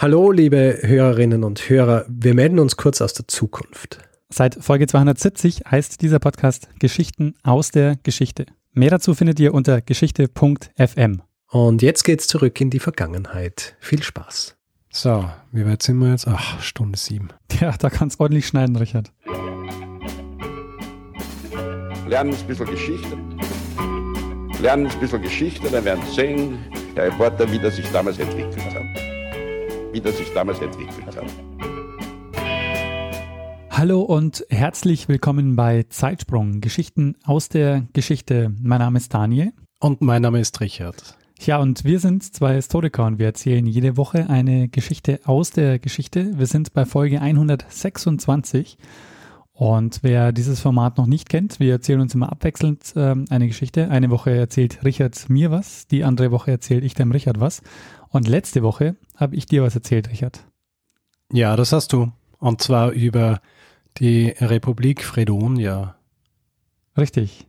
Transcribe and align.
Hallo, 0.00 0.30
liebe 0.30 0.78
Hörerinnen 0.82 1.42
und 1.42 1.68
Hörer. 1.68 2.04
Wir 2.08 2.32
melden 2.32 2.60
uns 2.60 2.76
kurz 2.76 3.00
aus 3.00 3.14
der 3.14 3.26
Zukunft. 3.26 3.98
Seit 4.28 4.54
Folge 4.54 4.86
270 4.86 5.62
heißt 5.68 6.00
dieser 6.02 6.20
Podcast 6.20 6.68
Geschichten 6.78 7.34
aus 7.42 7.72
der 7.72 7.96
Geschichte. 8.04 8.46
Mehr 8.72 8.90
dazu 8.90 9.16
findet 9.16 9.40
ihr 9.40 9.52
unter 9.52 9.80
geschichte.fm. 9.80 11.22
Und 11.50 11.82
jetzt 11.82 12.04
geht's 12.04 12.28
zurück 12.28 12.60
in 12.60 12.70
die 12.70 12.78
Vergangenheit. 12.78 13.74
Viel 13.80 14.00
Spaß. 14.00 14.56
So, 14.88 15.28
wie 15.50 15.66
weit 15.66 15.82
sind 15.82 15.98
wir 15.98 16.10
jetzt? 16.10 16.28
Ach, 16.28 16.62
Stunde 16.62 16.96
sieben. 16.96 17.30
Ja, 17.58 17.74
da 17.76 17.90
kannst 17.90 18.20
ordentlich 18.20 18.46
schneiden, 18.46 18.76
Richard. 18.76 19.10
Lernen 22.06 22.36
ein 22.36 22.46
bisschen 22.46 22.66
Geschichte. 22.66 23.18
Lernen 24.62 24.86
ein 24.86 25.00
bisschen 25.00 25.22
Geschichte, 25.22 25.68
dann 25.68 25.84
werden 25.84 26.04
Sie 26.06 26.14
sehen, 26.14 26.58
der 26.94 27.06
Reporter, 27.06 27.50
wie 27.50 27.58
das 27.58 27.74
sich 27.74 27.90
damals 27.90 28.20
entwickelt 28.20 28.64
hat 28.64 29.07
wie 29.92 30.00
das 30.00 30.18
sich 30.18 30.32
damals 30.32 30.60
entwickelt 30.60 31.06
hat. 31.06 31.24
Hallo 33.70 34.02
und 34.02 34.44
herzlich 34.50 35.08
willkommen 35.08 35.56
bei 35.56 35.84
Zeitsprung, 35.88 36.60
Geschichten 36.60 37.16
aus 37.24 37.48
der 37.48 37.86
Geschichte. 37.92 38.52
Mein 38.60 38.80
Name 38.80 38.98
ist 38.98 39.14
Daniel. 39.14 39.52
Und 39.80 40.00
mein 40.00 40.22
Name 40.22 40.40
ist 40.40 40.60
Richard. 40.60 41.16
Ja, 41.40 41.58
und 41.58 41.84
wir 41.84 42.00
sind 42.00 42.24
zwei 42.24 42.54
Historiker 42.54 43.06
und 43.06 43.20
wir 43.20 43.26
erzählen 43.26 43.64
jede 43.64 43.96
Woche 43.96 44.28
eine 44.28 44.68
Geschichte 44.68 45.20
aus 45.24 45.52
der 45.52 45.78
Geschichte. 45.78 46.36
Wir 46.36 46.46
sind 46.46 46.72
bei 46.72 46.84
Folge 46.84 47.20
126. 47.20 48.76
Und 49.52 50.00
wer 50.02 50.30
dieses 50.30 50.60
Format 50.60 50.98
noch 50.98 51.06
nicht 51.06 51.28
kennt, 51.28 51.58
wir 51.58 51.72
erzählen 51.72 52.00
uns 52.00 52.14
immer 52.14 52.30
abwechselnd 52.30 52.94
äh, 52.94 53.16
eine 53.28 53.48
Geschichte. 53.48 53.90
Eine 53.90 54.08
Woche 54.10 54.30
erzählt 54.30 54.84
Richard 54.84 55.28
mir 55.28 55.50
was, 55.50 55.88
die 55.88 56.04
andere 56.04 56.30
Woche 56.30 56.52
erzähle 56.52 56.82
ich 56.82 56.94
dem 56.94 57.10
Richard 57.10 57.40
was. 57.40 57.62
Und 58.10 58.28
letzte 58.28 58.62
Woche 58.62 58.96
habe 59.16 59.36
ich 59.36 59.46
dir 59.46 59.62
was 59.62 59.74
erzählt, 59.74 60.10
Richard. 60.10 60.44
Ja, 61.32 61.56
das 61.56 61.72
hast 61.72 61.92
du. 61.92 62.12
Und 62.38 62.62
zwar 62.62 62.90
über 62.92 63.40
die 63.98 64.28
Republik 64.38 65.04
Fredonia. 65.04 65.96
Richtig. 66.96 67.46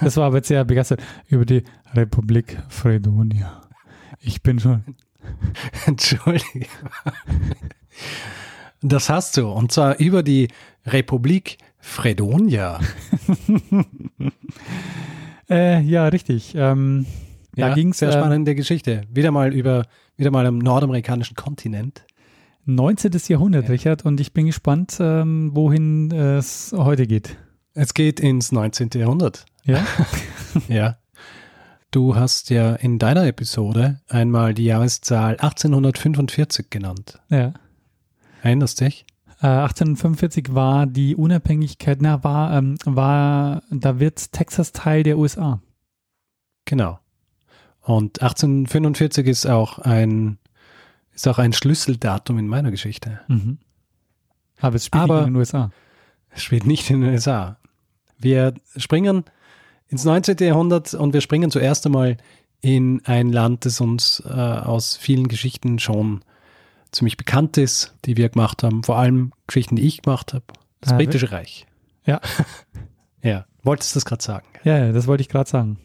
Das 0.00 0.16
war 0.16 0.26
aber 0.26 0.36
jetzt 0.36 0.48
sehr 0.48 0.64
begeistert. 0.64 1.02
Über 1.28 1.44
die 1.44 1.64
Republik 1.94 2.58
Fredonia. 2.68 3.62
Ich 4.20 4.42
bin 4.42 4.58
schon. 4.58 4.84
Entschuldige. 5.86 6.66
Das 8.82 9.08
hast 9.08 9.36
du. 9.36 9.50
Und 9.50 9.72
zwar 9.72 9.98
über 9.98 10.22
die 10.22 10.48
Republik 10.86 11.58
Fredonia. 11.78 12.80
äh, 15.50 15.80
ja, 15.80 16.06
richtig. 16.08 16.54
Ähm, 16.54 17.06
da 17.58 17.68
ja, 17.68 17.74
ging 17.74 17.90
es. 17.90 17.98
Sehr 17.98 18.12
ähm, 18.12 18.20
spannende 18.20 18.54
Geschichte. 18.54 19.02
Wieder 19.10 19.30
mal 19.30 19.52
über, 19.52 19.84
wieder 20.16 20.30
mal 20.30 20.46
am 20.46 20.58
nordamerikanischen 20.58 21.36
Kontinent. 21.36 22.04
19. 22.66 23.12
Jahrhundert, 23.28 23.64
ja. 23.64 23.70
Richard, 23.70 24.04
und 24.04 24.20
ich 24.20 24.32
bin 24.32 24.46
gespannt, 24.46 24.98
ähm, 25.00 25.50
wohin 25.54 26.10
es 26.10 26.74
heute 26.76 27.06
geht. 27.06 27.36
Es 27.74 27.94
geht 27.94 28.20
ins 28.20 28.52
19. 28.52 28.90
Jahrhundert. 28.94 29.46
Ja? 29.64 29.86
ja. 30.68 30.98
Du 31.90 32.14
hast 32.14 32.50
ja 32.50 32.74
in 32.74 32.98
deiner 32.98 33.26
Episode 33.26 34.00
einmal 34.08 34.52
die 34.52 34.64
Jahreszahl 34.64 35.32
1845 35.38 36.68
genannt. 36.68 37.18
Ja. 37.30 37.54
Erinnerst 38.42 38.80
dich? 38.80 39.06
1845 39.40 40.48
äh, 40.48 40.54
war 40.54 40.86
die 40.86 41.16
Unabhängigkeit, 41.16 42.02
na, 42.02 42.22
war, 42.24 42.56
ähm, 42.56 42.76
war, 42.84 43.62
da 43.70 44.00
wird 44.00 44.32
Texas 44.32 44.72
Teil 44.72 45.02
der 45.02 45.16
USA. 45.16 45.62
Genau. 46.64 46.98
Und 47.88 48.20
1845 48.20 49.26
ist 49.26 49.46
auch 49.46 49.78
ein, 49.78 50.36
ist 51.14 51.26
auch 51.26 51.38
ein 51.38 51.54
Schlüsseldatum 51.54 52.38
in 52.38 52.46
meiner 52.46 52.70
Geschichte. 52.70 53.20
Mhm. 53.28 53.56
Aber 54.60 54.76
es 54.76 54.84
spielt 54.84 55.04
Aber 55.04 55.14
nicht 55.20 55.28
in 55.28 55.32
den 55.32 55.36
USA. 55.36 55.70
Es 56.28 56.42
spielt 56.42 56.66
nicht 56.66 56.90
in 56.90 57.00
den 57.00 57.10
USA. 57.12 57.56
Wir 58.18 58.52
springen 58.76 59.24
ins 59.88 60.04
19. 60.04 60.36
Jahrhundert 60.36 60.92
und 60.92 61.14
wir 61.14 61.22
springen 61.22 61.50
zuerst 61.50 61.86
einmal 61.86 62.18
in 62.60 63.00
ein 63.06 63.32
Land, 63.32 63.64
das 63.64 63.80
uns 63.80 64.22
äh, 64.26 64.34
aus 64.34 64.94
vielen 64.94 65.28
Geschichten 65.28 65.78
schon 65.78 66.20
ziemlich 66.92 67.16
bekannt 67.16 67.56
ist, 67.56 67.94
die 68.04 68.18
wir 68.18 68.28
gemacht 68.28 68.62
haben. 68.62 68.82
Vor 68.82 68.98
allem 68.98 69.32
Geschichten, 69.46 69.76
die 69.76 69.86
ich 69.86 70.02
gemacht 70.02 70.34
habe. 70.34 70.44
Das 70.82 70.92
ah, 70.92 70.96
Britische 70.96 71.32
Reich. 71.32 71.66
Ja. 72.04 72.20
ja. 73.22 73.46
Wolltest 73.62 73.94
du 73.94 73.96
das 73.96 74.04
gerade 74.04 74.22
sagen? 74.22 74.46
Ja, 74.62 74.76
ja, 74.76 74.92
das 74.92 75.06
wollte 75.06 75.22
ich 75.22 75.30
gerade 75.30 75.48
sagen. 75.48 75.78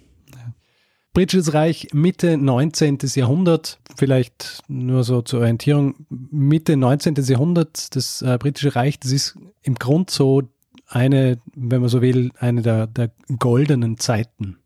Britisches 1.14 1.54
Reich 1.54 1.90
Mitte 1.94 2.38
19. 2.38 2.98
Jahrhundert, 3.14 3.80
vielleicht 3.96 4.64
nur 4.68 5.04
so 5.04 5.22
zur 5.22 5.42
Orientierung, 5.42 5.94
Mitte 6.10 6.76
19. 6.76 7.16
Jahrhundert, 7.16 7.96
das 7.96 8.24
äh, 8.24 8.38
Britische 8.40 8.76
Reich, 8.76 9.00
das 9.00 9.12
ist 9.12 9.38
im 9.62 9.76
Grund 9.76 10.10
so 10.10 10.42
eine, 10.88 11.38
wenn 11.56 11.82
man 11.82 11.90
so 11.90 12.02
will, 12.02 12.32
eine 12.40 12.64
der, 12.64 12.88
der 12.88 13.12
goldenen 13.38 13.98
Zeiten 14.00 14.58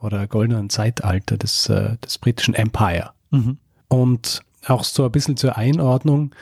oder 0.00 0.28
goldenen 0.28 0.70
Zeitalter 0.70 1.36
des, 1.36 1.68
äh, 1.68 1.96
des 1.98 2.18
britischen 2.18 2.54
Empire. 2.54 3.10
Mhm. 3.30 3.58
Und 3.88 4.42
auch 4.66 4.84
so 4.84 5.04
ein 5.04 5.12
bisschen 5.12 5.36
zur 5.36 5.56
Einordnung, 5.56 6.34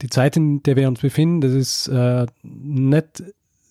die 0.00 0.08
Zeit, 0.08 0.36
in 0.36 0.62
der 0.62 0.76
wir 0.76 0.86
uns 0.86 1.00
befinden, 1.00 1.40
das 1.40 1.52
ist 1.52 1.88
äh, 1.88 2.26
nicht 2.42 3.24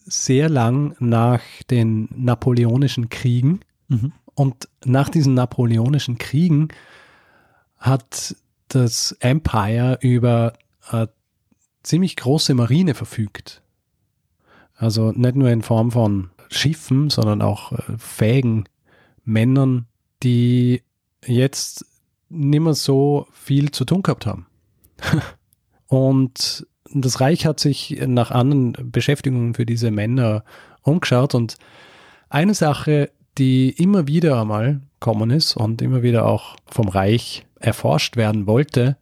sehr 0.04 0.50
lang 0.50 0.96
nach 1.00 1.42
den 1.70 2.10
napoleonischen 2.14 3.10
Kriegen. 3.10 3.62
Mhm. 3.88 4.12
Und 4.38 4.70
nach 4.86 5.10
diesen 5.10 5.34
napoleonischen 5.34 6.20
Kriegen 6.20 6.68
hat 7.80 8.36
das 8.68 9.14
Empire 9.14 9.98
über 10.02 10.54
eine 10.88 11.10
ziemlich 11.82 12.16
große 12.16 12.54
Marine 12.54 12.94
verfügt. 12.94 13.64
Also 14.76 15.12
nicht 15.12 15.36
nur 15.36 15.50
in 15.50 15.64
Form 15.64 15.92
von 15.92 16.30
Schiffen, 16.50 17.10
sondern 17.10 17.42
auch 17.42 17.72
äh, 17.72 17.98
fähigen 17.98 18.66
Männern, 19.24 19.88
die 20.22 20.84
jetzt 21.26 21.84
nicht 22.30 22.60
mehr 22.62 22.76
so 22.76 23.26
viel 23.32 23.72
zu 23.72 23.86
tun 23.86 24.04
gehabt 24.04 24.28
haben. 24.28 24.46
und 25.88 26.68
das 26.94 27.22
Reich 27.22 27.48
hat 27.48 27.60
sich 27.60 28.04
nach 28.06 28.30
anderen 28.30 28.92
Beschäftigungen 28.92 29.56
für 29.56 29.66
diese 29.66 29.90
Männer 29.90 30.44
umgeschaut 30.84 31.34
und 31.34 31.58
eine 32.30 32.54
Sache, 32.54 33.10
die 33.38 33.70
immer 33.70 34.08
wieder 34.08 34.42
einmal 34.42 34.82
kommen 35.00 35.30
ist 35.30 35.56
und 35.56 35.82
immer 35.82 36.02
wieder 36.02 36.26
auch 36.26 36.56
vom 36.66 36.88
Reich 36.88 37.46
erforscht 37.60 38.18
werden 38.18 38.48
wollte, 38.48 38.98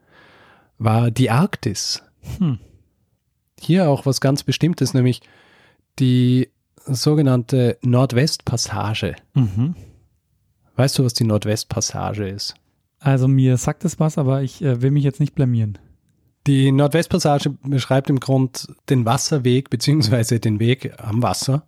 war 0.77 1.11
die 1.11 1.29
Arktis. 1.29 2.03
Hm. 2.37 2.59
Hier 3.59 3.89
auch 3.89 4.05
was 4.05 4.21
ganz 4.21 4.43
Bestimmtes, 4.43 4.93
nämlich 4.93 5.21
die 5.99 6.49
sogenannte 6.85 7.77
Nordwestpassage. 7.81 9.15
Mhm. 9.33 9.75
Weißt 10.75 10.99
du, 10.99 11.05
was 11.05 11.13
die 11.13 11.23
Nordwestpassage 11.23 12.27
ist? 12.27 12.55
Also 12.99 13.27
mir 13.27 13.57
sagt 13.57 13.85
es 13.85 13.99
was, 13.99 14.17
aber 14.17 14.43
ich 14.43 14.61
äh, 14.61 14.81
will 14.81 14.91
mich 14.91 15.03
jetzt 15.03 15.19
nicht 15.19 15.33
blamieren. 15.35 15.77
Die 16.47 16.71
Nordwestpassage 16.71 17.51
beschreibt 17.63 18.09
im 18.09 18.19
Grund 18.19 18.67
den 18.89 19.05
Wasserweg 19.05 19.69
beziehungsweise 19.69 20.39
den 20.39 20.59
Weg 20.59 20.93
am 20.99 21.23
Wasser 21.23 21.65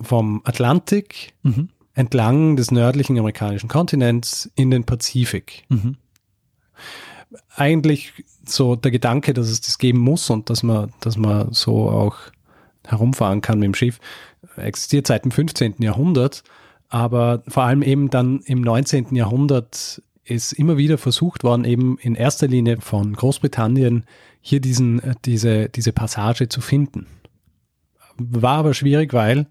vom 0.00 0.42
Atlantik 0.44 1.32
mhm 1.42 1.68
entlang 1.94 2.56
des 2.56 2.70
nördlichen 2.70 3.18
amerikanischen 3.18 3.68
Kontinents 3.68 4.50
in 4.54 4.70
den 4.70 4.84
Pazifik. 4.84 5.64
Mhm. 5.68 5.96
Eigentlich 7.54 8.12
so 8.46 8.76
der 8.76 8.90
Gedanke, 8.90 9.34
dass 9.34 9.48
es 9.48 9.60
das 9.60 9.78
geben 9.78 9.98
muss 9.98 10.28
und 10.30 10.50
dass 10.50 10.62
man, 10.62 10.92
dass 11.00 11.16
man 11.16 11.52
so 11.52 11.88
auch 11.88 12.16
herumfahren 12.86 13.40
kann 13.40 13.58
mit 13.58 13.66
dem 13.66 13.74
Schiff, 13.74 14.00
existiert 14.56 15.06
seit 15.06 15.24
dem 15.24 15.30
15. 15.30 15.76
Jahrhundert, 15.78 16.42
aber 16.88 17.42
vor 17.48 17.62
allem 17.64 17.82
eben 17.82 18.10
dann 18.10 18.40
im 18.40 18.60
19. 18.60 19.14
Jahrhundert 19.14 20.02
ist 20.24 20.52
immer 20.52 20.76
wieder 20.76 20.98
versucht 20.98 21.44
worden, 21.44 21.64
eben 21.64 21.98
in 21.98 22.14
erster 22.14 22.48
Linie 22.48 22.80
von 22.80 23.12
Großbritannien 23.14 24.04
hier 24.40 24.60
diesen, 24.60 25.00
diese, 25.24 25.68
diese 25.68 25.92
Passage 25.92 26.48
zu 26.48 26.60
finden. 26.60 27.06
War 28.18 28.58
aber 28.58 28.74
schwierig, 28.74 29.12
weil 29.12 29.46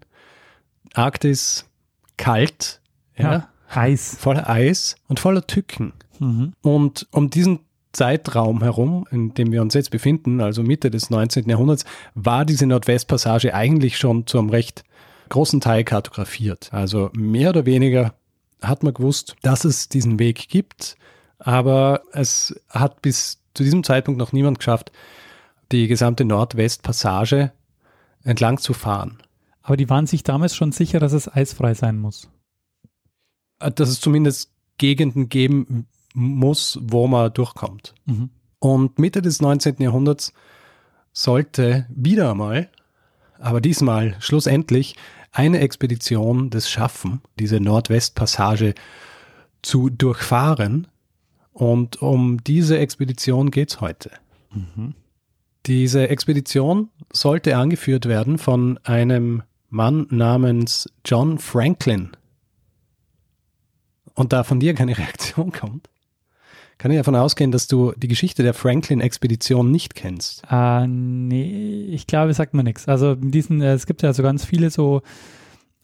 Arktis 0.94 1.66
kalt, 2.22 2.80
ja, 3.16 3.32
ja, 3.32 3.48
Eis. 3.68 4.16
voller 4.18 4.48
Eis 4.48 4.96
und 5.08 5.18
voller 5.18 5.46
Tücken. 5.46 5.92
Mhm. 6.20 6.52
Und 6.62 7.08
um 7.10 7.30
diesen 7.30 7.60
Zeitraum 7.92 8.62
herum, 8.62 9.06
in 9.10 9.34
dem 9.34 9.52
wir 9.52 9.60
uns 9.60 9.74
jetzt 9.74 9.90
befinden, 9.90 10.40
also 10.40 10.62
Mitte 10.62 10.90
des 10.90 11.10
19. 11.10 11.48
Jahrhunderts, 11.48 11.84
war 12.14 12.44
diese 12.44 12.66
Nordwestpassage 12.66 13.54
eigentlich 13.54 13.98
schon 13.98 14.26
zu 14.26 14.38
einem 14.38 14.50
recht 14.50 14.84
großen 15.28 15.60
Teil 15.60 15.82
kartografiert. 15.82 16.72
Also 16.72 17.10
mehr 17.12 17.50
oder 17.50 17.66
weniger 17.66 18.14
hat 18.60 18.82
man 18.82 18.94
gewusst, 18.94 19.34
dass 19.42 19.64
es 19.64 19.88
diesen 19.88 20.18
Weg 20.18 20.48
gibt, 20.48 20.96
aber 21.38 22.02
es 22.12 22.54
hat 22.70 23.02
bis 23.02 23.40
zu 23.54 23.64
diesem 23.64 23.82
Zeitpunkt 23.82 24.18
noch 24.18 24.32
niemand 24.32 24.58
geschafft, 24.58 24.92
die 25.72 25.88
gesamte 25.88 26.24
Nordwestpassage 26.24 27.50
entlang 28.22 28.58
zu 28.58 28.74
fahren. 28.74 29.18
Aber 29.62 29.76
die 29.76 29.88
waren 29.88 30.06
sich 30.06 30.22
damals 30.22 30.54
schon 30.54 30.72
sicher, 30.72 30.98
dass 30.98 31.12
es 31.12 31.32
eisfrei 31.32 31.74
sein 31.74 31.98
muss. 31.98 32.28
Äh, 33.60 33.70
dass 33.70 33.88
es 33.88 34.00
zumindest 34.00 34.50
Gegenden 34.78 35.28
geben 35.28 35.86
muss, 36.14 36.78
wo 36.82 37.06
man 37.06 37.32
durchkommt. 37.32 37.94
Mhm. 38.04 38.30
Und 38.58 38.98
Mitte 38.98 39.22
des 39.22 39.40
19. 39.40 39.76
Jahrhunderts 39.78 40.32
sollte 41.12 41.86
wieder 41.90 42.30
einmal, 42.30 42.70
aber 43.38 43.60
diesmal 43.60 44.16
schlussendlich, 44.20 44.96
eine 45.32 45.60
Expedition 45.60 46.50
das 46.50 46.70
schaffen, 46.70 47.22
diese 47.38 47.58
Nordwestpassage 47.58 48.74
zu 49.62 49.88
durchfahren. 49.88 50.86
Und 51.52 52.00
um 52.02 52.42
diese 52.44 52.78
Expedition 52.78 53.50
geht's 53.50 53.80
heute. 53.80 54.10
Mhm. 54.52 54.94
Diese 55.66 56.08
Expedition 56.08 56.90
sollte 57.12 57.56
angeführt 57.56 58.06
werden 58.06 58.38
von 58.38 58.78
einem 58.84 59.42
Mann 59.72 60.06
namens 60.10 60.86
John 61.02 61.38
Franklin. 61.38 62.10
Und 64.14 64.34
da 64.34 64.44
von 64.44 64.60
dir 64.60 64.74
keine 64.74 64.96
Reaktion 64.98 65.50
kommt, 65.50 65.88
kann 66.76 66.90
ich 66.90 66.98
davon 66.98 67.16
ausgehen, 67.16 67.52
dass 67.52 67.68
du 67.68 67.92
die 67.96 68.08
Geschichte 68.08 68.42
der 68.42 68.52
Franklin-Expedition 68.52 69.70
nicht 69.70 69.94
kennst. 69.94 70.42
Äh, 70.50 70.86
nee, 70.86 71.86
ich 71.90 72.06
glaube, 72.06 72.34
sagt 72.34 72.52
mir 72.52 72.64
nichts. 72.64 72.86
Also 72.86 73.14
diesen, 73.14 73.62
äh, 73.62 73.72
es 73.72 73.86
gibt 73.86 74.02
ja 74.02 74.12
so 74.12 74.22
ganz 74.22 74.44
viele 74.44 74.68
so 74.68 75.00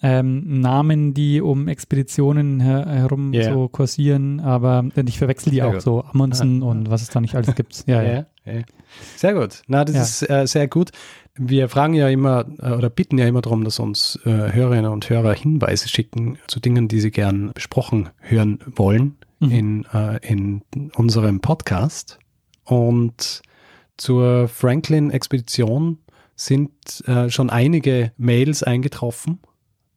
ähm, 0.02 0.60
Namen, 0.60 1.14
die 1.14 1.40
um 1.40 1.66
Expeditionen 1.66 2.60
her 2.60 2.84
herum 2.86 3.32
yeah. 3.32 3.54
so 3.54 3.68
kursieren, 3.68 4.40
aber 4.40 4.84
ich 4.94 5.18
verwechsel 5.18 5.50
die 5.50 5.56
sehr 5.56 5.66
auch 5.66 5.72
gut. 5.72 5.82
so, 5.82 6.04
Amundsen 6.04 6.62
ah, 6.62 6.66
und 6.66 6.90
was 6.90 7.00
es 7.00 7.08
da 7.08 7.22
nicht 7.22 7.34
alles 7.34 7.54
gibt. 7.54 7.84
Ja, 7.86 8.02
yeah, 8.02 8.26
ja. 8.44 8.52
Yeah. 8.52 8.64
Sehr 9.16 9.34
gut. 9.34 9.62
Na, 9.66 9.84
das 9.84 9.94
ja. 9.94 10.02
ist 10.02 10.30
äh, 10.30 10.46
sehr 10.46 10.68
gut. 10.68 10.90
Wir 11.34 11.68
fragen 11.68 11.94
ja 11.94 12.08
immer 12.08 12.46
äh, 12.60 12.72
oder 12.72 12.90
bitten 12.90 13.18
ja 13.18 13.26
immer 13.26 13.42
darum, 13.42 13.64
dass 13.64 13.78
uns 13.78 14.18
äh, 14.24 14.52
Hörerinnen 14.52 14.90
und 14.90 15.08
Hörer 15.08 15.34
Hinweise 15.34 15.88
schicken 15.88 16.38
zu 16.48 16.60
Dingen, 16.60 16.88
die 16.88 17.00
sie 17.00 17.10
gern 17.10 17.52
besprochen 17.54 18.10
hören 18.20 18.58
wollen 18.66 19.16
mhm. 19.40 19.50
in, 19.50 19.84
äh, 19.92 20.18
in 20.26 20.62
unserem 20.96 21.40
Podcast. 21.40 22.18
Und 22.64 23.42
zur 23.96 24.48
Franklin-Expedition 24.48 25.98
sind 26.36 27.06
äh, 27.06 27.30
schon 27.30 27.50
einige 27.50 28.12
Mails 28.16 28.62
eingetroffen 28.62 29.40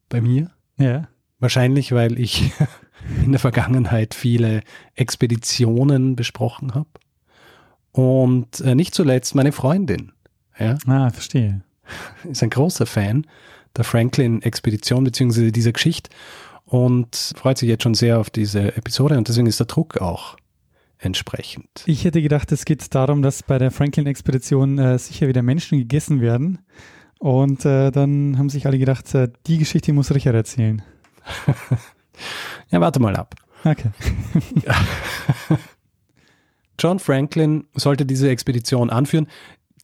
bei 0.08 0.20
mir. 0.20 0.50
Ja. 0.78 1.08
Wahrscheinlich, 1.38 1.92
weil 1.92 2.18
ich 2.18 2.52
in 3.24 3.32
der 3.32 3.40
Vergangenheit 3.40 4.14
viele 4.14 4.62
Expeditionen 4.94 6.16
besprochen 6.16 6.74
habe. 6.74 6.88
Und 7.92 8.60
äh, 8.60 8.74
nicht 8.74 8.94
zuletzt 8.94 9.34
meine 9.34 9.52
Freundin. 9.52 10.12
Ja, 10.58 10.76
ah, 10.86 11.10
verstehe. 11.10 11.62
Ist 12.30 12.42
ein 12.42 12.50
großer 12.50 12.86
Fan 12.86 13.26
der 13.76 13.84
Franklin-Expedition 13.84 15.04
beziehungsweise 15.04 15.52
dieser 15.52 15.72
Geschichte 15.72 16.10
und 16.64 17.34
freut 17.36 17.58
sich 17.58 17.68
jetzt 17.68 17.82
schon 17.82 17.94
sehr 17.94 18.18
auf 18.18 18.30
diese 18.30 18.76
Episode 18.76 19.18
und 19.18 19.28
deswegen 19.28 19.46
ist 19.46 19.60
der 19.60 19.66
Druck 19.66 19.98
auch 19.98 20.36
entsprechend. 20.98 21.66
Ich 21.86 22.04
hätte 22.04 22.22
gedacht, 22.22 22.52
es 22.52 22.64
geht 22.64 22.94
darum, 22.94 23.22
dass 23.22 23.42
bei 23.42 23.58
der 23.58 23.70
Franklin-Expedition 23.70 24.78
äh, 24.78 24.98
sicher 24.98 25.26
wieder 25.26 25.42
Menschen 25.42 25.78
gegessen 25.78 26.20
werden 26.20 26.60
und 27.18 27.64
äh, 27.64 27.90
dann 27.90 28.38
haben 28.38 28.48
sich 28.48 28.66
alle 28.66 28.78
gedacht, 28.78 29.14
äh, 29.14 29.28
die 29.46 29.58
Geschichte 29.58 29.92
muss 29.92 30.14
Richard 30.14 30.34
erzählen. 30.34 30.82
ja, 32.70 32.80
warte 32.80 33.00
mal 33.00 33.16
ab. 33.16 33.34
Okay. 33.64 33.90
John 36.78 36.98
Franklin 36.98 37.64
sollte 37.74 38.06
diese 38.06 38.28
Expedition 38.30 38.90
anführen. 38.90 39.28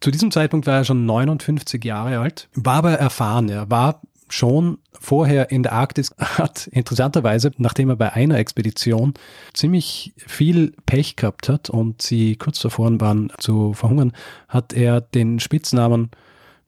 Zu 0.00 0.10
diesem 0.10 0.30
Zeitpunkt 0.30 0.66
war 0.66 0.78
er 0.78 0.84
schon 0.84 1.06
59 1.06 1.84
Jahre 1.84 2.18
alt, 2.18 2.48
war 2.54 2.76
aber 2.76 2.92
erfahren. 2.92 3.48
Er 3.48 3.68
war 3.70 4.00
schon 4.30 4.78
vorher 4.92 5.50
in 5.50 5.62
der 5.62 5.72
Arktis, 5.72 6.14
hat 6.18 6.66
interessanterweise, 6.68 7.52
nachdem 7.58 7.90
er 7.90 7.96
bei 7.96 8.12
einer 8.12 8.38
Expedition 8.38 9.14
ziemlich 9.54 10.12
viel 10.16 10.72
Pech 10.86 11.16
gehabt 11.16 11.48
hat 11.48 11.70
und 11.70 12.02
sie 12.02 12.36
kurz 12.36 12.60
davor 12.60 12.88
waren 13.00 13.32
zu 13.38 13.74
verhungern, 13.74 14.12
hat 14.48 14.72
er 14.72 15.00
den 15.00 15.40
Spitznamen 15.40 16.10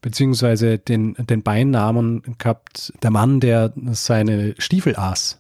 beziehungsweise 0.03 0.79
den, 0.79 1.15
den 1.15 1.43
Beinamen 1.43 2.23
gehabt, 2.39 2.93
der 3.03 3.11
Mann, 3.11 3.41
der 3.41 3.73
seine 3.93 4.55
Stiefel 4.59 4.97
aß. 4.97 5.40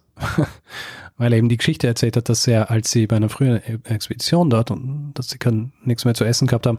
Weil 1.16 1.32
er 1.32 1.38
eben 1.38 1.48
die 1.50 1.58
Geschichte 1.58 1.86
erzählt 1.86 2.16
hat, 2.16 2.28
dass 2.28 2.46
er, 2.46 2.70
als 2.70 2.90
sie 2.90 3.06
bei 3.06 3.16
einer 3.16 3.28
frühen 3.28 3.62
Expedition 3.84 4.48
dort 4.48 4.70
und 4.70 5.12
dass 5.14 5.28
sie 5.28 5.38
kein, 5.38 5.72
nichts 5.84 6.04
mehr 6.04 6.14
zu 6.14 6.24
essen 6.24 6.46
gehabt 6.46 6.66
haben 6.66 6.78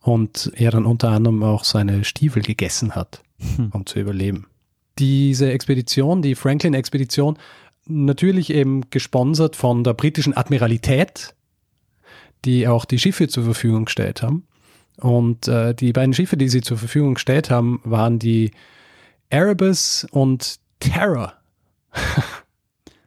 und 0.00 0.52
er 0.54 0.70
dann 0.70 0.86
unter 0.86 1.10
anderem 1.10 1.42
auch 1.42 1.64
seine 1.64 2.04
Stiefel 2.04 2.42
gegessen 2.42 2.94
hat, 2.94 3.22
hm. 3.56 3.70
um 3.72 3.86
zu 3.86 3.98
überleben. 3.98 4.46
Diese 4.98 5.50
Expedition, 5.50 6.22
die 6.22 6.34
Franklin-Expedition, 6.34 7.38
natürlich 7.86 8.50
eben 8.50 8.88
gesponsert 8.90 9.56
von 9.56 9.84
der 9.84 9.94
britischen 9.94 10.36
Admiralität, 10.36 11.34
die 12.44 12.68
auch 12.68 12.84
die 12.84 12.98
Schiffe 12.98 13.28
zur 13.28 13.44
Verfügung 13.44 13.86
gestellt 13.86 14.22
haben. 14.22 14.46
Und 15.00 15.48
äh, 15.48 15.74
die 15.74 15.92
beiden 15.92 16.14
Schiffe, 16.14 16.36
die 16.36 16.48
sie 16.48 16.60
zur 16.60 16.78
Verfügung 16.78 17.14
gestellt 17.14 17.50
haben, 17.50 17.80
waren 17.84 18.18
die 18.18 18.52
Erebus 19.30 20.06
und 20.10 20.56
Terror. 20.80 21.34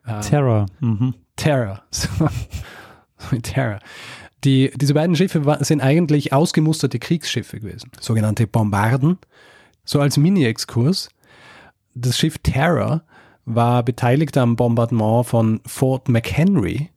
äh, 0.07 0.19
Terror. 0.21 0.65
Mhm. 0.79 1.13
Terror. 1.35 1.83
Terror. 3.43 3.79
Die, 4.43 4.71
diese 4.75 4.93
beiden 4.93 5.15
Schiffe 5.15 5.45
war, 5.45 5.63
sind 5.63 5.81
eigentlich 5.81 6.33
ausgemusterte 6.33 6.99
Kriegsschiffe 6.99 7.59
gewesen, 7.59 7.91
sogenannte 7.99 8.47
Bombarden. 8.47 9.17
So 9.83 9.99
als 9.99 10.17
Mini-Exkurs. 10.17 11.09
Das 11.95 12.17
Schiff 12.17 12.37
Terror 12.39 13.03
war 13.45 13.83
beteiligt 13.83 14.37
am 14.37 14.55
Bombardement 14.55 15.25
von 15.25 15.61
Fort 15.65 16.09
McHenry 16.09 16.89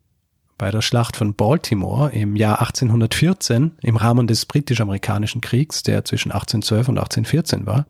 bei 0.59 0.71
der 0.71 0.83
Schlacht 0.83 1.17
von 1.17 1.35
Baltimore 1.35 2.13
im 2.13 2.37
Jahr 2.37 2.61
1814 2.61 3.73
im 3.81 3.97
Rahmen 3.97 4.27
des 4.27 4.45
britisch-amerikanischen 4.45 5.41
Kriegs, 5.41 5.83
der 5.83 6.05
zwischen 6.05 6.33
1812 6.33 6.89
und 6.89 6.99
1814 6.99 7.67
war. 7.67 7.87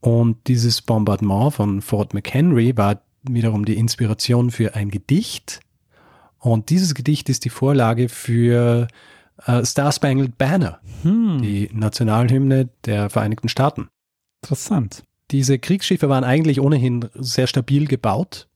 Und 0.00 0.46
dieses 0.46 0.82
Bombardement 0.82 1.54
von 1.54 1.82
Fort 1.82 2.14
McHenry 2.14 2.76
war 2.76 3.00
wiederum 3.22 3.64
die 3.64 3.76
Inspiration 3.76 4.50
für 4.50 4.74
ein 4.74 4.90
Gedicht. 4.90 5.60
Und 6.38 6.70
dieses 6.70 6.94
Gedicht 6.94 7.28
ist 7.28 7.44
die 7.44 7.50
Vorlage 7.50 8.08
für 8.08 8.88
äh, 9.46 9.64
Star 9.64 9.92
Spangled 9.92 10.38
Banner, 10.38 10.80
hm. 11.02 11.40
die 11.42 11.70
Nationalhymne 11.72 12.68
der 12.84 13.10
Vereinigten 13.10 13.48
Staaten. 13.48 13.88
Interessant. 14.42 15.04
Diese 15.30 15.58
Kriegsschiffe 15.58 16.08
waren 16.08 16.24
eigentlich 16.24 16.60
ohnehin 16.60 17.08
sehr 17.14 17.46
stabil 17.46 17.86
gebaut 17.86 18.48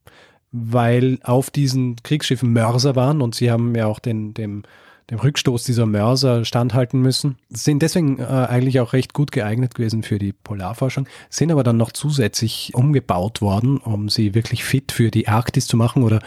weil 0.53 1.19
auf 1.23 1.51
diesen 1.51 1.97
Kriegsschiffen 2.03 2.53
Mörser 2.53 2.97
waren 2.97 3.21
und 3.21 3.35
sie 3.35 3.51
haben 3.51 3.75
ja 3.75 3.87
auch 3.87 3.99
den, 3.99 4.33
dem, 4.35 4.62
dem 5.11 5.20
Rückstoß 5.20 5.64
dieser 5.64 5.87
Mörser 5.87 6.44
standhalten 6.44 7.00
müssen. 7.00 7.38
Sind 7.49 7.82
deswegen 7.82 8.19
äh, 8.19 8.25
eigentlich 8.25 8.81
auch 8.81 8.92
recht 8.92 9.12
gut 9.14 9.31
geeignet 9.31 9.75
gewesen 9.75 10.02
für 10.02 10.19
die 10.19 10.33
Polarforschung, 10.33 11.07
sind 11.31 11.52
aber 11.52 11.62
dann 11.62 11.76
noch 11.76 11.92
zusätzlich 11.92 12.73
umgebaut 12.75 13.40
worden, 13.40 13.78
um 13.78 14.09
sie 14.09 14.35
wirklich 14.35 14.64
fit 14.64 14.90
für 14.90 15.11
die 15.11 15.28
Arktis 15.28 15.66
zu 15.69 15.76
machen 15.76 16.02
oder 16.02 16.21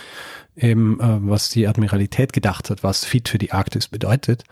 eben, 0.55 0.99
äh, 0.99 1.17
was 1.21 1.49
die 1.49 1.67
Admiralität 1.67 2.31
gedacht 2.31 2.69
hat, 2.69 2.83
was 2.83 3.03
fit 3.03 3.27
für 3.27 3.37
die 3.37 3.51
Arktis 3.51 3.89
bedeutet. 3.89 4.45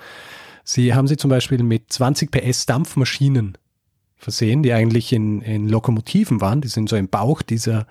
Sie 0.63 0.93
haben 0.93 1.07
sie 1.07 1.15
zum 1.15 1.29
Beispiel 1.29 1.63
mit 1.63 1.93
20 1.93 2.29
PS 2.29 2.65
Dampfmaschinen 2.65 3.57
versehen, 4.17 4.63
die 4.63 4.73
eigentlich 4.73 5.13
in, 5.13 5.41
in 5.41 5.69
Lokomotiven 5.69 6.41
waren, 6.41 6.59
die 6.59 6.67
sind 6.67 6.89
so 6.89 6.97
im 6.97 7.07
Bauch 7.07 7.41
dieser, 7.41 7.87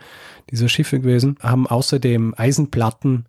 dieser 0.50 0.68
Schiffe 0.68 1.00
gewesen, 1.00 1.36
haben 1.40 1.66
außerdem 1.66 2.34
Eisenplatten 2.36 3.26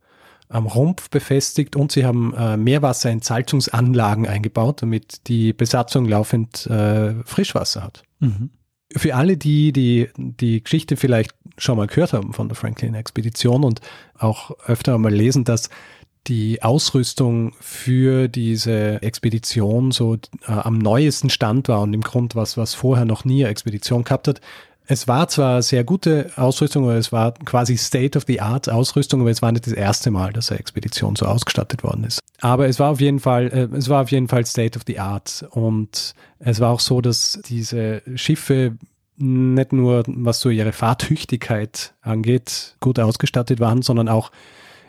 am 0.49 0.65
Rumpf 0.65 1.09
befestigt 1.09 1.75
und 1.75 1.91
sie 1.91 2.05
haben 2.05 2.33
äh, 2.33 2.57
Meerwasserentsalzungsanlagen 2.57 4.27
eingebaut, 4.27 4.81
damit 4.81 5.27
die 5.27 5.53
Besatzung 5.53 6.05
laufend 6.05 6.67
äh, 6.67 7.15
Frischwasser 7.25 7.83
hat. 7.83 8.03
Mhm. 8.19 8.51
Für 8.95 9.15
alle, 9.15 9.35
die, 9.35 9.73
die 9.73 10.07
die 10.15 10.63
Geschichte 10.63 10.95
vielleicht 10.95 11.31
schon 11.57 11.77
mal 11.77 11.87
gehört 11.87 12.13
haben 12.13 12.33
von 12.33 12.47
der 12.47 12.55
Franklin-Expedition 12.55 13.63
und 13.63 13.81
auch 14.17 14.51
öfter 14.65 14.97
mal 14.97 15.13
lesen, 15.13 15.43
dass 15.43 15.69
die 16.27 16.61
Ausrüstung 16.61 17.53
für 17.59 18.27
diese 18.27 19.01
Expedition 19.01 19.91
so 19.91 20.15
äh, 20.15 20.17
am 20.47 20.77
neuesten 20.77 21.29
Stand 21.29 21.67
war 21.67 21.81
und 21.81 21.93
im 21.93 22.01
Grund 22.01 22.35
was, 22.35 22.57
was 22.57 22.73
vorher 22.73 23.05
noch 23.05 23.25
nie 23.25 23.43
eine 23.43 23.51
Expedition 23.51 24.03
gehabt 24.03 24.27
hat. 24.27 24.41
Es 24.89 25.05
war 25.07 25.27
zwar 25.27 25.61
sehr 25.61 25.83
gute 25.83 26.31
Ausrüstung, 26.37 26.85
oder 26.85 26.95
es 26.95 27.11
war 27.11 27.33
quasi 27.33 27.75
State-of-the-Art 27.75 28.69
Ausrüstung, 28.69 29.19
aber 29.19 29.29
es 29.29 29.41
war 29.41 29.51
nicht 29.51 29.67
das 29.67 29.73
erste 29.73 30.11
Mal, 30.11 30.31
dass 30.31 30.49
eine 30.49 30.61
Expedition 30.61 31.17
so 31.17 31.25
ausgestattet 31.25 31.83
worden 31.83 32.05
ist. 32.05 32.19
Aber 32.39 32.69
es 32.69 32.79
war 32.79 32.91
auf 32.91 33.01
jeden 33.01 33.19
Fall, 33.19 33.47
äh, 33.47 33.75
es 33.75 33.89
war 33.89 34.03
auf 34.03 34.11
jeden 34.11 34.29
Fall 34.29 34.45
State-of-the-Art 34.45 35.45
und 35.51 36.13
es 36.39 36.61
war 36.61 36.71
auch 36.71 36.79
so, 36.79 37.01
dass 37.01 37.39
diese 37.45 38.01
Schiffe 38.15 38.77
nicht 39.17 39.73
nur, 39.73 40.03
was 40.07 40.39
so 40.39 40.49
ihre 40.49 40.71
Fahrtüchtigkeit 40.71 41.93
angeht, 42.01 42.77
gut 42.79 42.97
ausgestattet 42.97 43.59
waren, 43.59 43.81
sondern 43.81 44.07
auch 44.07 44.31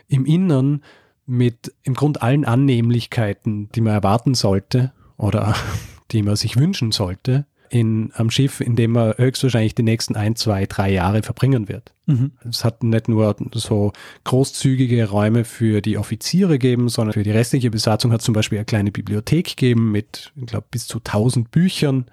im 0.07 0.25
Innern 0.25 0.81
mit 1.25 1.73
im 1.83 1.93
Grund 1.93 2.21
allen 2.21 2.45
Annehmlichkeiten, 2.45 3.69
die 3.73 3.81
man 3.81 3.93
erwarten 3.93 4.33
sollte 4.33 4.93
oder 5.17 5.55
die 6.11 6.23
man 6.23 6.37
sich 6.37 6.55
wünschen 6.55 6.93
sollte, 6.93 7.45
in, 7.69 8.11
am 8.15 8.29
Schiff, 8.29 8.61
in 8.61 8.75
dem 8.75 8.95
er 8.95 9.17
höchstwahrscheinlich 9.17 9.75
die 9.75 9.83
nächsten 9.83 10.15
ein, 10.15 10.35
zwei, 10.35 10.65
drei 10.65 10.91
Jahre 10.91 11.23
verbringen 11.23 11.69
wird. 11.69 11.93
Mhm. 12.05 12.31
Es 12.47 12.65
hat 12.65 12.83
nicht 12.83 13.07
nur 13.07 13.35
so 13.53 13.93
großzügige 14.23 15.09
Räume 15.09 15.45
für 15.45 15.81
die 15.81 15.97
Offiziere 15.97 16.53
gegeben, 16.53 16.89
sondern 16.89 17.13
für 17.13 17.23
die 17.23 17.31
restliche 17.31 17.69
Besatzung 17.69 18.11
hat 18.11 18.21
zum 18.21 18.33
Beispiel 18.33 18.57
eine 18.57 18.65
kleine 18.65 18.91
Bibliothek 18.91 19.49
gegeben 19.49 19.91
mit, 19.91 20.31
ich 20.35 20.47
glaube, 20.47 20.65
bis 20.71 20.87
zu 20.87 20.97
1000 20.97 21.51
Büchern. 21.51 22.05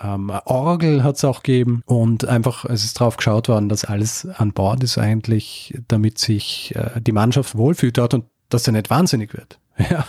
Ähm, 0.00 0.30
eine 0.30 0.46
Orgel 0.46 1.02
hat 1.02 1.16
es 1.16 1.24
auch 1.24 1.42
gegeben 1.42 1.82
und 1.86 2.26
einfach, 2.26 2.64
es 2.66 2.84
ist 2.84 3.00
drauf 3.00 3.16
geschaut 3.16 3.48
worden, 3.48 3.68
dass 3.68 3.84
alles 3.84 4.26
an 4.26 4.52
Bord 4.52 4.82
ist 4.84 4.98
eigentlich, 4.98 5.78
damit 5.88 6.18
sich 6.18 6.74
äh, 6.76 7.00
die 7.00 7.12
Mannschaft 7.12 7.56
wohlfühlt 7.56 7.98
dort 7.98 8.14
und 8.14 8.24
dass 8.50 8.66
er 8.66 8.72
nicht 8.72 8.90
wahnsinnig 8.90 9.34
wird. 9.34 9.58
Ja, 9.90 10.04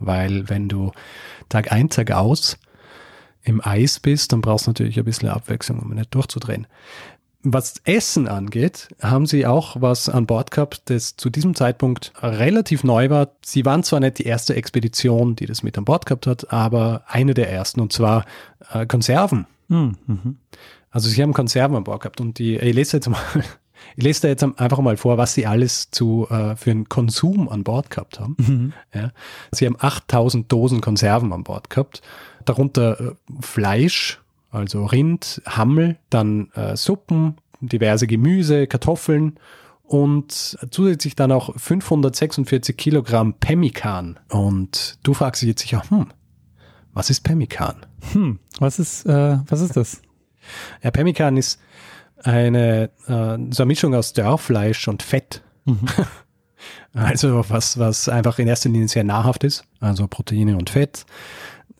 weil 0.00 0.48
wenn 0.48 0.68
du 0.68 0.90
Tag 1.48 1.70
ein, 1.70 1.88
Tag 1.88 2.10
aus 2.10 2.58
im 3.46 3.64
Eis 3.64 4.00
bist, 4.00 4.32
dann 4.32 4.40
brauchst 4.40 4.66
du 4.66 4.70
natürlich 4.70 4.98
ein 4.98 5.04
bisschen 5.04 5.28
Abwechslung, 5.28 5.78
um 5.78 5.90
nicht 5.90 6.14
durchzudrehen. 6.14 6.66
Was 7.42 7.74
Essen 7.84 8.26
angeht, 8.26 8.88
haben 9.00 9.24
sie 9.24 9.46
auch 9.46 9.80
was 9.80 10.08
an 10.08 10.26
Bord 10.26 10.50
gehabt, 10.50 10.82
das 10.86 11.16
zu 11.16 11.30
diesem 11.30 11.54
Zeitpunkt 11.54 12.12
relativ 12.20 12.82
neu 12.82 13.08
war. 13.08 13.28
Sie 13.44 13.64
waren 13.64 13.84
zwar 13.84 14.00
nicht 14.00 14.18
die 14.18 14.24
erste 14.24 14.56
Expedition, 14.56 15.36
die 15.36 15.46
das 15.46 15.62
mit 15.62 15.78
an 15.78 15.84
Bord 15.84 16.06
gehabt 16.06 16.26
hat, 16.26 16.52
aber 16.52 17.04
eine 17.06 17.34
der 17.34 17.48
ersten, 17.48 17.80
und 17.80 17.92
zwar 17.92 18.24
äh, 18.72 18.84
Konserven. 18.84 19.46
Mhm. 19.68 19.96
Mhm. 20.06 20.36
Also 20.90 21.08
sie 21.08 21.22
haben 21.22 21.34
Konserven 21.34 21.76
an 21.76 21.84
Bord 21.84 22.00
gehabt 22.00 22.20
und 22.20 22.38
die, 22.40 22.56
ich 22.56 22.74
lese 22.74 22.96
jetzt 22.96 23.08
mal, 23.08 23.20
ich 23.96 24.02
lese 24.02 24.22
da 24.22 24.28
jetzt 24.28 24.42
einfach 24.42 24.80
mal 24.80 24.96
vor, 24.96 25.16
was 25.16 25.34
sie 25.34 25.46
alles 25.46 25.92
zu, 25.92 26.26
äh, 26.28 26.56
für 26.56 26.72
einen 26.72 26.88
Konsum 26.88 27.48
an 27.48 27.62
Bord 27.62 27.90
gehabt 27.90 28.18
haben. 28.18 28.34
Mhm. 28.38 28.72
Ja. 28.92 29.12
Sie 29.52 29.66
haben 29.66 29.76
8000 29.78 30.50
Dosen 30.50 30.80
Konserven 30.80 31.32
an 31.32 31.44
Bord 31.44 31.70
gehabt, 31.70 32.02
darunter 32.48 33.00
äh, 33.00 33.14
Fleisch, 33.40 34.20
also 34.50 34.86
Rind, 34.86 35.42
Hammel, 35.46 35.98
dann 36.10 36.50
äh, 36.54 36.76
Suppen, 36.76 37.36
diverse 37.60 38.06
Gemüse, 38.06 38.66
Kartoffeln 38.66 39.38
und 39.82 40.58
zusätzlich 40.70 41.14
dann 41.14 41.32
auch 41.32 41.54
546 41.56 42.76
Kilogramm 42.76 43.34
Pemmikan. 43.34 44.18
Und 44.28 44.98
du 45.02 45.14
fragst 45.14 45.42
dich 45.42 45.48
jetzt 45.48 45.62
sicher, 45.62 45.82
hm, 45.88 46.06
was 46.92 47.10
ist 47.10 47.20
Pemmikan? 47.20 47.76
Hm. 48.12 48.38
Was 48.58 48.78
ist, 48.78 49.06
äh, 49.06 49.38
was 49.46 49.60
ist 49.60 49.76
das? 49.76 50.00
Ja, 50.82 50.90
Pemmikan 50.90 51.36
ist 51.36 51.60
eine, 52.22 52.90
äh, 53.06 53.38
so 53.50 53.62
eine 53.62 53.66
Mischung 53.66 53.94
aus 53.94 54.12
Dörrfleisch 54.12 54.88
und 54.88 55.02
Fett. 55.02 55.42
Mhm. 55.64 55.80
Also 56.94 57.44
was, 57.50 57.78
was 57.78 58.08
einfach 58.08 58.38
in 58.38 58.48
erster 58.48 58.70
Linie 58.70 58.88
sehr 58.88 59.04
nahrhaft 59.04 59.44
ist, 59.44 59.64
also 59.80 60.06
Proteine 60.06 60.56
und 60.56 60.70
Fett. 60.70 61.04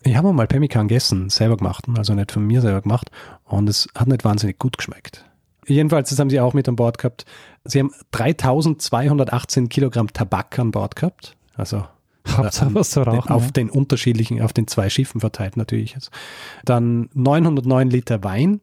Ich 0.03 0.15
habe 0.15 0.31
mal 0.33 0.47
Pemmikan 0.47 0.87
gegessen, 0.87 1.29
selber 1.29 1.57
gemacht, 1.57 1.85
also 1.97 2.13
nicht 2.13 2.31
von 2.31 2.45
mir 2.45 2.61
selber 2.61 2.81
gemacht 2.81 3.11
und 3.45 3.67
es 3.67 3.87
hat 3.95 4.07
nicht 4.07 4.23
wahnsinnig 4.23 4.59
gut 4.59 4.77
geschmeckt. 4.77 5.25
Jedenfalls, 5.65 6.09
das 6.09 6.19
haben 6.19 6.29
sie 6.29 6.39
auch 6.39 6.53
mit 6.53 6.69
an 6.69 6.77
Bord 6.77 6.97
gehabt. 6.97 7.25
Sie 7.65 7.79
haben 7.79 7.91
3218 8.11 9.67
Kilogramm 9.67 10.13
Tabak 10.13 10.57
an 10.59 10.71
Bord 10.71 10.95
gehabt, 10.95 11.35
also 11.55 11.85
Hauptsache 12.27 12.73
was 12.73 12.91
zu 12.91 13.01
rauchen. 13.01 13.31
auf 13.31 13.45
ja. 13.45 13.51
den 13.51 13.69
unterschiedlichen, 13.69 14.41
auf 14.41 14.53
den 14.53 14.67
zwei 14.67 14.89
Schiffen 14.89 15.21
verteilt 15.21 15.57
natürlich. 15.57 15.95
Also 15.95 16.09
dann 16.63 17.09
909 17.13 17.89
Liter 17.89 18.23
Wein, 18.23 18.61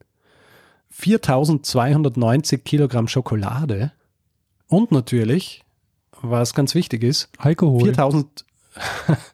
4290 0.90 2.64
Kilogramm 2.64 3.08
Schokolade 3.08 3.92
und 4.66 4.92
natürlich, 4.92 5.62
was 6.22 6.54
ganz 6.54 6.74
wichtig 6.74 7.02
ist, 7.02 7.28
Alkohol. 7.38 7.84
4000. 7.84 8.44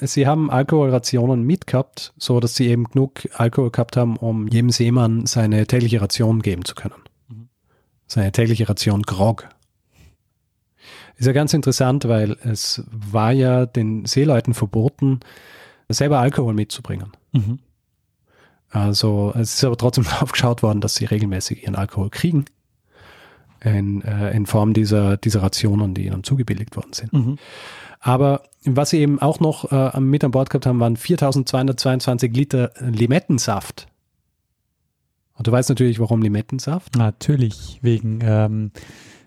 sie 0.00 0.26
haben 0.26 0.50
Alkoholrationen 0.50 1.42
mitgehabt, 1.42 2.12
so 2.16 2.40
dass 2.40 2.54
sie 2.54 2.68
eben 2.68 2.84
genug 2.84 3.28
Alkohol 3.34 3.70
gehabt 3.70 3.96
haben, 3.96 4.16
um 4.16 4.48
jedem 4.48 4.70
Seemann 4.70 5.26
seine 5.26 5.66
tägliche 5.66 6.00
Ration 6.00 6.42
geben 6.42 6.64
zu 6.64 6.74
können. 6.74 6.94
Mhm. 7.28 7.48
Seine 8.06 8.32
tägliche 8.32 8.68
Ration 8.68 9.02
Grog. 9.02 9.48
Ist 11.16 11.26
ja 11.26 11.32
ganz 11.32 11.54
interessant, 11.54 12.08
weil 12.08 12.36
es 12.42 12.82
war 12.90 13.32
ja 13.32 13.66
den 13.66 14.06
Seeleuten 14.06 14.54
verboten, 14.54 15.20
selber 15.88 16.18
Alkohol 16.18 16.54
mitzubringen. 16.54 17.12
Mhm. 17.32 17.58
Also 18.70 19.32
es 19.36 19.54
ist 19.54 19.64
aber 19.64 19.76
trotzdem 19.76 20.04
darauf 20.10 20.32
geschaut 20.32 20.62
worden, 20.62 20.80
dass 20.80 20.94
sie 20.94 21.04
regelmäßig 21.04 21.64
ihren 21.64 21.76
Alkohol 21.76 22.10
kriegen. 22.10 22.46
In, 23.64 24.02
äh, 24.02 24.32
in 24.32 24.46
Form 24.46 24.72
dieser, 24.72 25.16
dieser 25.16 25.42
Rationen, 25.42 25.94
die 25.94 26.06
ihnen 26.06 26.24
zugebilligt 26.24 26.74
worden 26.74 26.92
sind. 26.92 27.12
Mhm. 27.12 27.38
Aber 28.00 28.42
was 28.64 28.90
sie 28.90 28.98
eben 28.98 29.20
auch 29.20 29.38
noch 29.38 29.70
äh, 29.70 30.00
mit 30.00 30.24
an 30.24 30.32
Bord 30.32 30.50
gehabt 30.50 30.66
haben, 30.66 30.80
waren 30.80 30.96
4222 30.96 32.34
Liter 32.34 32.72
Limettensaft. 32.80 33.86
Und 35.34 35.46
du 35.46 35.52
weißt 35.52 35.68
natürlich, 35.68 36.00
warum 36.00 36.22
Limettensaft? 36.22 36.96
Natürlich, 36.96 37.78
wegen 37.82 38.20
ähm, 38.22 38.70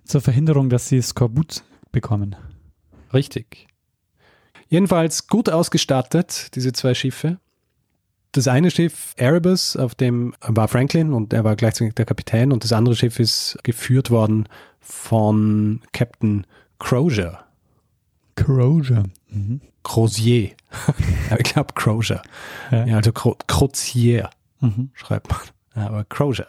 zur 0.03 0.21
Verhinderung, 0.21 0.69
dass 0.69 0.87
sie 0.87 1.01
Skorbut 1.01 1.63
bekommen. 1.91 2.35
Richtig. 3.13 3.67
Jedenfalls 4.67 5.27
gut 5.27 5.49
ausgestattet, 5.49 6.55
diese 6.55 6.73
zwei 6.73 6.93
Schiffe. 6.93 7.39
Das 8.35 8.49
eine 8.49 8.69
Schiff, 8.69 9.13
Erebus, 9.15 9.77
auf 9.77 9.95
dem 9.95 10.35
war 10.41 10.67
Franklin 10.67 11.13
und 11.13 11.31
er 11.31 11.45
war 11.45 11.55
gleichzeitig 11.55 11.95
der 11.95 12.05
Kapitän 12.05 12.51
und 12.51 12.65
das 12.65 12.73
andere 12.73 12.93
Schiff 12.93 13.17
ist 13.17 13.57
geführt 13.63 14.11
worden 14.11 14.49
von 14.81 15.79
Captain 15.93 16.45
Crozier. 16.77 17.39
Corrosion. 18.35 19.13
Mhm. 19.29 19.61
Crozier. 19.83 20.49
Ich 21.39 21.53
glaube 21.53 21.73
Crozier. 21.75 22.21
Ja. 22.71 22.85
Ja, 22.85 22.95
also 22.97 23.13
Cro 23.13 23.37
Crozier 23.47 24.29
Mhm. 24.59 24.89
schreibt 24.95 25.29
man. 25.29 25.85
Aber 25.85 26.03
Crozier. 26.03 26.47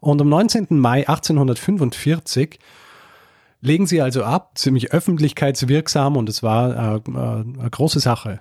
Und 0.00 0.20
am 0.20 0.28
19. 0.28 0.66
Mai 0.78 1.08
1845 1.08 2.58
legen 3.62 3.86
sie 3.86 4.02
also 4.02 4.24
ab, 4.24 4.58
ziemlich 4.58 4.92
öffentlichkeitswirksam 4.92 6.18
und 6.18 6.28
es 6.28 6.42
war 6.42 6.96
äh, 6.96 6.96
äh, 6.96 7.00
eine 7.16 7.70
große 7.70 8.00
Sache. 8.00 8.40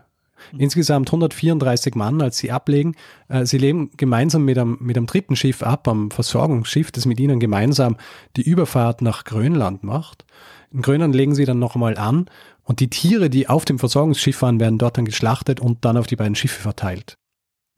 Insgesamt 0.58 1.10
134 1.10 1.96
Mann, 1.96 2.22
als 2.22 2.38
sie 2.38 2.52
ablegen. 2.52 2.96
Äh, 3.28 3.46
sie 3.46 3.58
legen 3.58 3.92
gemeinsam 3.98 4.46
mit 4.46 4.58
einem, 4.58 4.78
mit 4.80 4.98
einem 4.98 5.06
dritten 5.06 5.36
Schiff 5.36 5.64
ab, 5.64 5.88
am 5.88 6.12
Versorgungsschiff, 6.12 6.92
das 6.92 7.06
mit 7.06 7.20
ihnen 7.20 7.40
gemeinsam 7.40 7.98
die 8.36 8.44
Überfahrt 8.44 9.02
nach 9.02 9.24
Grönland 9.24 9.84
macht. 9.84 10.26
In 10.72 10.82
Grönland 10.82 11.16
legen 11.16 11.36
sie 11.36 11.46
dann 11.46 11.60
nochmal 11.60 11.98
an 11.98 12.28
und 12.64 12.80
die 12.80 12.90
Tiere, 12.90 13.30
die 13.30 13.50
auf 13.50 13.66
dem 13.66 13.80
Versorgungsschiff 13.80 14.42
waren, 14.42 14.60
werden 14.60 14.78
dort 14.78 14.98
dann 14.98 15.06
geschlachtet 15.06 15.60
und 15.60 15.84
dann 15.84 15.98
auf 15.98 16.08
die 16.08 16.16
beiden 16.16 16.36
Schiffe 16.36 16.62
verteilt. 16.62 17.18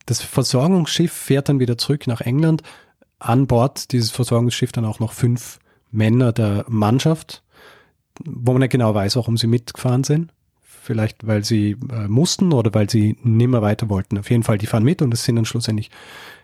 Das 0.06 0.22
Versorgungsschiff 0.22 1.12
fährt 1.12 1.50
dann 1.50 1.60
wieder 1.60 1.78
zurück 1.78 2.08
nach 2.08 2.22
England. 2.22 2.62
An 3.20 3.48
Bord 3.48 3.92
dieses 3.92 4.12
Versorgungsschiff 4.12 4.72
dann 4.72 4.86
auch 4.86 5.00
noch 5.00 5.14
fünf 5.14 5.60
Männer 5.92 6.34
der 6.34 6.66
Mannschaft, 6.68 7.44
wo 8.26 8.52
man 8.52 8.62
nicht 8.62 8.72
genau 8.72 8.94
weiß, 8.94 9.16
warum 9.16 9.38
sie 9.38 9.48
mitgefahren 9.48 10.04
sind. 10.04 10.33
Vielleicht, 10.84 11.26
weil 11.26 11.46
sie 11.46 11.78
äh, 11.92 12.10
mussten 12.10 12.52
oder 12.52 12.74
weil 12.74 12.90
sie 12.90 13.18
nimmer 13.24 13.62
weiter 13.62 13.88
wollten. 13.88 14.18
Auf 14.18 14.30
jeden 14.30 14.44
Fall, 14.44 14.58
die 14.58 14.66
fahren 14.66 14.84
mit 14.84 15.02
und 15.02 15.14
es 15.14 15.24
sind 15.24 15.38
dann 15.38 15.46
schlussendlich 15.46 15.90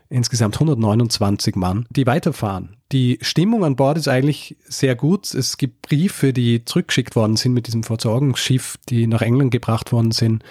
insgesamt 0.07 0.55
129 0.55 1.55
Mann, 1.55 1.85
die 1.89 2.07
weiterfahren. 2.07 2.77
Die 2.93 3.19
Stimmung 3.21 3.65
an 3.65 3.75
Bord 3.75 3.97
ist 3.97 4.07
eigentlich 4.07 4.55
sehr 4.63 4.95
gut. 4.95 5.33
Es 5.33 5.57
gibt 5.57 5.81
Briefe, 5.81 6.31
die 6.31 6.63
zurückgeschickt 6.63 7.17
worden 7.17 7.35
sind 7.35 7.53
mit 7.53 7.67
diesem 7.67 7.83
Versorgungsschiff, 7.83 8.77
die 8.87 9.07
nach 9.07 9.21
England 9.21 9.51
gebracht 9.51 9.91
worden 9.91 10.11
sind, 10.11 10.43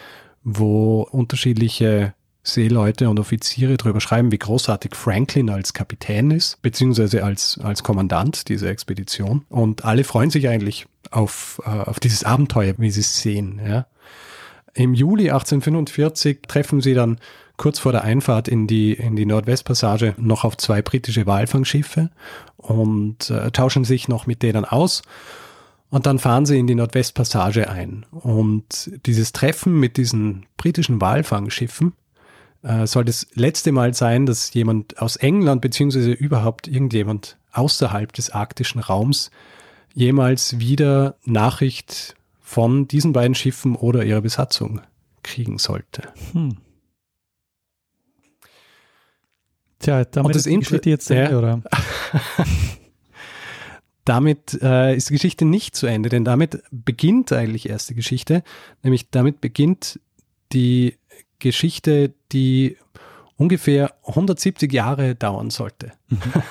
wo 0.44 1.02
unterschiedliche 1.10 2.14
Seeleute 2.52 3.08
und 3.08 3.20
Offiziere 3.20 3.76
darüber 3.76 4.00
schreiben, 4.00 4.32
wie 4.32 4.38
großartig 4.38 4.94
Franklin 4.94 5.50
als 5.50 5.72
Kapitän 5.72 6.30
ist, 6.30 6.60
beziehungsweise 6.62 7.24
als, 7.24 7.58
als 7.62 7.82
Kommandant 7.82 8.48
dieser 8.48 8.70
Expedition. 8.70 9.44
Und 9.48 9.84
alle 9.84 10.04
freuen 10.04 10.30
sich 10.30 10.48
eigentlich 10.48 10.86
auf, 11.10 11.60
äh, 11.64 11.70
auf 11.70 12.00
dieses 12.00 12.24
Abenteuer, 12.24 12.74
wie 12.78 12.90
sie 12.90 13.00
es 13.00 13.20
sehen. 13.20 13.60
Ja. 13.64 13.86
Im 14.74 14.94
Juli 14.94 15.30
1845 15.30 16.42
treffen 16.46 16.80
sie 16.80 16.94
dann 16.94 17.18
kurz 17.56 17.78
vor 17.78 17.92
der 17.92 18.04
Einfahrt 18.04 18.48
in 18.48 18.66
die, 18.66 18.92
in 18.92 19.16
die 19.16 19.26
Nordwestpassage 19.26 20.14
noch 20.16 20.44
auf 20.44 20.56
zwei 20.56 20.80
britische 20.80 21.26
Walfangschiffe 21.26 22.10
und 22.56 23.30
äh, 23.30 23.50
tauschen 23.50 23.84
sich 23.84 24.08
noch 24.08 24.26
mit 24.26 24.42
denen 24.42 24.64
aus. 24.64 25.02
Und 25.90 26.06
dann 26.06 26.18
fahren 26.18 26.46
sie 26.46 26.58
in 26.58 26.66
die 26.66 26.74
Nordwestpassage 26.74 27.70
ein. 27.70 28.04
Und 28.10 28.90
dieses 29.06 29.32
Treffen 29.32 29.80
mit 29.80 29.96
diesen 29.96 30.46
britischen 30.56 31.00
Walfangschiffen 31.00 31.94
äh, 32.62 32.86
soll 32.86 33.04
das 33.04 33.26
letzte 33.34 33.72
Mal 33.72 33.94
sein, 33.94 34.26
dass 34.26 34.52
jemand 34.52 35.00
aus 35.00 35.16
England 35.16 35.60
beziehungsweise 35.62 36.12
überhaupt 36.12 36.68
irgendjemand 36.68 37.38
außerhalb 37.52 38.12
des 38.12 38.30
arktischen 38.30 38.80
Raums 38.80 39.30
jemals 39.94 40.58
wieder 40.58 41.16
Nachricht 41.24 42.14
von 42.40 42.88
diesen 42.88 43.12
beiden 43.12 43.34
Schiffen 43.34 43.76
oder 43.76 44.04
ihrer 44.04 44.20
Besatzung 44.20 44.80
kriegen 45.22 45.58
sollte. 45.58 46.12
Hm. 46.32 46.56
Tja, 49.80 50.04
damit 50.04 50.34
ist 50.36 50.46
die 50.46 50.56
Geschichte 50.58 50.90
jetzt 50.90 51.06
zu 51.06 51.14
Ende, 51.14 51.32
Ja. 51.32 51.38
oder? 51.38 51.62
Damit 54.04 54.58
äh, 54.62 54.96
ist 54.96 55.10
die 55.10 55.14
Geschichte 55.14 55.44
nicht 55.44 55.76
zu 55.76 55.86
Ende, 55.86 56.08
denn 56.08 56.24
damit 56.24 56.62
beginnt 56.70 57.30
eigentlich 57.30 57.68
erst 57.68 57.90
die 57.90 57.94
Geschichte, 57.94 58.42
nämlich 58.82 59.10
damit 59.10 59.42
beginnt 59.42 60.00
die 60.52 60.96
Geschichte, 61.38 62.12
die 62.32 62.76
ungefähr 63.36 63.94
170 64.06 64.72
Jahre 64.72 65.14
dauern 65.14 65.50
sollte. 65.50 65.92
Mhm. 66.08 66.18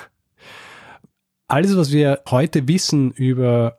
Alles, 1.48 1.78
was 1.78 1.92
wir 1.92 2.22
heute 2.30 2.68
wissen 2.68 3.12
über 3.12 3.78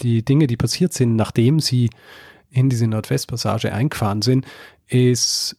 die 0.00 0.24
Dinge, 0.24 0.46
die 0.46 0.56
passiert 0.56 0.92
sind, 0.92 1.16
nachdem 1.16 1.58
sie 1.60 1.90
in 2.50 2.70
diese 2.70 2.86
Nordwestpassage 2.86 3.72
eingefahren 3.72 4.22
sind, 4.22 4.46
ist 4.86 5.56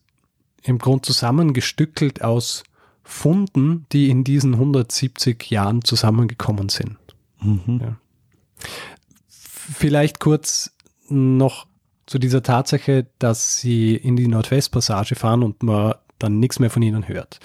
im 0.62 0.78
Grund 0.78 1.06
zusammengestückelt 1.06 2.22
aus 2.22 2.64
Funden, 3.02 3.86
die 3.92 4.08
in 4.08 4.24
diesen 4.24 4.54
170 4.54 5.50
Jahren 5.50 5.82
zusammengekommen 5.84 6.68
sind. 6.68 6.96
Mhm. 7.40 7.80
Ja. 7.82 7.96
Vielleicht 9.28 10.20
kurz 10.20 10.72
noch 11.08 11.66
zu 12.10 12.18
dieser 12.18 12.42
Tatsache, 12.42 13.06
dass 13.20 13.58
sie 13.58 13.94
in 13.94 14.16
die 14.16 14.26
Nordwestpassage 14.26 15.14
fahren 15.14 15.44
und 15.44 15.62
man 15.62 15.94
dann 16.18 16.40
nichts 16.40 16.58
mehr 16.58 16.68
von 16.68 16.82
ihnen 16.82 17.06
hört. 17.06 17.38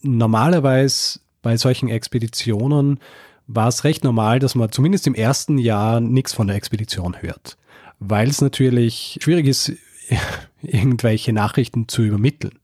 Normalerweise 0.00 1.20
bei 1.42 1.58
solchen 1.58 1.90
Expeditionen 1.90 2.98
war 3.46 3.68
es 3.68 3.84
recht 3.84 4.02
normal, 4.02 4.38
dass 4.38 4.54
man 4.54 4.72
zumindest 4.72 5.06
im 5.06 5.14
ersten 5.14 5.58
Jahr 5.58 6.00
nichts 6.00 6.32
von 6.32 6.46
der 6.46 6.56
Expedition 6.56 7.20
hört, 7.20 7.58
weil 7.98 8.30
es 8.30 8.40
natürlich 8.40 9.18
schwierig 9.20 9.46
ist, 9.46 9.70
irgendwelche 10.62 11.34
Nachrichten 11.34 11.86
zu 11.86 12.02
übermitteln. 12.02 12.58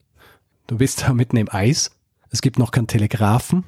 Du 0.68 0.78
bist 0.78 1.02
da 1.02 1.12
mitten 1.12 1.36
im 1.36 1.52
Eis, 1.52 1.90
es 2.30 2.40
gibt 2.40 2.58
noch 2.58 2.70
keinen 2.70 2.86
Telegrafen. 2.86 3.64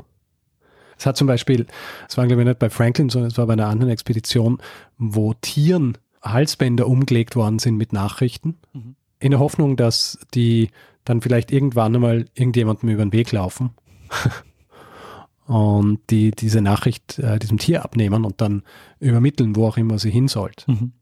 Es 0.97 1.05
hat 1.05 1.19
zum 1.19 1.27
Beispiel, 1.27 1.67
es 2.09 2.17
war 2.17 2.27
glaube 2.27 2.41
ich 2.41 2.49
nicht 2.49 2.59
bei 2.59 2.71
Franklin, 2.71 3.11
sondern 3.11 3.31
es 3.31 3.37
war 3.37 3.47
bei 3.47 3.53
einer 3.53 3.69
anderen 3.69 3.93
Expedition, 3.93 4.59
wo 4.97 5.35
Tieren 5.35 5.99
Halsbänder 6.33 6.87
umgelegt 6.87 7.37
worden 7.37 7.59
sind 7.59 7.77
mit 7.77 7.93
Nachrichten, 7.93 8.57
mhm. 8.73 8.97
in 9.21 9.31
der 9.31 9.41
Hoffnung, 9.41 9.77
dass 9.77 10.19
die 10.35 10.71
dann 11.05 11.21
vielleicht 11.21 11.51
irgendwann 11.51 11.95
einmal 11.95 12.27
irgendjemandem 12.35 12.91
über 12.91 13.05
den 13.05 13.13
Weg 13.13 13.33
laufen 13.33 13.71
und 15.47 16.01
die 16.11 16.31
diese 16.33 16.61
Nachricht 16.61 17.19
äh, 17.19 17.39
diesem 17.39 17.59
Tier 17.59 17.85
abnehmen 17.85 18.25
und 18.25 18.41
dann 18.41 18.63
übermitteln, 19.01 19.57
wo 19.57 19.67
auch 19.67 19.77
immer 19.77 19.99
sie 19.99 20.11
hin 20.11 20.29
sollte. 20.29 20.71
Mhm. 20.71 20.93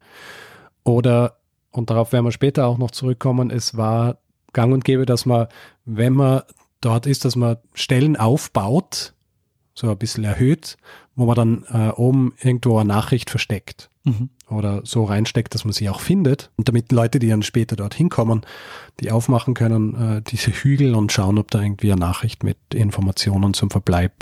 Oder, 0.83 1.37
und 1.71 1.89
darauf 1.89 2.13
werden 2.13 2.25
wir 2.25 2.31
später 2.31 2.67
auch 2.67 2.77
noch 2.77 2.91
zurückkommen, 2.91 3.51
es 3.51 3.75
war 3.75 4.19
gang 4.53 4.73
und 4.73 4.85
gäbe, 4.85 5.05
dass 5.05 5.25
man, 5.25 5.47
wenn 5.83 6.13
man 6.13 6.43
dort 6.79 7.05
ist, 7.05 7.25
dass 7.25 7.35
man 7.35 7.57
Stellen 7.73 8.15
aufbaut, 8.15 9.13
so 9.77 9.91
ein 9.91 9.97
bisschen 9.97 10.23
erhöht, 10.23 10.75
wo 11.15 11.25
man 11.25 11.35
dann 11.35 11.65
äh, 11.71 11.91
oben 11.91 12.33
irgendwo 12.41 12.79
eine 12.79 12.87
Nachricht 12.87 13.29
versteckt 13.29 13.91
mhm. 14.05 14.29
oder 14.49 14.81
so 14.83 15.03
reinsteckt, 15.03 15.53
dass 15.53 15.65
man 15.65 15.73
sie 15.73 15.87
auch 15.87 15.99
findet. 15.99 16.49
Und 16.55 16.67
damit 16.67 16.91
Leute, 16.91 17.19
die 17.19 17.27
dann 17.27 17.43
später 17.43 17.75
dorthin 17.75 18.09
kommen, 18.09 18.41
die 18.99 19.11
aufmachen 19.11 19.53
können, 19.53 20.17
äh, 20.17 20.21
diese 20.23 20.51
Hügel 20.51 20.95
und 20.95 21.11
schauen, 21.11 21.37
ob 21.37 21.51
da 21.51 21.61
irgendwie 21.61 21.91
eine 21.91 22.01
Nachricht 22.01 22.43
mit 22.43 22.57
Informationen 22.73 23.53
zum 23.53 23.69
Verbleib 23.69 24.13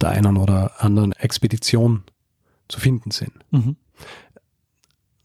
der 0.00 0.10
einen 0.10 0.36
oder 0.36 0.72
anderen 0.78 1.12
Expedition 1.12 2.04
zu 2.68 2.78
finden 2.78 3.10
sind. 3.10 3.32
Mhm. 3.50 3.76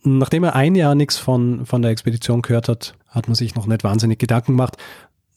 Nachdem 0.04 0.46
er 0.46 0.56
ein 0.56 0.76
Jahr 0.76 0.96
nichts 0.96 1.18
von, 1.18 1.66
von 1.66 1.82
der 1.82 1.92
Expedition 1.92 2.42
gehört 2.42 2.70
hat, 2.70 2.96
hat 3.08 3.28
man 3.28 3.36
sich 3.36 3.54
noch 3.54 3.68
nicht 3.68 3.84
wahnsinnig 3.84 4.18
Gedanken 4.18 4.54
gemacht. 4.54 4.78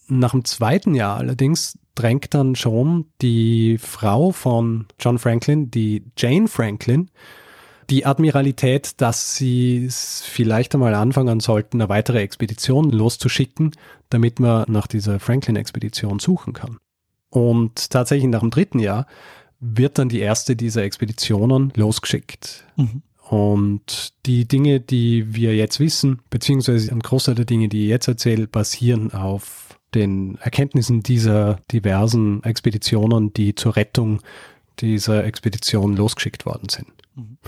Nach 0.09 0.33
dem 0.33 0.45
zweiten 0.45 0.95
Jahr 0.95 1.17
allerdings 1.17 1.79
drängt 1.95 2.35
dann 2.35 2.55
schon 2.55 3.07
die 3.23 3.79
Frau 3.79 4.31
von 4.31 4.87
John 5.01 5.19
Franklin, 5.19 5.71
die 5.71 6.05
Jane 6.17 6.47
Franklin, 6.47 7.11
die 7.91 8.05
Admiralität, 8.05 9.01
dass 9.01 9.37
sie 9.37 9.89
vielleicht 9.91 10.75
einmal 10.75 10.95
anfangen 10.95 11.41
sollten, 11.41 11.81
eine 11.81 11.89
weitere 11.89 12.21
Expedition 12.21 12.91
loszuschicken, 12.91 13.73
damit 14.11 14.41
man 14.41 14.65
nach 14.69 14.87
dieser 14.87 15.21
Franklin-Expedition 15.21 16.19
suchen 16.19 16.53
kann. 16.53 16.79
Und 17.31 17.91
tatsächlich 17.91 18.29
nach 18.29 18.41
dem 18.41 18.51
dritten 18.51 18.79
Jahr 18.79 19.07
wird 19.61 19.99
dann 19.99 20.09
die 20.09 20.21
erste 20.21 20.57
dieser 20.57 20.83
Expeditionen 20.83 21.73
losgeschickt. 21.77 22.65
Mhm. 22.77 23.03
Und 23.29 24.13
die 24.27 24.47
Dinge, 24.47 24.79
die 24.81 25.35
wir 25.35 25.57
jetzt 25.57 25.81
wissen, 25.81 26.21
beziehungsweise 26.31 26.93
ein 26.93 27.01
Großteil 27.01 27.35
der 27.35 27.45
Dinge, 27.45 27.69
die 27.69 27.85
ich 27.85 27.89
jetzt 27.89 28.07
erzähle, 28.07 28.47
basieren 28.47 29.13
auf 29.13 29.66
den 29.97 30.39
Erkenntnissen 30.39 31.03
dieser 31.03 31.59
diversen 31.73 32.43
Expeditionen, 32.45 33.33
die 33.33 33.55
zur 33.55 33.77
Rettung 33.77 34.21
dieser 34.81 35.25
Expedition 35.25 35.97
losgeschickt 35.97 36.47
worden 36.47 36.69
sind. 36.69 36.89
Mhm. 37.15 37.39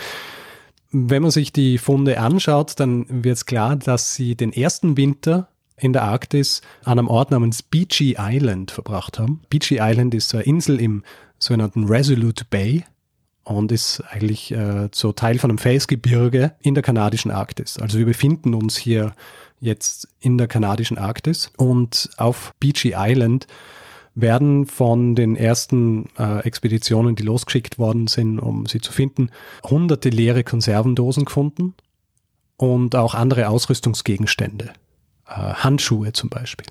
Wenn 0.91 1.23
man 1.23 1.31
sich 1.31 1.53
die 1.53 1.77
Funde 1.77 2.19
anschaut, 2.19 2.81
dann 2.81 3.05
wird 3.09 3.37
es 3.37 3.47
klar, 3.47 3.77
dass 3.77 4.15
sie 4.15 4.35
den 4.35 4.53
ersten 4.53 4.97
Winter 4.97 5.49
in 5.77 5.93
der 5.93 6.03
Arktis 6.03 6.63
an 6.83 6.99
einem 6.99 7.09
Ort 7.09 7.31
namens 7.31 7.63
Beachy 7.63 8.17
Island 8.19 8.71
verbracht 8.71 9.19
haben. 9.19 9.43
Beachy 9.51 9.79
Island 9.81 10.15
ist 10.15 10.35
eine 10.35 10.45
Insel 10.45 10.81
im 10.81 11.05
sogenannten 11.39 11.85
Resolute 11.85 12.45
Bay 12.49 12.85
und 13.45 13.71
ist 13.71 14.03
eigentlich 14.11 14.51
äh, 14.53 14.89
so 14.93 15.13
Teil 15.13 15.39
von 15.39 15.51
einem 15.51 15.59
Felsgebirge 15.59 16.55
in 16.61 16.75
der 16.75 16.83
kanadischen 16.83 17.31
Arktis. 17.31 17.79
Also 17.79 17.99
wir 17.99 18.07
befinden 18.07 18.55
uns 18.55 18.77
hier 18.77 19.15
jetzt 19.61 20.09
in 20.21 20.39
der 20.39 20.49
kanadischen 20.49 20.99
Arktis 20.99 21.51
und 21.57 22.11
auf 22.17 22.53
Beachy 22.61 22.95
Island 22.97 23.47
werden 24.15 24.67
von 24.67 25.15
den 25.15 25.37
ersten 25.37 26.09
äh, 26.19 26.41
Expeditionen, 26.41 27.15
die 27.15 27.23
losgeschickt 27.23 27.79
worden 27.79 28.09
sind, 28.09 28.39
um 28.39 28.67
sie 28.67 28.81
zu 28.81 28.93
finden, 28.93 29.31
hunderte 29.65 30.11
leere 30.11 30.43
Konservendosen 30.43 31.25
gefunden 31.25 31.75
und 32.57 32.97
auch 32.97 33.15
andere 33.15 33.49
Ausrüstungsgegenstände, 33.49 34.73
äh, 35.27 35.31
Handschuhe 35.31 36.13
zum 36.13 36.31
Beispiel, 36.31 36.67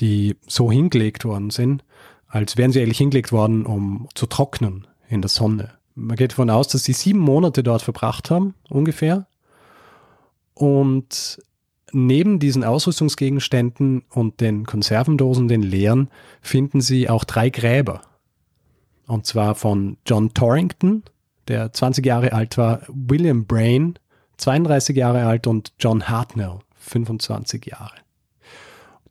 die 0.00 0.36
so 0.46 0.72
hingelegt 0.72 1.24
worden 1.24 1.50
sind, 1.50 1.84
als 2.26 2.56
wären 2.56 2.72
sie 2.72 2.82
eigentlich 2.82 2.98
hingelegt 2.98 3.32
worden, 3.32 3.64
um 3.64 4.08
zu 4.14 4.26
trocknen 4.26 4.86
in 5.08 5.22
der 5.22 5.28
Sonne. 5.28 5.72
Man 5.94 6.16
geht 6.16 6.32
davon 6.32 6.50
aus, 6.50 6.68
dass 6.68 6.84
sie 6.84 6.92
sieben 6.92 7.18
Monate 7.18 7.62
dort 7.62 7.82
verbracht 7.82 8.30
haben, 8.30 8.54
ungefähr. 8.68 9.26
Und 10.54 11.40
neben 11.92 12.38
diesen 12.38 12.64
Ausrüstungsgegenständen 12.64 14.04
und 14.10 14.40
den 14.40 14.64
Konservendosen, 14.66 15.48
den 15.48 15.62
leeren, 15.62 16.08
finden 16.40 16.80
sie 16.80 17.08
auch 17.08 17.24
drei 17.24 17.50
Gräber. 17.50 18.02
Und 19.06 19.26
zwar 19.26 19.54
von 19.54 19.96
John 20.06 20.34
Torrington, 20.34 21.02
der 21.48 21.72
20 21.72 22.04
Jahre 22.04 22.32
alt 22.32 22.58
war, 22.58 22.82
William 22.88 23.46
Brain, 23.46 23.98
32 24.36 24.96
Jahre 24.96 25.24
alt 25.24 25.46
und 25.46 25.72
John 25.78 26.08
Hartnell, 26.08 26.58
25 26.76 27.66
Jahre. 27.66 27.96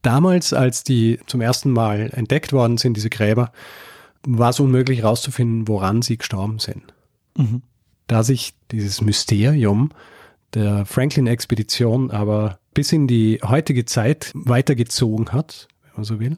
Damals, 0.02 0.54
als 0.54 0.84
die 0.84 1.20
zum 1.26 1.42
ersten 1.42 1.72
Mal 1.72 2.12
entdeckt 2.14 2.54
worden 2.54 2.78
sind, 2.78 2.96
diese 2.96 3.10
Gräber, 3.10 3.52
war 4.26 4.52
es 4.52 4.60
unmöglich 4.60 5.00
herauszufinden, 5.00 5.68
woran 5.68 6.02
sie 6.02 6.18
gestorben 6.18 6.60
sind. 6.60 6.94
Mhm. 7.36 7.62
Da 8.08 8.24
sich 8.24 8.54
dieses 8.72 9.02
Mysterium 9.02 9.90
der 10.54 10.86
Franklin-Expedition 10.86 12.12
aber 12.12 12.60
bis 12.74 12.92
in 12.92 13.08
die 13.08 13.40
heutige 13.44 13.86
Zeit 13.86 14.32
weitergezogen 14.34 15.34
hat, 15.34 15.68
wenn 15.84 15.92
man 15.96 16.04
so 16.04 16.20
will, 16.20 16.38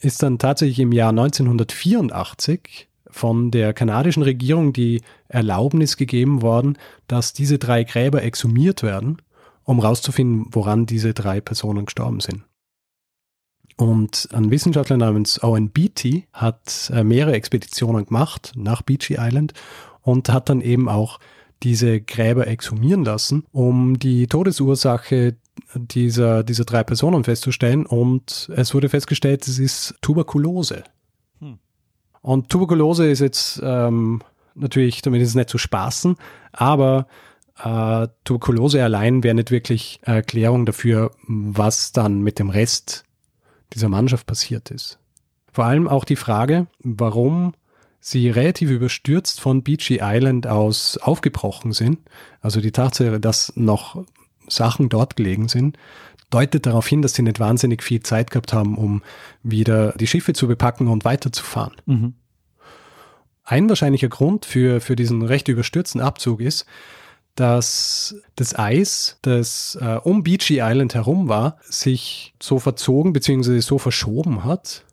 ist 0.00 0.22
dann 0.22 0.38
tatsächlich 0.38 0.78
im 0.80 0.92
Jahr 0.92 1.10
1984 1.10 2.88
von 3.08 3.50
der 3.50 3.72
kanadischen 3.72 4.22
Regierung 4.22 4.72
die 4.72 5.00
Erlaubnis 5.28 5.96
gegeben 5.96 6.42
worden, 6.42 6.76
dass 7.08 7.32
diese 7.32 7.58
drei 7.58 7.84
Gräber 7.84 8.22
exhumiert 8.22 8.82
werden, 8.82 9.22
um 9.64 9.80
herauszufinden, 9.80 10.46
woran 10.50 10.86
diese 10.86 11.14
drei 11.14 11.40
Personen 11.40 11.86
gestorben 11.86 12.20
sind. 12.20 12.44
Und 13.76 14.28
ein 14.32 14.50
Wissenschaftler 14.50 14.96
namens 14.96 15.42
Owen 15.42 15.70
Beatty 15.70 16.26
hat 16.32 16.90
äh, 16.94 17.04
mehrere 17.04 17.34
Expeditionen 17.34 18.06
gemacht 18.06 18.52
nach 18.56 18.82
Beachy 18.82 19.16
Island 19.18 19.52
und 20.02 20.30
hat 20.30 20.48
dann 20.48 20.60
eben 20.60 20.88
auch 20.88 21.18
diese 21.62 22.00
Gräber 22.00 22.46
exhumieren 22.46 23.04
lassen, 23.04 23.44
um 23.52 23.98
die 23.98 24.26
Todesursache 24.26 25.36
dieser, 25.74 26.42
dieser 26.44 26.64
drei 26.64 26.84
Personen 26.84 27.24
festzustellen. 27.24 27.86
Und 27.86 28.50
es 28.54 28.74
wurde 28.74 28.88
festgestellt, 28.88 29.46
es 29.48 29.58
ist 29.58 29.94
Tuberkulose. 30.02 30.84
Hm. 31.40 31.58
Und 32.22 32.50
Tuberkulose 32.50 33.10
ist 33.10 33.20
jetzt 33.20 33.60
ähm, 33.62 34.22
natürlich, 34.54 35.02
damit 35.02 35.22
ist 35.22 35.30
es 35.30 35.34
nicht 35.34 35.50
zu 35.50 35.58
spaßen, 35.58 36.16
aber 36.52 37.06
äh, 37.62 38.08
Tuberkulose 38.24 38.82
allein 38.82 39.22
wäre 39.22 39.34
nicht 39.34 39.50
wirklich 39.50 40.00
Erklärung 40.02 40.66
dafür, 40.66 41.12
was 41.26 41.92
dann 41.92 42.22
mit 42.22 42.38
dem 42.38 42.50
Rest 42.50 43.04
dieser 43.72 43.88
Mannschaft 43.88 44.26
passiert 44.26 44.70
ist. 44.70 44.98
Vor 45.52 45.64
allem 45.64 45.88
auch 45.88 46.04
die 46.04 46.16
Frage, 46.16 46.66
warum 46.80 47.54
sie 48.06 48.30
relativ 48.30 48.70
überstürzt 48.70 49.40
von 49.40 49.64
Beachy 49.64 49.98
Island 50.00 50.46
aus 50.46 50.96
aufgebrochen 50.96 51.72
sind. 51.72 51.98
Also 52.40 52.60
die 52.60 52.70
Tatsache, 52.70 53.18
dass 53.18 53.52
noch 53.56 54.04
Sachen 54.46 54.88
dort 54.88 55.16
gelegen 55.16 55.48
sind, 55.48 55.76
deutet 56.30 56.66
darauf 56.66 56.86
hin, 56.86 57.02
dass 57.02 57.14
sie 57.14 57.22
nicht 57.22 57.40
wahnsinnig 57.40 57.82
viel 57.82 58.00
Zeit 58.04 58.30
gehabt 58.30 58.52
haben, 58.52 58.78
um 58.78 59.02
wieder 59.42 59.92
die 59.94 60.06
Schiffe 60.06 60.34
zu 60.34 60.46
bepacken 60.46 60.86
und 60.86 61.04
weiterzufahren. 61.04 61.74
Mhm. 61.86 62.14
Ein 63.42 63.68
wahrscheinlicher 63.68 64.08
Grund 64.08 64.44
für, 64.44 64.80
für 64.80 64.94
diesen 64.94 65.22
recht 65.22 65.48
überstürzten 65.48 66.00
Abzug 66.00 66.40
ist, 66.40 66.64
dass 67.34 68.14
das 68.36 68.56
Eis, 68.56 69.18
das 69.22 69.76
äh, 69.80 69.96
um 69.96 70.22
Beachy 70.22 70.60
Island 70.60 70.94
herum 70.94 71.28
war, 71.28 71.58
sich 71.64 72.34
so 72.40 72.60
verzogen 72.60 73.12
bzw. 73.12 73.58
so 73.58 73.78
verschoben 73.78 74.44
hat, 74.44 74.85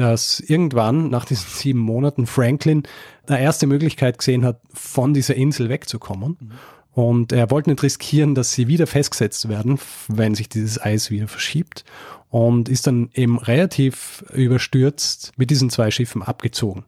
dass 0.00 0.40
irgendwann 0.40 1.10
nach 1.10 1.24
diesen 1.24 1.48
sieben 1.50 1.80
Monaten 1.80 2.26
Franklin 2.26 2.82
eine 3.26 3.40
erste 3.40 3.66
Möglichkeit 3.66 4.18
gesehen 4.18 4.44
hat, 4.44 4.60
von 4.72 5.14
dieser 5.14 5.34
Insel 5.34 5.68
wegzukommen. 5.68 6.36
Mhm. 6.40 6.50
Und 6.92 7.32
er 7.32 7.50
wollte 7.50 7.70
nicht 7.70 7.82
riskieren, 7.82 8.34
dass 8.34 8.52
sie 8.52 8.66
wieder 8.66 8.86
festgesetzt 8.86 9.48
werden, 9.48 9.78
wenn 10.08 10.34
sich 10.34 10.48
dieses 10.48 10.80
Eis 10.80 11.10
wieder 11.10 11.28
verschiebt. 11.28 11.84
Und 12.28 12.68
ist 12.68 12.86
dann 12.86 13.10
eben 13.14 13.38
relativ 13.38 14.24
überstürzt 14.32 15.32
mit 15.36 15.50
diesen 15.50 15.70
zwei 15.70 15.90
Schiffen 15.90 16.22
abgezogen. 16.22 16.84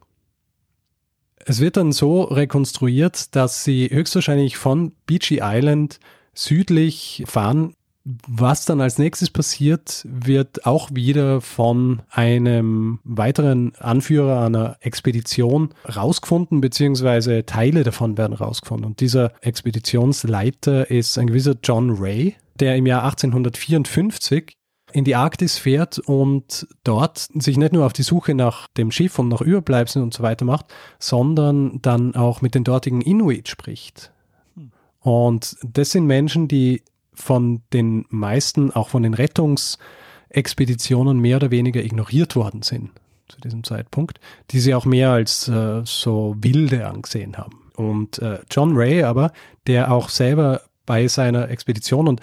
Es 1.45 1.59
wird 1.59 1.77
dann 1.77 1.91
so 1.91 2.23
rekonstruiert, 2.23 3.35
dass 3.35 3.63
sie 3.63 3.89
höchstwahrscheinlich 3.89 4.57
von 4.57 4.93
Beachy 5.05 5.39
Island 5.41 5.99
südlich 6.33 7.23
fahren. 7.27 7.75
Was 8.05 8.65
dann 8.65 8.81
als 8.81 8.97
nächstes 8.97 9.29
passiert, 9.29 10.05
wird 10.05 10.65
auch 10.65 10.89
wieder 10.91 11.39
von 11.39 12.01
einem 12.09 12.99
weiteren 13.05 13.73
Anführer 13.75 14.45
einer 14.45 14.75
Expedition 14.81 15.69
rausgefunden, 15.87 16.59
beziehungsweise 16.59 17.45
Teile 17.45 17.83
davon 17.83 18.17
werden 18.17 18.33
rausgefunden. 18.33 18.85
Und 18.85 18.99
dieser 18.99 19.31
Expeditionsleiter 19.39 20.91
ist 20.91 21.17
ein 21.17 21.27
gewisser 21.27 21.55
John 21.63 21.91
Ray, 21.91 22.35
der 22.59 22.75
im 22.75 22.87
Jahr 22.87 23.03
1854 23.05 24.51
in 24.91 25.05
die 25.05 25.15
Arktis 25.15 25.57
fährt 25.57 25.97
und 25.97 26.67
dort 26.83 27.17
sich 27.17 27.57
nicht 27.57 27.71
nur 27.71 27.85
auf 27.85 27.93
die 27.93 28.03
Suche 28.03 28.35
nach 28.35 28.67
dem 28.77 28.91
Schiff 28.91 29.17
und 29.17 29.29
nach 29.29 29.41
Überbleibseln 29.41 30.03
und 30.03 30.13
so 30.13 30.23
weiter 30.23 30.43
macht, 30.43 30.65
sondern 30.99 31.81
dann 31.81 32.15
auch 32.15 32.41
mit 32.41 32.53
den 32.53 32.65
dortigen 32.65 33.01
Inuit 33.01 33.47
spricht. 33.47 34.11
Hm. 34.55 34.71
Und 34.99 35.55
das 35.63 35.91
sind 35.91 36.05
Menschen, 36.05 36.47
die 36.47 36.83
von 37.13 37.61
den 37.71 38.05
meisten, 38.09 38.71
auch 38.71 38.89
von 38.89 39.03
den 39.03 39.13
Rettungsexpeditionen 39.13 41.19
mehr 41.19 41.37
oder 41.37 41.51
weniger 41.51 41.83
ignoriert 41.83 42.35
worden 42.35 42.61
sind 42.61 42.91
zu 43.27 43.39
diesem 43.41 43.63
Zeitpunkt, 43.63 44.19
die 44.51 44.59
sie 44.59 44.75
auch 44.75 44.85
mehr 44.85 45.11
als 45.11 45.47
äh, 45.47 45.81
so 45.85 46.35
wilde 46.39 46.87
angesehen 46.87 47.37
haben. 47.37 47.71
Und 47.75 48.19
äh, 48.19 48.39
John 48.51 48.75
Ray 48.75 49.03
aber, 49.03 49.31
der 49.67 49.91
auch 49.91 50.09
selber 50.09 50.61
bei 50.85 51.07
seiner 51.07 51.49
Expedition 51.49 52.07
und 52.07 52.21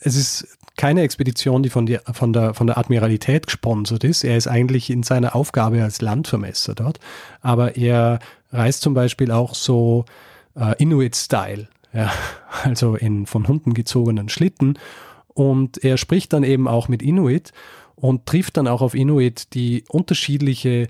es 0.00 0.16
ist 0.16 0.56
keine 0.76 1.02
Expedition, 1.02 1.62
die 1.62 1.70
von, 1.70 1.86
die 1.86 1.98
von, 2.12 2.32
der, 2.32 2.54
von 2.54 2.66
der 2.66 2.78
Admiralität 2.78 3.46
gesponsert 3.46 4.04
ist. 4.04 4.24
Er 4.24 4.36
ist 4.36 4.46
eigentlich 4.46 4.90
in 4.90 5.02
seiner 5.02 5.34
Aufgabe 5.34 5.82
als 5.82 6.02
Landvermesser 6.02 6.74
dort. 6.74 7.00
Aber 7.40 7.76
er 7.76 8.18
reist 8.52 8.82
zum 8.82 8.92
Beispiel 8.92 9.30
auch 9.30 9.54
so 9.54 10.04
äh, 10.54 10.74
Inuit-Style, 10.78 11.68
ja, 11.92 12.12
also 12.62 12.96
in 12.96 13.26
von 13.26 13.48
Hunden 13.48 13.74
gezogenen 13.74 14.28
Schlitten. 14.28 14.78
Und 15.28 15.82
er 15.84 15.96
spricht 15.96 16.32
dann 16.32 16.44
eben 16.44 16.68
auch 16.68 16.88
mit 16.88 17.02
Inuit 17.02 17.52
und 17.94 18.26
trifft 18.26 18.56
dann 18.56 18.68
auch 18.68 18.82
auf 18.82 18.94
Inuit, 18.94 19.54
die 19.54 19.84
unterschiedliche 19.88 20.88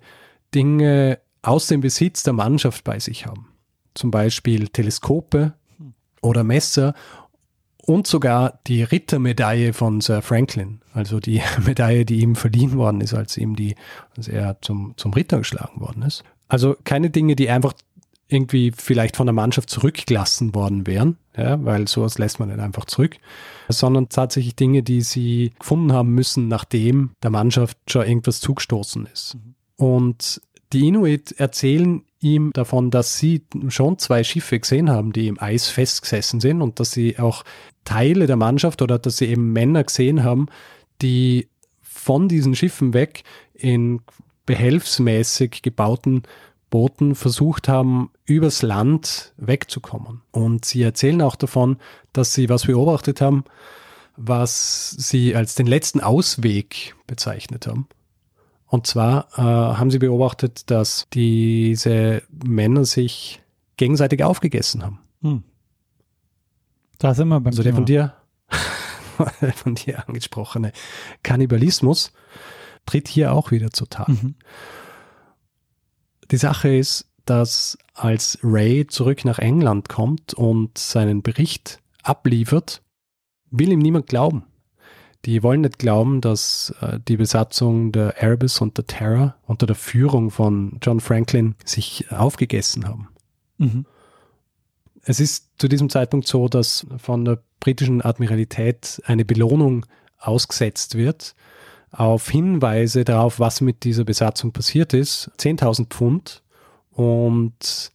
Dinge 0.55 1.19
aus 1.43 1.69
dem 1.69 1.81
Besitz 1.81 2.23
der 2.23 2.33
Mannschaft 2.33 2.85
bei 2.85 2.99
sich 2.99 3.27
haben. 3.27 3.49
Zum 3.95 4.11
Beispiel 4.11 4.69
Teleskope 4.69 5.55
oder 6.21 6.45
Messer 6.45 6.95
und 7.87 8.07
sogar 8.07 8.59
die 8.67 8.83
Rittermedaille 8.83 9.73
von 9.73 10.01
Sir 10.01 10.21
Franklin, 10.23 10.81
also 10.93 11.21
die 11.21 11.41
Medaille, 11.65 12.05
die 12.05 12.21
ihm 12.21 12.35
verliehen 12.35 12.77
worden 12.77 13.01
ist, 13.01 13.15
als 13.15 13.37
ihm 13.37 13.55
die, 13.55 13.77
als 14.17 14.29
er 14.29 14.61
zum, 14.61 14.95
zum 14.97 15.13
Ritter 15.13 15.39
geschlagen 15.39 15.81
worden 15.81 16.03
ist. 16.03 16.25
Also 16.49 16.77
keine 16.85 17.11
Dinge, 17.11 17.37
die 17.37 17.49
einfach 17.49 17.75
irgendwie 18.29 18.73
vielleicht 18.77 19.17
von 19.17 19.27
der 19.27 19.35
Mannschaft 19.35 19.71
zurückgelassen 19.71 20.55
worden 20.55 20.87
wären, 20.87 21.17
ja, 21.37 21.65
weil 21.65 21.87
sowas 21.87 22.19
lässt 22.19 22.41
man 22.41 22.49
nicht 22.49 22.59
einfach 22.59 22.87
zurück, 22.87 23.17
sondern 23.69 24.09
tatsächlich 24.09 24.57
Dinge, 24.57 24.83
die 24.83 25.03
sie 25.03 25.53
gefunden 25.59 25.93
haben 25.93 26.11
müssen, 26.11 26.49
nachdem 26.49 27.13
der 27.23 27.31
Mannschaft 27.31 27.79
schon 27.89 28.07
irgendwas 28.07 28.41
zugestoßen 28.41 29.07
ist. 29.13 29.37
Mhm. 29.37 29.55
Und 29.77 30.41
die 30.73 30.89
Inuit 30.89 31.33
erzählen 31.33 32.03
ihm 32.21 32.51
davon, 32.53 32.91
dass 32.91 33.19
sie 33.19 33.45
schon 33.69 33.99
zwei 33.99 34.25
Schiffe 34.25 34.59
gesehen 34.59 34.91
haben, 34.91 35.13
die 35.13 35.29
im 35.29 35.41
Eis 35.41 35.69
festgesessen 35.69 36.41
sind 36.41 36.63
und 36.63 36.81
dass 36.81 36.91
sie 36.91 37.19
auch 37.19 37.45
Teile 37.85 38.27
der 38.27 38.37
Mannschaft 38.37 38.83
oder 38.83 38.99
dass 38.99 39.19
sie 39.19 39.27
eben 39.27 39.53
Männer 39.53 39.85
gesehen 39.85 40.25
haben, 40.25 40.47
die 41.03 41.49
von 41.83 42.29
diesen 42.29 42.57
Schiffen 42.57 42.95
weg 42.95 43.23
in 43.55 44.01
behelfsmäßig 44.47 45.63
gebauten 45.63 46.23
Booten 46.71 47.15
versucht 47.15 47.69
haben, 47.69 48.11
übers 48.25 48.63
Land 48.63 49.33
wegzukommen. 49.37 50.23
Und 50.33 50.65
sie 50.65 50.83
erzählen 50.83 51.23
auch 51.23 51.37
davon, 51.37 51.79
dass 52.13 52.33
sie 52.33 52.49
was 52.49 52.67
beobachtet 52.67 53.21
haben, 53.21 53.45
was 54.17 54.91
sie 54.91 55.37
als 55.37 55.55
den 55.55 55.67
letzten 55.67 56.01
Ausweg 56.01 56.95
bezeichnet 57.07 57.67
haben. 57.67 57.89
Und 58.67 58.87
zwar 58.87 59.29
äh, 59.37 59.43
haben 59.43 59.91
sie 59.91 59.99
beobachtet, 59.99 60.71
dass 60.71 61.07
diese 61.13 62.23
Männer 62.31 62.85
sich 62.85 63.43
gegenseitig 63.77 64.25
aufgegessen 64.25 64.83
haben. 64.83 65.01
Hm. 65.23 65.45
Da 66.99 67.15
sind 67.15 67.29
wir 67.29 67.41
beim 67.41 67.49
Also 67.49 67.63
der 67.63 67.75
von 67.75 67.85
dir, 67.85 68.15
von 69.55 69.75
dir 69.75 70.09
angesprochene 70.09 70.73
Kannibalismus 71.23 72.13
tritt 72.87 73.09
hier 73.09 73.33
auch 73.33 73.51
wieder 73.51 73.71
zutage. 73.71 74.13
Mhm. 74.13 74.35
Die 76.31 76.37
Sache 76.37 76.75
ist, 76.75 77.07
dass 77.25 77.79
als 77.95 78.39
Ray 78.43 78.87
zurück 78.87 79.25
nach 79.25 79.39
England 79.39 79.89
kommt 79.89 80.35
und 80.35 80.79
seinen 80.79 81.23
Bericht 81.23 81.81
abliefert, 82.03 82.83
will 83.51 83.71
ihm 83.73 83.81
niemand 83.81 84.07
glauben. 84.07 84.45
Die 85.25 85.43
wollen 85.43 85.63
nicht 85.63 85.79
glauben, 85.79 86.21
dass 86.21 86.75
äh, 86.81 87.01
die 87.07 87.17
Besatzung 87.17 87.91
der 87.91 88.17
Erebus 88.19 88.61
und 88.61 88.77
der 88.79 88.87
Terror 88.87 89.35
unter 89.45 89.67
der 89.67 89.75
Führung 89.75 90.31
von 90.31 90.79
John 90.83 91.01
Franklin 91.01 91.57
sich 91.65 92.11
aufgegessen 92.13 92.87
haben. 92.87 93.09
Mhm. 93.59 93.87
Es 95.03 95.19
ist 95.19 95.51
zu 95.59 95.69
diesem 95.69 95.91
Zeitpunkt 95.91 96.27
so, 96.27 96.49
dass 96.49 96.87
von 96.99 97.25
der 97.25 97.43
britischen 97.61 98.03
Admiralität 98.03 99.03
eine 99.07 99.25
Belohnung 99.25 99.87
ausgesetzt 100.19 100.97
wird 100.97 101.35
auf 101.97 102.29
Hinweise 102.29 103.05
darauf, 103.05 103.41
was 103.41 103.61
mit 103.61 103.85
dieser 103.85 104.05
Besatzung 104.05 104.53
passiert 104.53 104.93
ist. 104.93 105.31
10.000 105.39 105.87
Pfund. 105.87 106.43
Und 106.93 107.93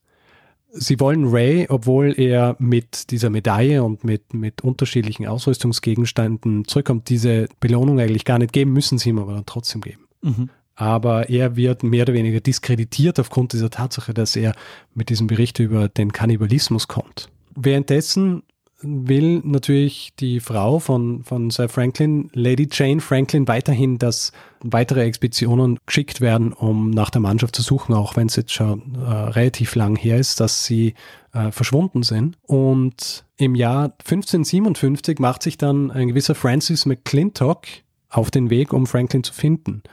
sie 0.72 1.00
wollen 1.00 1.28
Ray, 1.28 1.68
obwohl 1.70 2.14
er 2.20 2.56
mit 2.60 3.12
dieser 3.12 3.30
Medaille 3.30 3.84
und 3.84 4.04
mit, 4.04 4.34
mit 4.34 4.62
unterschiedlichen 4.62 5.28
Ausrüstungsgegenständen 5.28 6.66
zurückkommt, 6.66 7.10
diese 7.10 7.48
Belohnung 7.60 8.00
eigentlich 8.00 8.26
gar 8.26 8.40
nicht 8.40 8.54
geben, 8.54 8.74
müssen 8.74 8.98
sie 8.98 9.10
ihm 9.10 9.20
aber 9.20 9.34
dann 9.34 9.46
trotzdem 9.46 9.82
geben. 9.82 10.08
Mhm 10.22 10.50
aber 10.82 11.30
er 11.30 11.56
wird 11.56 11.84
mehr 11.84 12.04
oder 12.04 12.14
weniger 12.14 12.40
diskreditiert 12.40 13.20
aufgrund 13.20 13.54
dieser 13.54 13.70
Tatsache, 13.70 14.16
dass 14.16 14.36
er 14.36 14.56
mit 14.96 15.10
diesem 15.10 15.28
Bericht 15.28 15.60
über 15.60 15.90
den 15.90 16.12
Kannibalismus 16.12 16.88
kommt. 16.88 17.30
Währenddessen 17.56 18.42
will 18.82 19.41
natürlich 19.44 20.13
die 20.20 20.39
Frau 20.39 20.80
von, 20.80 21.24
von 21.24 21.50
Sir 21.50 21.70
Franklin, 21.70 22.30
Lady 22.34 22.67
Jane 22.72 23.02
Franklin, 23.02 23.48
weiterhin, 23.48 23.98
dass 23.98 24.32
weitere 24.62 25.04
Expeditionen 25.04 25.80
geschickt 25.86 26.22
werden, 26.22 26.54
um 26.54 26.89
nach 26.89 27.10
der 27.10 27.22
Mannschaft 27.22 27.56
zu 27.56 27.62
suchen, 27.62 27.94
auch 27.94 28.15
wenn 28.15 28.28
es 28.28 28.36
jetzt 28.36 28.54
schon 28.54 28.96
äh, 28.96 29.10
relativ 29.10 29.76
lang 29.76 29.96
her 29.96 30.17
ist, 30.17 30.39
dass 30.39 30.65
sie 30.65 30.94
äh, 31.34 31.52
verschwunden 31.52 32.04
sind. 32.04 32.38
Und 32.44 33.26
im 33.38 33.56
Jahr 33.56 33.94
1557 34.00 35.20
macht 35.20 35.44
sich 35.44 35.58
dann 35.58 35.91
ein 35.91 36.08
gewisser 36.10 36.36
Francis 36.36 36.86
McClintock 36.86 37.65
auf 38.10 38.32
den 38.32 38.50
Weg, 38.50 38.74
um 38.74 38.88
Franklin 38.88 39.24
zu 39.24 39.34
finden. 39.34 39.84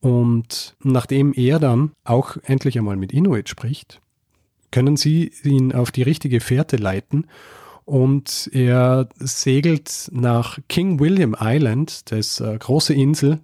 Und 0.00 0.76
nachdem 0.82 1.32
er 1.34 1.58
dann 1.58 1.92
auch 2.04 2.36
endlich 2.44 2.78
einmal 2.78 2.96
mit 2.96 3.12
Inuit 3.12 3.48
spricht, 3.48 4.00
können 4.70 4.96
sie 4.96 5.32
ihn 5.42 5.72
auf 5.72 5.90
die 5.90 6.02
richtige 6.02 6.40
Fährte 6.40 6.76
leiten 6.76 7.26
und 7.90 8.48
er 8.52 9.08
segelt 9.18 10.10
nach 10.12 10.60
King 10.68 11.00
William 11.00 11.34
Island, 11.40 12.12
das 12.12 12.38
äh, 12.38 12.56
große 12.56 12.94
Insel 12.94 13.40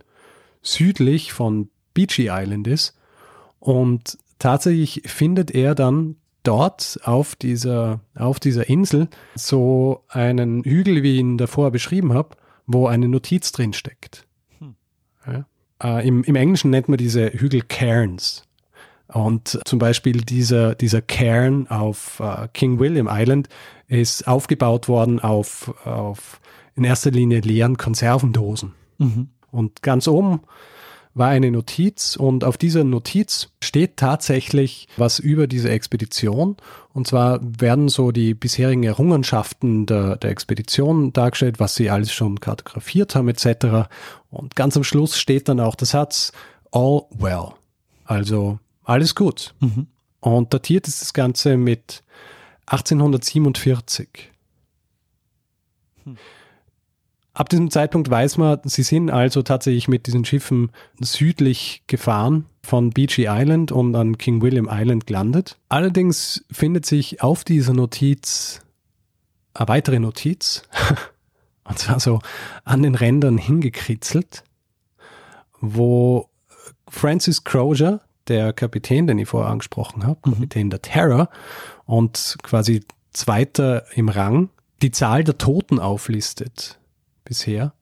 südlich 0.62 1.32
von 1.32 1.68
Beachy 1.94 2.28
Island 2.30 2.68
ist. 2.68 2.96
Und 3.58 4.16
tatsächlich 4.38 5.02
findet 5.04 5.50
er 5.50 5.74
dann 5.74 6.14
dort 6.44 7.00
auf 7.02 7.34
dieser, 7.34 7.98
auf 8.14 8.38
dieser 8.38 8.68
Insel 8.68 9.08
so 9.34 10.04
einen 10.06 10.62
Hügel, 10.62 11.02
wie 11.02 11.14
ich 11.14 11.18
ihn 11.18 11.38
davor 11.38 11.72
beschrieben 11.72 12.14
habe, 12.14 12.36
wo 12.68 12.86
eine 12.86 13.08
Notiz 13.08 13.50
drin 13.50 13.72
steckt. 13.72 14.28
Hm. 14.60 14.76
Ja. 15.26 15.46
Äh, 15.82 16.06
im, 16.06 16.22
Im 16.22 16.36
Englischen 16.36 16.70
nennt 16.70 16.88
man 16.88 16.98
diese 16.98 17.32
Hügel 17.32 17.62
Cairns. 17.62 18.44
Und 19.08 19.60
zum 19.64 19.78
Beispiel 19.78 20.20
dieser, 20.22 20.74
dieser 20.74 21.00
Cairn 21.00 21.68
auf 21.68 22.20
äh, 22.20 22.48
King 22.52 22.78
William 22.78 23.08
Island 23.10 23.48
ist 23.86 24.26
aufgebaut 24.26 24.88
worden 24.88 25.20
auf, 25.20 25.72
auf 25.86 26.40
in 26.74 26.84
erster 26.84 27.10
Linie 27.10 27.40
leeren 27.40 27.76
Konservendosen. 27.76 28.72
Mhm. 28.98 29.28
Und 29.50 29.82
ganz 29.82 30.08
oben 30.08 30.40
war 31.14 31.28
eine 31.28 31.50
Notiz 31.50 32.14
und 32.14 32.44
auf 32.44 32.58
dieser 32.58 32.84
Notiz 32.84 33.48
steht 33.62 33.96
tatsächlich 33.96 34.86
was 34.98 35.18
über 35.18 35.46
diese 35.46 35.70
Expedition. 35.70 36.56
Und 36.92 37.06
zwar 37.06 37.40
werden 37.42 37.88
so 37.88 38.12
die 38.12 38.34
bisherigen 38.34 38.82
Errungenschaften 38.82 39.86
der, 39.86 40.16
der 40.16 40.30
Expedition 40.30 41.14
dargestellt, 41.14 41.58
was 41.58 41.74
sie 41.74 41.88
alles 41.88 42.12
schon 42.12 42.40
kartografiert 42.40 43.14
haben 43.14 43.28
etc. 43.28 43.88
Und 44.30 44.56
ganz 44.56 44.76
am 44.76 44.84
Schluss 44.84 45.18
steht 45.18 45.48
dann 45.48 45.60
auch 45.60 45.74
der 45.74 45.86
Satz 45.86 46.32
All 46.70 47.04
well. 47.18 47.54
Also 48.04 48.58
alles 48.86 49.14
gut. 49.14 49.54
Mhm. 49.60 49.88
Und 50.20 50.54
datiert 50.54 50.88
ist 50.88 51.02
das 51.02 51.12
Ganze 51.12 51.56
mit 51.56 52.02
1847. 52.66 54.32
Hm. 56.04 56.16
Ab 57.34 57.50
diesem 57.50 57.70
Zeitpunkt 57.70 58.08
weiß 58.08 58.38
man, 58.38 58.60
sie 58.64 58.82
sind 58.82 59.10
also 59.10 59.42
tatsächlich 59.42 59.88
mit 59.88 60.06
diesen 60.06 60.24
Schiffen 60.24 60.70
südlich 60.98 61.82
gefahren 61.86 62.46
von 62.62 62.90
Beachy 62.90 63.26
Island 63.28 63.72
und 63.72 63.94
an 63.94 64.16
King 64.16 64.40
William 64.40 64.68
Island 64.70 65.06
gelandet. 65.06 65.58
Allerdings 65.68 66.46
findet 66.50 66.86
sich 66.86 67.20
auf 67.20 67.44
dieser 67.44 67.74
Notiz 67.74 68.62
eine 69.52 69.68
weitere 69.68 69.98
Notiz, 69.98 70.62
und 71.64 71.78
zwar 71.78 72.00
so 72.00 72.20
an 72.64 72.82
den 72.82 72.94
Rändern 72.94 73.38
hingekritzelt, 73.38 74.44
wo 75.60 76.28
Francis 76.88 77.44
Crozier, 77.44 78.00
der 78.28 78.52
Kapitän, 78.52 79.06
den 79.06 79.18
ich 79.18 79.28
vorher 79.28 79.50
angesprochen 79.50 80.04
habe, 80.04 80.18
mhm. 80.24 80.34
Kapitän 80.34 80.70
der 80.70 80.82
Terror 80.82 81.28
und 81.84 82.36
quasi 82.42 82.82
Zweiter 83.12 83.84
im 83.94 84.08
Rang, 84.08 84.50
die 84.82 84.90
Zahl 84.90 85.24
der 85.24 85.38
Toten 85.38 85.78
auflistet 85.78 86.78
bisher. 87.24 87.72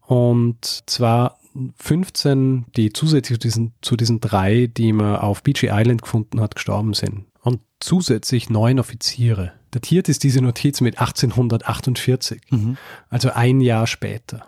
Und 0.00 0.82
zwar 0.86 1.38
15, 1.76 2.66
die 2.76 2.92
zusätzlich 2.92 3.38
zu 3.38 3.46
diesen, 3.48 3.72
zu 3.82 3.96
diesen 3.96 4.20
drei, 4.20 4.66
die 4.66 4.92
man 4.92 5.16
auf 5.16 5.42
Beachy 5.42 5.68
Island 5.70 6.02
gefunden 6.02 6.40
hat, 6.40 6.54
gestorben 6.54 6.94
sind. 6.94 7.26
Und 7.42 7.60
zusätzlich 7.80 8.50
neun 8.50 8.78
Offiziere. 8.78 9.52
Datiert 9.70 10.08
ist 10.08 10.22
diese 10.22 10.40
Notiz 10.40 10.80
mit 10.80 10.98
1848, 10.98 12.42
mhm. 12.50 12.76
also 13.08 13.30
ein 13.30 13.60
Jahr 13.60 13.86
später. 13.86 14.44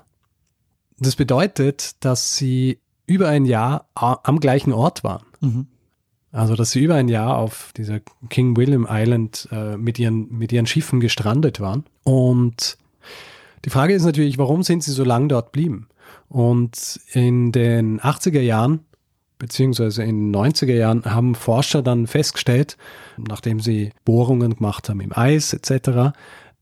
Das 0.99 1.17
bedeutet, 1.17 1.97
dass 2.05 2.37
sie 2.37 2.79
über 3.07 3.29
ein 3.29 3.45
Jahr 3.45 3.89
am 3.95 4.41
gleichen 4.41 4.73
Ort 4.73 5.05
waren. 5.05 5.25
Mhm. 5.41 5.67
Also, 6.33 6.57
dass 6.57 6.73
sie 6.73 6.83
über 6.83 6.97
ein 6.97 7.09
Jahr 7.09 7.39
auf 7.39 7.73
dieser 7.77 8.01
King 8.29 8.57
William 8.57 8.89
Island 8.91 9.49
äh, 9.53 9.77
mit, 9.77 10.01
ihren, 10.01 10.37
mit 10.37 10.53
ihren 10.53 10.67
Schiffen 10.67 10.99
gestrandet 10.99 11.61
waren. 11.61 11.85
Und 12.03 12.77
die 13.65 13.71
Frage 13.71 13.95
ist 13.95 14.05
natürlich, 14.05 14.37
warum 14.37 14.65
sind 14.65 14.83
sie 14.83 14.91
so 14.91 15.05
lange 15.05 15.29
dort 15.29 15.53
blieben? 15.53 15.89
Und 16.29 17.01
in 17.13 17.53
den 17.53 18.01
80er 18.01 18.41
Jahren, 18.41 18.81
beziehungsweise 19.39 20.03
in 20.03 20.33
den 20.33 20.37
90er 20.37 20.75
Jahren, 20.75 21.05
haben 21.05 21.37
Forscher 21.37 21.83
dann 21.83 22.09
festgestellt, 22.09 22.77
nachdem 23.17 23.61
sie 23.61 23.93
Bohrungen 24.05 24.57
gemacht 24.57 24.89
haben 24.89 25.01
im 25.01 25.17
Eis 25.17 25.53
etc., 25.53 26.17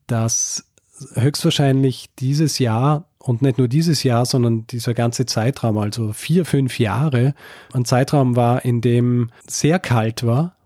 dass 0.07 0.66
höchstwahrscheinlich 1.14 2.11
dieses 2.18 2.59
Jahr 2.59 3.07
und 3.22 3.40
nicht 3.40 3.58
nur 3.58 3.68
dieses 3.68 4.02
Jahr, 4.02 4.26
sondern 4.26 4.66
dieser 4.66 4.94
ganze 4.94 5.26
Zeitraum, 5.26 5.78
also 5.78 6.12
vier, 6.12 6.44
fünf 6.44 6.78
Jahre, 6.78 7.35
ein 7.72 7.85
Zeitraum 7.85 8.37
war, 8.37 8.64
in 8.64 8.80
dem 8.80 9.30
sehr 9.46 9.78
kalt 9.78 10.26
war, 10.26 10.56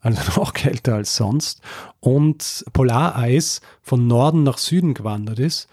also 0.00 0.20
noch 0.40 0.52
kälter 0.52 0.94
als 0.94 1.16
sonst, 1.16 1.60
und 2.00 2.64
Polareis 2.72 3.60
von 3.82 4.06
Norden 4.06 4.42
nach 4.42 4.58
Süden 4.58 4.94
gewandert 4.94 5.38
ist 5.38 5.68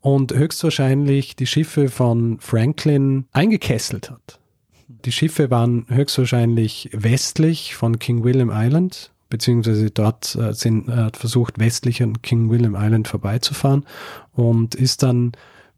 und 0.00 0.32
höchstwahrscheinlich 0.32 1.34
die 1.34 1.46
Schiffe 1.46 1.88
von 1.88 2.38
Franklin 2.38 3.26
eingekesselt 3.32 4.10
hat. 4.10 4.38
Die 4.88 5.12
Schiffe 5.12 5.50
waren 5.50 5.86
höchstwahrscheinlich 5.88 6.90
westlich 6.92 7.74
von 7.74 7.98
King 7.98 8.22
William 8.22 8.50
Island, 8.52 9.10
beziehungsweise 9.28 9.90
dort 9.90 10.36
äh, 10.36 10.52
sind, 10.54 10.88
äh, 10.88 11.10
versucht, 11.12 11.58
westlich 11.58 12.02
an 12.02 12.22
King 12.22 12.50
William 12.50 12.76
Island 12.78 13.08
vorbeizufahren 13.08 13.84
und 14.32 14.74
ist 14.74 15.02
dann 15.02 15.32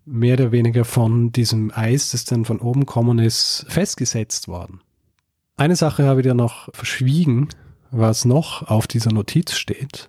mehr 0.07 0.35
oder 0.35 0.53
weniger 0.53 0.85
von 0.85 1.33
diesem 1.33 1.73
Eis, 1.75 2.13
das 2.13 2.25
dann 2.25 2.45
von 2.45 2.61
oben 2.61 2.87
kommen 2.87 3.19
ist, 3.19 3.67
festgesetzt 3.69 4.49
worden. 4.49 4.81
Eine 5.57 5.77
Sache 5.77 6.05
habe 6.05 6.21
ich 6.21 6.27
dir 6.27 6.35
noch 6.35 6.73
verschwiegen, 6.73 7.49
was 7.91 8.25
noch 8.25 8.69
auf 8.69 8.87
dieser 8.87 9.13
Notiz 9.13 9.53
steht. 9.53 10.09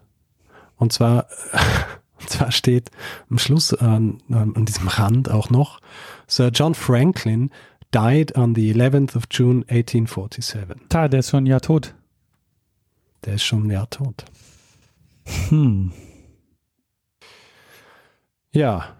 Und 0.76 0.94
zwar, 0.94 1.28
und 2.20 2.30
zwar 2.30 2.52
steht 2.52 2.92
am 3.30 3.40
Schluss 3.40 3.74
an, 3.74 4.22
an 4.30 4.66
diesem 4.66 4.88
Rand 4.88 5.32
auch 5.32 5.50
noch, 5.50 5.80
Sir 6.28 6.50
John 6.50 6.76
Franklin 6.76 7.50
died 7.94 8.38
on 8.38 8.54
the 8.54 8.74
11th 8.74 9.16
of 9.16 9.24
June 9.32 9.64
1847. 9.68 10.78
Da, 10.90 11.08
der 11.08 11.22
ist 11.22 11.30
schon 11.30 11.44
ein 11.44 11.48
Jahr 11.48 11.62
tot. 11.62 11.96
Der 13.26 13.36
ist 13.36 13.44
schon 13.44 13.68
ein 13.68 13.72
Jahr 13.72 13.90
tot. 13.90 14.26
Hm. 15.50 15.92
Ja, 18.52 18.97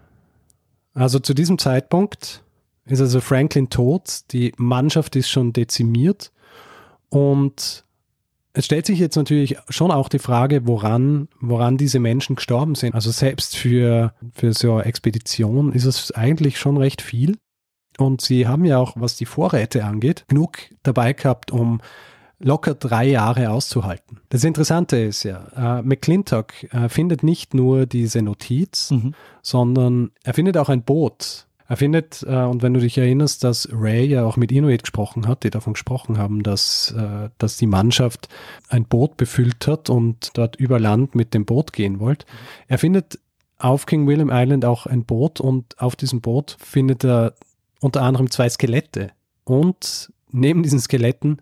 also 0.98 1.18
zu 1.18 1.34
diesem 1.34 1.58
Zeitpunkt 1.58 2.42
ist 2.86 3.00
also 3.00 3.20
Franklin 3.20 3.70
tot, 3.70 4.20
die 4.32 4.52
Mannschaft 4.56 5.16
ist 5.16 5.28
schon 5.28 5.52
dezimiert 5.52 6.32
und 7.10 7.84
es 8.52 8.64
stellt 8.64 8.86
sich 8.86 8.98
jetzt 8.98 9.14
natürlich 9.14 9.56
schon 9.68 9.92
auch 9.92 10.08
die 10.08 10.18
Frage, 10.18 10.66
woran, 10.66 11.28
woran 11.40 11.76
diese 11.76 12.00
Menschen 12.00 12.34
gestorben 12.34 12.74
sind. 12.74 12.94
Also 12.94 13.12
selbst 13.12 13.56
für, 13.56 14.14
für 14.34 14.52
so 14.52 14.74
eine 14.74 14.84
Expedition 14.86 15.72
ist 15.72 15.84
es 15.84 16.10
eigentlich 16.12 16.58
schon 16.58 16.76
recht 16.76 17.00
viel. 17.00 17.36
Und 17.98 18.20
sie 18.20 18.48
haben 18.48 18.64
ja 18.64 18.78
auch, 18.78 18.94
was 18.96 19.16
die 19.16 19.26
Vorräte 19.26 19.84
angeht, 19.84 20.24
genug 20.28 20.58
dabei 20.82 21.12
gehabt, 21.12 21.52
um 21.52 21.80
locker 22.38 22.74
drei 22.74 23.06
Jahre 23.06 23.50
auszuhalten. 23.50 24.20
Das 24.28 24.44
Interessante 24.44 24.96
ist 24.96 25.24
ja, 25.24 25.78
äh, 25.78 25.82
McClintock 25.82 26.72
äh, 26.72 26.88
findet 26.88 27.22
nicht 27.22 27.54
nur 27.54 27.86
diese 27.86 28.22
Notiz, 28.22 28.90
mhm. 28.90 29.14
sondern 29.42 30.10
er 30.22 30.34
findet 30.34 30.56
auch 30.56 30.68
ein 30.68 30.82
Boot, 30.82 31.48
er 31.68 31.76
findet, 31.76 32.24
äh, 32.26 32.44
und 32.44 32.62
wenn 32.62 32.72
du 32.72 32.80
dich 32.80 32.96
erinnerst, 32.96 33.44
dass 33.44 33.68
Ray 33.70 34.06
ja 34.06 34.24
auch 34.24 34.38
mit 34.38 34.50
Inuit 34.50 34.84
gesprochen 34.84 35.28
hat, 35.28 35.44
die 35.44 35.50
davon 35.50 35.74
gesprochen 35.74 36.16
haben, 36.16 36.42
dass, 36.42 36.92
äh, 36.92 37.28
dass 37.36 37.58
die 37.58 37.66
Mannschaft 37.66 38.28
ein 38.70 38.86
Boot 38.86 39.18
befüllt 39.18 39.66
hat 39.66 39.90
und 39.90 40.30
dort 40.32 40.56
über 40.56 40.80
Land 40.80 41.14
mit 41.14 41.34
dem 41.34 41.44
Boot 41.44 41.74
gehen 41.74 42.00
wollte. 42.00 42.24
Er 42.68 42.78
findet 42.78 43.18
auf 43.58 43.84
King 43.84 44.06
William 44.06 44.30
Island 44.32 44.64
auch 44.64 44.86
ein 44.86 45.04
Boot 45.04 45.40
und 45.40 45.78
auf 45.78 45.94
diesem 45.94 46.22
Boot 46.22 46.56
findet 46.58 47.04
er 47.04 47.34
unter 47.80 48.02
anderem 48.02 48.30
zwei 48.30 48.48
Skelette 48.48 49.10
und 49.44 50.10
neben 50.30 50.62
diesen 50.62 50.80
Skeletten 50.80 51.38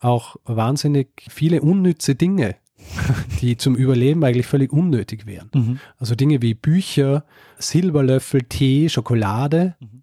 auch 0.00 0.36
wahnsinnig 0.44 1.08
viele 1.28 1.62
unnütze 1.62 2.14
Dinge, 2.14 2.56
die 3.40 3.56
zum 3.56 3.74
Überleben 3.74 4.24
eigentlich 4.24 4.46
völlig 4.46 4.72
unnötig 4.72 5.26
wären. 5.26 5.50
Mhm. 5.54 5.80
Also 5.98 6.14
Dinge 6.14 6.42
wie 6.42 6.54
Bücher, 6.54 7.24
Silberlöffel, 7.58 8.42
Tee, 8.42 8.88
Schokolade, 8.88 9.76
mhm. 9.80 10.02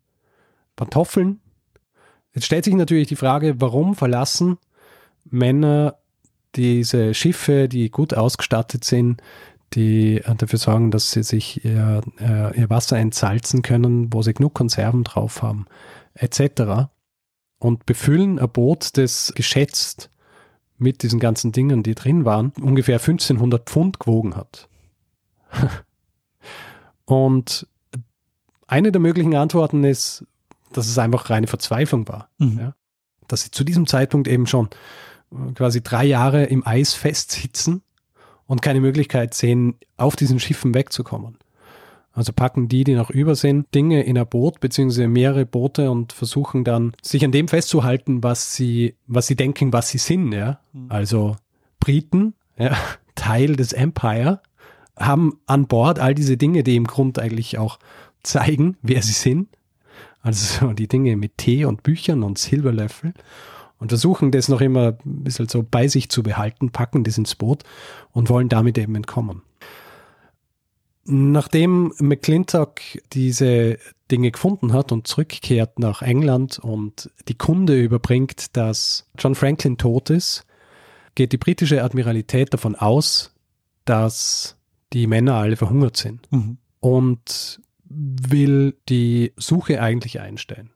Pantoffeln. 0.76 1.40
Jetzt 2.34 2.46
stellt 2.46 2.66
sich 2.66 2.74
natürlich 2.74 3.08
die 3.08 3.16
Frage, 3.16 3.62
warum 3.62 3.96
verlassen 3.96 4.58
Männer 5.30 5.98
diese 6.56 7.14
Schiffe, 7.14 7.68
die 7.68 7.90
gut 7.90 8.14
ausgestattet 8.14 8.84
sind, 8.84 9.22
die 9.74 10.22
dafür 10.38 10.60
sorgen, 10.60 10.92
dass 10.92 11.12
sie 11.12 11.24
sich 11.24 11.66
ihr, 11.66 12.02
äh, 12.20 12.60
ihr 12.60 12.70
Wasser 12.70 12.98
entsalzen 12.98 13.62
können, 13.62 14.14
wo 14.14 14.22
sie 14.22 14.34
genug 14.34 14.54
Konserven 14.54 15.04
drauf 15.04 15.42
haben, 15.42 15.66
etc. 16.14 16.90
Und 17.64 17.86
befüllen 17.86 18.40
ein 18.40 18.50
Boot, 18.50 18.98
das 18.98 19.32
geschätzt 19.36 20.10
mit 20.78 21.02
diesen 21.02 21.22
ganzen 21.22 21.54
Dingen, 21.54 21.82
die 21.82 21.96
drin 21.96 22.26
waren, 22.26 22.52
ungefähr 22.62 22.96
1500 22.96 23.70
Pfund 23.70 24.02
gewogen 24.02 24.36
hat. 24.36 24.68
Und 27.06 27.66
eine 28.68 28.92
der 28.92 29.00
möglichen 29.00 29.34
Antworten 29.36 29.86
ist, 29.86 30.26
dass 30.74 30.90
es 30.90 30.98
einfach 30.98 31.30
reine 31.30 31.48
Verzweiflung 31.48 32.06
war. 32.10 32.28
Mhm. 32.38 32.60
Ja? 32.60 32.76
Dass 33.30 33.44
sie 33.44 33.52
zu 33.52 33.64
diesem 33.64 33.88
Zeitpunkt 33.88 34.28
eben 34.28 34.46
schon 34.46 34.68
äh, 35.32 35.54
quasi 35.54 35.82
drei 35.82 36.04
Jahre 36.04 36.44
im 36.44 36.68
Eis 36.68 36.94
festsitzen 36.94 37.82
und 38.46 38.62
keine 38.62 38.82
Möglichkeit 38.82 39.34
sehen, 39.36 39.76
auf 39.96 40.18
diesen 40.18 40.42
Schiffen 40.42 40.74
wegzukommen. 40.74 41.38
Also 42.14 42.32
packen 42.32 42.68
die, 42.68 42.84
die 42.84 42.94
noch 42.94 43.10
über 43.10 43.36
sind, 43.36 43.74
Dinge 43.74 44.04
in 44.04 44.18
ein 44.18 44.28
Boot 44.28 44.60
beziehungsweise 44.60 45.08
mehrere 45.08 45.48
Boote 45.48 45.90
und 45.90 46.14
versuchen 46.14 46.64
dann, 46.64 46.94
sich 47.02 47.26
an 47.26 47.32
dem 47.32 47.48
festzuhalten, 47.48 48.24
was 48.24 48.56
sie, 48.56 48.96
was 49.08 49.26
sie 49.26 49.36
denken, 49.36 49.74
was 49.74 49.90
sie 49.90 49.98
sind. 49.98 50.32
Ja? 50.32 50.60
Mhm. 50.74 50.86
Also 50.90 51.36
Briten, 51.80 52.36
ja, 52.58 52.78
Teil 53.16 53.56
des 53.56 53.74
Empire, 53.74 54.42
haben 54.96 55.40
an 55.48 55.66
Bord 55.66 56.00
all 56.00 56.14
diese 56.14 56.38
Dinge, 56.38 56.64
die 56.64 56.76
im 56.76 56.86
Grund 56.86 57.18
eigentlich 57.18 57.58
auch 57.58 57.80
zeigen, 58.22 58.78
wer 58.84 59.02
sie 59.02 59.14
sind. 59.14 59.50
Also 60.22 60.68
so 60.68 60.74
die 60.74 60.88
Dinge 60.88 61.18
mit 61.18 61.38
Tee 61.38 61.66
und 61.66 61.82
Büchern 61.82 62.22
und 62.22 62.38
Silberlöffel 62.38 63.14
und 63.80 63.90
versuchen 63.90 64.32
das 64.32 64.48
noch 64.48 64.62
immer 64.62 64.98
ein 65.06 65.24
bisschen 65.24 65.50
so 65.50 65.66
bei 65.70 65.90
sich 65.90 66.10
zu 66.10 66.24
behalten, 66.24 66.70
packen 66.70 67.04
das 67.04 67.18
ins 67.18 67.36
Boot 67.36 67.64
und 68.14 68.30
wollen 68.30 68.48
damit 68.48 68.78
eben 68.78 68.96
entkommen. 68.96 69.42
Nachdem 71.06 71.94
McClintock 72.00 72.80
diese 73.12 73.78
Dinge 74.10 74.32
gefunden 74.32 74.72
hat 74.74 74.92
und 74.92 75.06
zurückkehrt 75.06 75.80
nach 75.80 76.02
England 76.02 76.60
und 76.60 77.12
die 77.28 77.38
Kunde 77.38 77.82
überbringt, 77.82 78.56
dass 78.56 79.10
John 79.18 79.36
Franklin 79.36 79.78
tot 79.78 80.10
ist, 80.10 80.46
geht 81.16 81.34
die 81.34 81.38
britische 81.38 81.84
Admiralität 81.84 82.54
davon 82.54 82.76
aus, 82.76 83.34
dass 83.86 84.56
die 84.94 85.08
Männer 85.08 85.36
alle 85.36 85.58
verhungert 85.58 85.98
sind 85.98 86.32
mhm. 86.32 86.58
und 86.80 87.60
will 87.90 88.78
die 88.88 89.34
Suche 89.36 89.82
eigentlich 89.82 90.20
einstellen. 90.22 90.70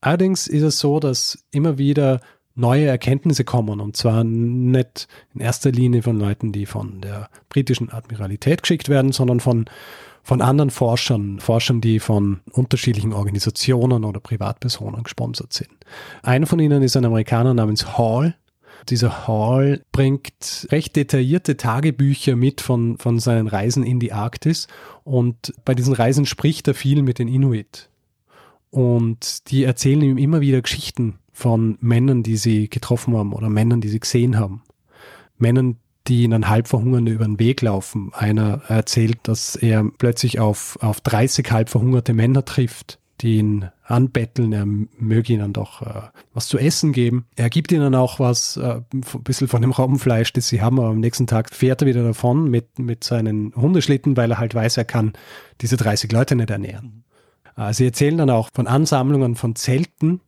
Allerdings 0.00 0.46
ist 0.46 0.62
es 0.62 0.78
so, 0.78 1.00
dass 1.00 1.44
immer 1.50 1.76
wieder 1.78 2.20
neue 2.58 2.86
Erkenntnisse 2.86 3.44
kommen 3.44 3.80
und 3.80 3.96
zwar 3.96 4.24
nicht 4.24 5.08
in 5.34 5.40
erster 5.40 5.70
Linie 5.70 6.02
von 6.02 6.18
Leuten, 6.18 6.52
die 6.52 6.66
von 6.66 7.00
der 7.00 7.28
britischen 7.48 7.90
Admiralität 7.90 8.62
geschickt 8.62 8.88
werden, 8.88 9.12
sondern 9.12 9.40
von, 9.40 9.66
von 10.22 10.42
anderen 10.42 10.70
Forschern, 10.70 11.40
Forschern, 11.40 11.80
die 11.80 12.00
von 12.00 12.40
unterschiedlichen 12.50 13.12
Organisationen 13.12 14.04
oder 14.04 14.20
Privatpersonen 14.20 15.04
gesponsert 15.04 15.52
sind. 15.52 15.70
Einer 16.22 16.46
von 16.46 16.58
ihnen 16.58 16.82
ist 16.82 16.96
ein 16.96 17.04
Amerikaner 17.04 17.54
namens 17.54 17.96
Hall. 17.96 18.34
Dieser 18.88 19.26
Hall 19.26 19.84
bringt 19.92 20.66
recht 20.70 20.96
detaillierte 20.96 21.56
Tagebücher 21.56 22.36
mit 22.36 22.60
von, 22.60 22.96
von 22.98 23.18
seinen 23.18 23.48
Reisen 23.48 23.82
in 23.84 24.00
die 24.00 24.12
Arktis 24.12 24.66
und 25.04 25.54
bei 25.64 25.74
diesen 25.74 25.94
Reisen 25.94 26.26
spricht 26.26 26.68
er 26.68 26.74
viel 26.74 27.02
mit 27.02 27.18
den 27.18 27.28
Inuit. 27.28 27.88
Und 28.70 29.50
die 29.50 29.64
erzählen 29.64 30.02
ihm 30.02 30.18
immer 30.18 30.40
wieder 30.40 30.60
Geschichten 30.62 31.18
von 31.32 31.78
Männern, 31.80 32.22
die 32.22 32.36
sie 32.36 32.68
getroffen 32.68 33.16
haben 33.16 33.32
oder 33.32 33.48
Männern, 33.48 33.80
die 33.80 33.88
sie 33.88 34.00
gesehen 34.00 34.38
haben. 34.38 34.62
Männern, 35.38 35.76
die 36.08 36.24
ihnen 36.24 36.48
halb 36.48 36.68
verhungernde 36.68 37.12
über 37.12 37.24
den 37.24 37.38
Weg 37.38 37.62
laufen. 37.62 38.10
Einer 38.12 38.62
erzählt, 38.68 39.18
dass 39.22 39.56
er 39.56 39.84
plötzlich 39.98 40.40
auf, 40.40 40.78
auf 40.80 41.00
30 41.00 41.50
halb 41.52 41.68
verhungerte 41.68 42.14
Männer 42.14 42.44
trifft, 42.44 42.98
die 43.20 43.38
ihn 43.38 43.68
anbetteln, 43.84 44.52
er 44.52 44.64
möge 44.66 45.32
ihnen 45.32 45.52
doch 45.52 45.82
äh, 45.82 46.02
was 46.34 46.46
zu 46.46 46.58
essen 46.58 46.92
geben. 46.92 47.26
Er 47.36 47.50
gibt 47.50 47.72
ihnen 47.72 47.94
auch 47.94 48.20
was, 48.20 48.56
äh, 48.56 48.80
ein 48.92 49.22
bisschen 49.24 49.48
von 49.48 49.60
dem 49.60 49.72
Robbenfleisch, 49.72 50.32
das 50.32 50.48
sie 50.48 50.62
haben, 50.62 50.78
aber 50.78 50.88
am 50.88 51.00
nächsten 51.00 51.26
Tag 51.26 51.52
fährt 51.54 51.82
er 51.82 51.88
wieder 51.88 52.04
davon 52.04 52.48
mit, 52.50 52.78
mit 52.78 53.02
seinen 53.02 53.54
Hundeschlitten, 53.56 54.16
weil 54.16 54.30
er 54.30 54.38
halt 54.38 54.54
weiß, 54.54 54.76
er 54.76 54.84
kann 54.84 55.14
diese 55.60 55.76
30 55.76 56.12
Leute 56.12 56.36
nicht 56.36 56.50
ernähren. 56.50 57.04
Äh, 57.58 57.74
sie 57.74 57.84
erzählen 57.84 58.16
dann 58.16 58.30
auch 58.30 58.48
von 58.54 58.66
Ansammlungen 58.66 59.34
von 59.34 59.56
Zelten, 59.56 60.20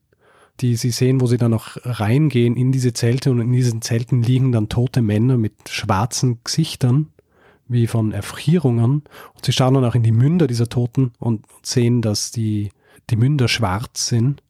die 0.61 0.77
sie 0.77 0.90
sehen, 0.90 1.21
wo 1.23 1.27
sie 1.27 1.38
dann 1.38 1.53
noch 1.53 1.79
reingehen 1.85 2.57
in 2.57 2.73
diese 2.73 2.93
Zelte 2.93 3.31
und 3.31 3.40
in 3.40 3.53
diesen 3.53 3.81
Zelten 3.81 4.23
liegen 4.23 4.53
dann 4.53 4.69
tote 4.69 5.01
Männer 5.01 5.38
mit 5.38 5.55
schwarzen 5.71 6.40
Gesichtern, 6.45 7.09
wie 7.66 7.87
von 7.87 8.12
Erfrierungen. 8.12 9.05
Und 9.35 9.45
sie 9.45 9.53
schauen 9.53 9.75
dann 9.75 9.85
auch 9.85 9.95
in 9.95 10.03
die 10.03 10.12
Münder 10.12 10.47
dieser 10.47 10.69
Toten 10.69 11.12
und 11.19 11.47
sehen, 11.62 12.03
dass 12.03 12.31
die, 12.31 12.71
die 13.09 13.16
Münder 13.16 13.49
schwarz 13.49 14.09
sind, 14.09 14.43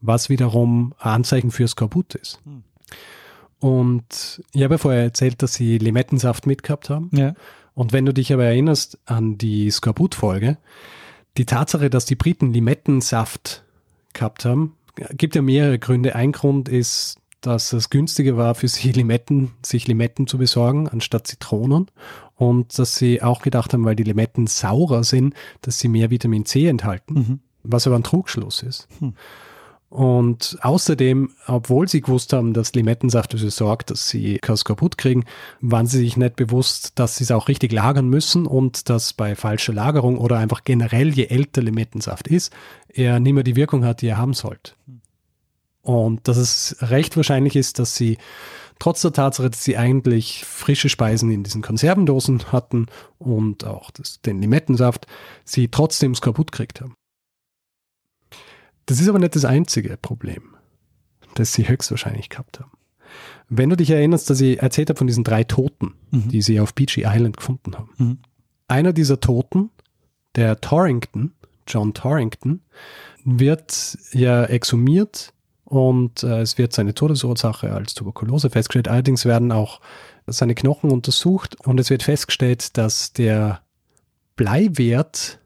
was 0.00 0.30
wiederum 0.30 0.94
Anzeichen 0.98 1.50
für 1.50 1.68
Skorbut 1.68 2.14
ist. 2.14 2.40
Hm. 2.44 2.62
Und 3.58 4.42
ich 4.52 4.62
habe 4.62 4.74
ja 4.74 4.78
vorher 4.78 5.02
erzählt, 5.02 5.42
dass 5.42 5.52
sie 5.52 5.76
Limettensaft 5.76 6.46
mitgehabt 6.46 6.88
haben. 6.88 7.10
Ja. 7.12 7.34
Und 7.74 7.92
wenn 7.92 8.06
du 8.06 8.14
dich 8.14 8.32
aber 8.32 8.46
erinnerst 8.46 8.98
an 9.04 9.36
die 9.36 9.70
Skorbut-Folge, 9.70 10.56
die 11.36 11.46
Tatsache, 11.46 11.90
dass 11.90 12.04
die 12.04 12.16
Briten 12.16 12.52
Limettensaft 12.52 13.64
gehabt 14.12 14.44
haben, 14.44 14.76
gibt 15.12 15.34
ja 15.34 15.42
mehrere 15.42 15.78
Gründe. 15.78 16.14
Ein 16.14 16.32
Grund 16.32 16.68
ist, 16.68 17.18
dass 17.40 17.72
es 17.72 17.90
günstiger 17.90 18.36
war 18.36 18.54
für 18.54 18.68
sie 18.68 18.92
Limetten, 18.92 19.52
sich 19.64 19.86
Limetten 19.86 20.26
zu 20.26 20.38
besorgen, 20.38 20.88
anstatt 20.88 21.26
Zitronen. 21.26 21.86
Und 22.36 22.78
dass 22.78 22.94
sie 22.94 23.22
auch 23.22 23.42
gedacht 23.42 23.72
haben, 23.72 23.84
weil 23.84 23.96
die 23.96 24.02
Limetten 24.02 24.46
saurer 24.46 25.04
sind, 25.04 25.34
dass 25.60 25.78
sie 25.78 25.88
mehr 25.88 26.10
Vitamin 26.10 26.46
C 26.46 26.66
enthalten, 26.66 27.14
mhm. 27.14 27.40
was 27.62 27.86
aber 27.86 27.96
ein 27.96 28.02
Trugschluss 28.02 28.62
ist. 28.62 28.88
Mhm. 29.00 29.14
Und 29.90 30.56
außerdem, 30.62 31.32
obwohl 31.48 31.88
sie 31.88 32.00
gewusst 32.00 32.32
haben, 32.32 32.54
dass 32.54 32.74
Limettensaft 32.74 33.34
dafür 33.34 33.50
sorgt, 33.50 33.90
dass 33.90 34.08
sie 34.08 34.38
kein 34.38 34.54
kaputt 34.54 34.96
kriegen, 34.96 35.24
waren 35.60 35.88
sie 35.88 35.98
sich 35.98 36.16
nicht 36.16 36.36
bewusst, 36.36 36.92
dass 37.00 37.16
sie 37.16 37.24
es 37.24 37.32
auch 37.32 37.48
richtig 37.48 37.72
lagern 37.72 38.08
müssen 38.08 38.46
und 38.46 38.88
dass 38.88 39.12
bei 39.12 39.34
falscher 39.34 39.72
Lagerung 39.72 40.16
oder 40.16 40.38
einfach 40.38 40.62
generell, 40.62 41.08
je 41.08 41.26
älter 41.26 41.60
Limettensaft 41.60 42.28
ist, 42.28 42.52
er 42.88 43.18
nicht 43.18 43.32
mehr 43.32 43.42
die 43.42 43.56
Wirkung 43.56 43.84
hat, 43.84 44.00
die 44.00 44.06
er 44.06 44.16
haben 44.16 44.32
sollte. 44.32 44.74
Und 45.82 46.28
dass 46.28 46.36
es 46.36 46.76
recht 46.82 47.16
wahrscheinlich 47.16 47.56
ist, 47.56 47.80
dass 47.80 47.96
sie 47.96 48.16
trotz 48.78 49.02
der 49.02 49.12
Tatsache, 49.12 49.50
dass 49.50 49.64
sie 49.64 49.76
eigentlich 49.76 50.44
frische 50.44 50.88
Speisen 50.88 51.32
in 51.32 51.42
diesen 51.42 51.62
Konservendosen 51.62 52.52
hatten 52.52 52.86
und 53.18 53.64
auch 53.64 53.90
das, 53.90 54.20
den 54.20 54.40
Limettensaft, 54.40 55.08
sie 55.44 55.66
trotzdem 55.66 56.12
es 56.12 56.20
kaputt 56.20 56.52
gekriegt 56.52 56.80
haben. 56.80 56.94
Das 58.90 59.00
ist 59.00 59.08
aber 59.08 59.20
nicht 59.20 59.36
das 59.36 59.44
einzige 59.44 59.96
Problem, 59.96 60.56
das 61.36 61.52
sie 61.52 61.68
höchstwahrscheinlich 61.68 62.28
gehabt 62.28 62.58
haben. 62.58 62.72
Wenn 63.48 63.70
du 63.70 63.76
dich 63.76 63.90
erinnerst, 63.90 64.28
dass 64.28 64.40
ich 64.40 64.60
erzählt 64.60 64.90
habe 64.90 64.98
von 64.98 65.06
diesen 65.06 65.22
drei 65.22 65.44
Toten, 65.44 65.94
mhm. 66.10 66.28
die 66.28 66.42
sie 66.42 66.58
auf 66.58 66.74
Beachy 66.74 67.04
Island 67.06 67.36
gefunden 67.36 67.78
haben. 67.78 67.90
Mhm. 67.98 68.18
Einer 68.66 68.92
dieser 68.92 69.20
Toten, 69.20 69.70
der 70.34 70.60
Torrington, 70.60 71.34
John 71.68 71.94
Torrington, 71.94 72.62
wird 73.24 73.96
ja 74.12 74.44
exhumiert 74.46 75.34
und 75.64 76.24
äh, 76.24 76.40
es 76.40 76.58
wird 76.58 76.72
seine 76.72 76.92
Todesursache 76.92 77.72
als 77.72 77.94
Tuberkulose 77.94 78.50
festgestellt. 78.50 78.88
Allerdings 78.88 79.24
werden 79.24 79.52
auch 79.52 79.80
seine 80.26 80.56
Knochen 80.56 80.90
untersucht 80.90 81.64
und 81.64 81.78
es 81.78 81.90
wird 81.90 82.02
festgestellt, 82.02 82.76
dass 82.76 83.12
der 83.12 83.60
Bleiwert 84.34 85.39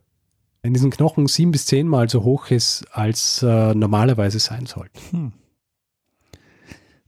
in 0.65 0.73
diesen 0.73 0.91
Knochen 0.91 1.27
sieben 1.27 1.53
bis 1.53 1.67
zehnmal 1.67 2.09
so 2.09 2.25
hoch 2.25 2.51
ist, 2.51 2.87
als 2.91 3.43
äh, 3.43 3.75
normalerweise 3.75 4.39
sein 4.39 4.65
sollte. 4.65 4.99
Hm. 5.11 5.33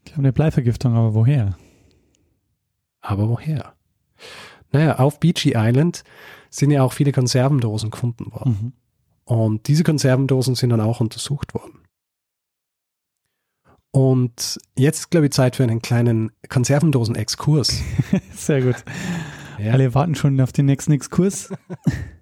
Die 0.06 0.12
haben 0.12 0.20
eine 0.20 0.32
Bleivergiftung, 0.32 0.94
aber 0.94 1.14
woher? 1.14 1.56
Aber 3.00 3.30
woher? 3.30 3.72
Naja, 4.72 4.98
auf 4.98 5.20
Beachy 5.20 5.54
Island 5.56 6.04
sind 6.50 6.70
ja 6.70 6.82
auch 6.82 6.92
viele 6.92 7.12
Konservendosen 7.12 7.90
gefunden 7.90 8.30
worden. 8.30 8.58
Mhm. 8.60 8.72
Und 9.24 9.68
diese 9.68 9.84
Konservendosen 9.84 10.54
sind 10.54 10.70
dann 10.70 10.80
auch 10.82 11.00
untersucht 11.00 11.54
worden. 11.54 11.80
Und 13.90 14.58
jetzt, 14.76 15.10
glaube 15.10 15.26
ich, 15.26 15.32
Zeit 15.32 15.56
für 15.56 15.62
einen 15.62 15.80
kleinen 15.80 16.30
Konservendosen-Exkurs. 16.50 17.82
Sehr 18.34 18.60
gut. 18.60 18.84
Ja. 19.58 19.72
Alle 19.72 19.94
warten 19.94 20.14
schon 20.14 20.38
auf 20.42 20.52
den 20.52 20.66
nächsten 20.66 20.92
Exkurs. 20.92 21.50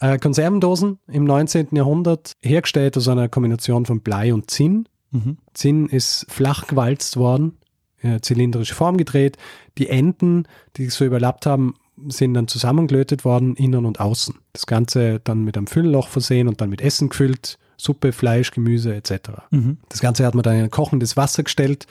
Äh, 0.00 0.18
Konservendosen 0.18 0.98
im 1.08 1.24
19. 1.24 1.68
Jahrhundert, 1.72 2.32
hergestellt 2.42 2.96
aus 2.96 3.08
einer 3.08 3.28
Kombination 3.28 3.86
von 3.86 4.00
Blei 4.00 4.34
und 4.34 4.50
Zinn. 4.50 4.88
Mhm. 5.10 5.38
Zinn 5.54 5.86
ist 5.86 6.26
flach 6.28 6.66
gewalzt 6.66 7.16
worden, 7.16 7.58
äh, 8.02 8.20
zylindrische 8.20 8.74
Form 8.74 8.96
gedreht. 8.96 9.36
Die 9.78 9.88
Enden, 9.88 10.46
die 10.76 10.90
so 10.90 11.04
überlappt 11.04 11.46
haben, 11.46 11.74
sind 12.08 12.34
dann 12.34 12.48
zusammengelötet 12.48 13.24
worden, 13.24 13.54
innen 13.54 13.86
und 13.86 14.00
außen. 14.00 14.34
Das 14.52 14.66
Ganze 14.66 15.20
dann 15.20 15.44
mit 15.44 15.56
einem 15.56 15.68
Füllloch 15.68 16.08
versehen 16.08 16.48
und 16.48 16.60
dann 16.60 16.70
mit 16.70 16.80
Essen 16.80 17.08
gefüllt, 17.08 17.58
Suppe, 17.76 18.12
Fleisch, 18.12 18.50
Gemüse 18.50 18.94
etc. 18.94 19.30
Mhm. 19.50 19.78
Das 19.88 20.00
Ganze 20.00 20.26
hat 20.26 20.34
man 20.34 20.42
dann 20.42 20.56
in 20.56 20.70
kochendes 20.70 21.16
Wasser 21.16 21.44
gestellt 21.44 21.86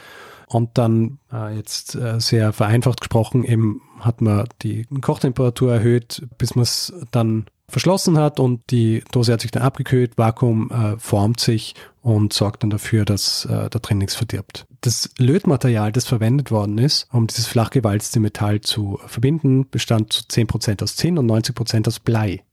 und 0.48 0.78
dann 0.78 1.20
äh, 1.32 1.56
jetzt 1.56 1.96
äh, 1.96 2.20
sehr 2.20 2.54
vereinfacht 2.54 3.02
gesprochen, 3.02 3.44
eben 3.44 3.82
hat 4.00 4.22
man 4.22 4.48
die 4.62 4.86
Kochtemperatur 5.02 5.74
erhöht, 5.74 6.28
bis 6.38 6.56
man 6.56 6.64
es 6.64 6.94
dann 7.12 7.46
verschlossen 7.74 8.18
hat 8.18 8.40
und 8.40 8.62
die 8.70 9.04
Dose 9.12 9.34
hat 9.34 9.42
sich 9.42 9.52
dann 9.52 9.64
abgekühlt, 9.64 10.18
Vakuum 10.18 10.70
äh, 10.72 11.00
formt 11.00 11.40
sich 11.40 11.74
und 12.02 12.32
sorgt 12.32 12.64
dann 12.64 12.70
dafür, 12.70 13.04
dass 13.04 13.46
äh, 13.46 13.70
da 13.70 13.80
drin 13.80 13.98
nichts 13.98 14.16
verdirbt. 14.16 14.66
Das 14.82 15.10
Lötmaterial, 15.18 15.92
das 15.92 16.06
verwendet 16.06 16.52
worden 16.52 16.78
ist, 16.78 17.08
um 17.12 17.28
dieses 17.28 17.48
flachgewalzte 17.48 18.20
Metall 18.20 18.62
zu 18.62 19.00
verbinden, 19.08 19.68
bestand 19.70 20.14
zu 20.14 20.24
10% 20.24 20.84
aus 20.84 20.96
Zinn 20.96 21.18
und 21.18 21.30
90% 21.30 21.88
aus 21.88 22.00
Blei. 22.00 22.44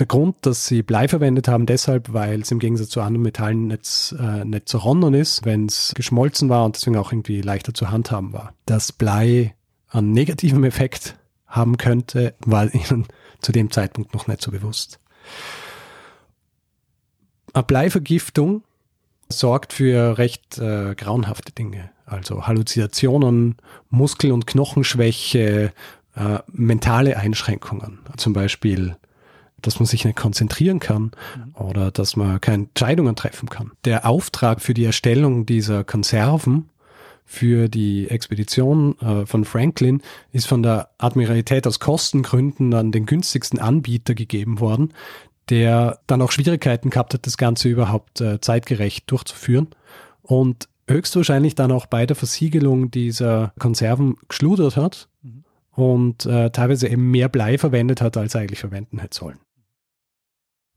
Der 0.00 0.06
Grund, 0.06 0.36
dass 0.42 0.66
sie 0.66 0.82
Blei 0.82 1.06
verwendet 1.06 1.46
haben, 1.46 1.66
deshalb, 1.66 2.12
weil 2.12 2.40
es 2.40 2.50
im 2.50 2.58
Gegensatz 2.58 2.88
zu 2.88 3.00
anderen 3.00 3.22
Metallen 3.22 3.68
nicht, 3.68 4.14
äh, 4.18 4.44
nicht 4.44 4.68
zerronnen 4.68 5.14
ist, 5.14 5.44
wenn 5.44 5.66
es 5.66 5.92
geschmolzen 5.94 6.48
war 6.48 6.64
und 6.64 6.74
deswegen 6.74 6.96
auch 6.96 7.12
irgendwie 7.12 7.42
leichter 7.42 7.74
zu 7.74 7.90
handhaben 7.90 8.32
war. 8.32 8.54
Das 8.66 8.90
Blei 8.90 9.54
einen 9.88 10.12
negativen 10.12 10.64
Effekt 10.64 11.19
haben 11.50 11.76
könnte, 11.76 12.34
war 12.40 12.72
ihnen 12.72 13.06
zu 13.40 13.52
dem 13.52 13.70
Zeitpunkt 13.70 14.14
noch 14.14 14.26
nicht 14.26 14.40
so 14.40 14.50
bewusst. 14.50 14.98
Eine 17.52 17.64
Bleivergiftung 17.64 18.62
sorgt 19.28 19.72
für 19.72 20.18
recht 20.18 20.58
äh, 20.58 20.94
grauenhafte 20.94 21.52
Dinge, 21.52 21.90
also 22.06 22.46
Halluzinationen, 22.46 23.56
Muskel- 23.88 24.32
und 24.32 24.46
Knochenschwäche, 24.46 25.72
äh, 26.16 26.38
mentale 26.48 27.16
Einschränkungen, 27.16 28.00
zum 28.16 28.32
Beispiel, 28.32 28.96
dass 29.62 29.78
man 29.78 29.86
sich 29.86 30.04
nicht 30.04 30.16
konzentrieren 30.16 30.80
kann 30.80 31.12
mhm. 31.36 31.54
oder 31.54 31.90
dass 31.90 32.16
man 32.16 32.40
keine 32.40 32.64
Entscheidungen 32.64 33.16
treffen 33.16 33.48
kann. 33.48 33.72
Der 33.84 34.06
Auftrag 34.06 34.60
für 34.60 34.74
die 34.74 34.84
Erstellung 34.84 35.46
dieser 35.46 35.84
Konserven 35.84 36.70
für 37.30 37.68
die 37.68 38.10
Expedition 38.10 38.98
äh, 38.98 39.24
von 39.24 39.44
Franklin 39.44 40.02
ist 40.32 40.48
von 40.48 40.64
der 40.64 40.90
Admiralität 40.98 41.64
aus 41.64 41.78
Kostengründen 41.78 42.74
an 42.74 42.90
den 42.90 43.06
günstigsten 43.06 43.60
Anbieter 43.60 44.16
gegeben 44.16 44.58
worden, 44.58 44.92
der 45.48 46.00
dann 46.08 46.22
auch 46.22 46.32
Schwierigkeiten 46.32 46.90
gehabt 46.90 47.14
hat, 47.14 47.28
das 47.28 47.36
Ganze 47.36 47.68
überhaupt 47.68 48.20
äh, 48.20 48.40
zeitgerecht 48.40 49.08
durchzuführen 49.12 49.68
und 50.22 50.68
höchstwahrscheinlich 50.88 51.54
dann 51.54 51.70
auch 51.70 51.86
bei 51.86 52.04
der 52.04 52.16
Versiegelung 52.16 52.90
dieser 52.90 53.52
Konserven 53.60 54.16
geschludert 54.26 54.76
hat 54.76 55.08
mhm. 55.22 55.44
und 55.70 56.26
äh, 56.26 56.50
teilweise 56.50 56.88
eben 56.88 57.12
mehr 57.12 57.28
Blei 57.28 57.58
verwendet 57.58 58.00
hat, 58.00 58.16
als 58.16 58.34
er 58.34 58.40
eigentlich 58.40 58.58
verwenden 58.58 58.98
hätte 58.98 59.16
sollen. 59.16 59.38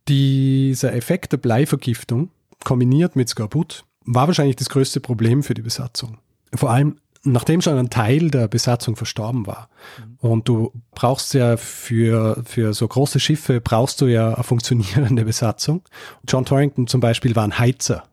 Dieser 0.07 0.93
Effekt 0.93 1.31
der 1.31 1.37
Bleivergiftung 1.37 2.29
kombiniert 2.63 3.15
mit 3.15 3.27
Skorbut 3.27 3.85
war 4.05 4.27
wahrscheinlich 4.27 4.57
das 4.57 4.69
größte 4.69 4.99
Problem 4.99 5.41
für 5.41 5.55
die 5.55 5.63
Besatzung 5.63 6.19
vor 6.55 6.71
allem 6.71 6.97
nachdem 7.23 7.61
schon 7.61 7.77
ein 7.77 7.89
Teil 7.89 8.29
der 8.29 8.47
Besatzung 8.47 8.95
verstorben 8.95 9.47
war. 9.47 9.69
Mhm. 9.97 10.29
Und 10.29 10.47
du 10.49 10.73
brauchst 10.91 11.33
ja 11.33 11.57
für, 11.57 12.41
für 12.45 12.73
so 12.73 12.87
große 12.87 13.19
Schiffe 13.19 13.61
brauchst 13.61 14.01
du 14.01 14.07
ja 14.07 14.33
eine 14.33 14.43
funktionierende 14.43 15.23
Besatzung. 15.25 15.83
John 16.27 16.45
Torrington 16.45 16.87
zum 16.87 16.99
Beispiel 16.99 17.35
war 17.35 17.45
ein 17.45 17.57
Heizer. 17.57 18.03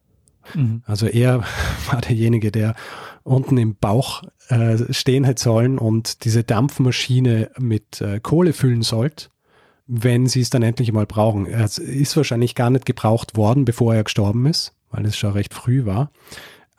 Mhm. 0.54 0.82
Also 0.86 1.06
er 1.06 1.42
war 1.90 2.00
derjenige, 2.00 2.52
der 2.52 2.74
unten 3.22 3.58
im 3.58 3.74
Bauch 3.74 4.22
äh, 4.48 4.92
stehen 4.92 5.24
hätte 5.24 5.42
sollen 5.42 5.78
und 5.78 6.24
diese 6.24 6.44
Dampfmaschine 6.44 7.50
mit 7.58 8.00
äh, 8.00 8.20
Kohle 8.20 8.52
füllen 8.52 8.82
sollte, 8.82 9.28
wenn 9.86 10.26
sie 10.26 10.40
es 10.40 10.50
dann 10.50 10.62
endlich 10.62 10.92
mal 10.92 11.06
brauchen. 11.06 11.46
Es 11.46 11.78
ist 11.78 12.16
wahrscheinlich 12.16 12.54
gar 12.54 12.70
nicht 12.70 12.86
gebraucht 12.86 13.36
worden, 13.36 13.64
bevor 13.64 13.94
er 13.94 14.04
gestorben 14.04 14.46
ist, 14.46 14.72
weil 14.90 15.04
es 15.04 15.16
schon 15.16 15.32
recht 15.32 15.52
früh 15.52 15.84
war. 15.84 16.10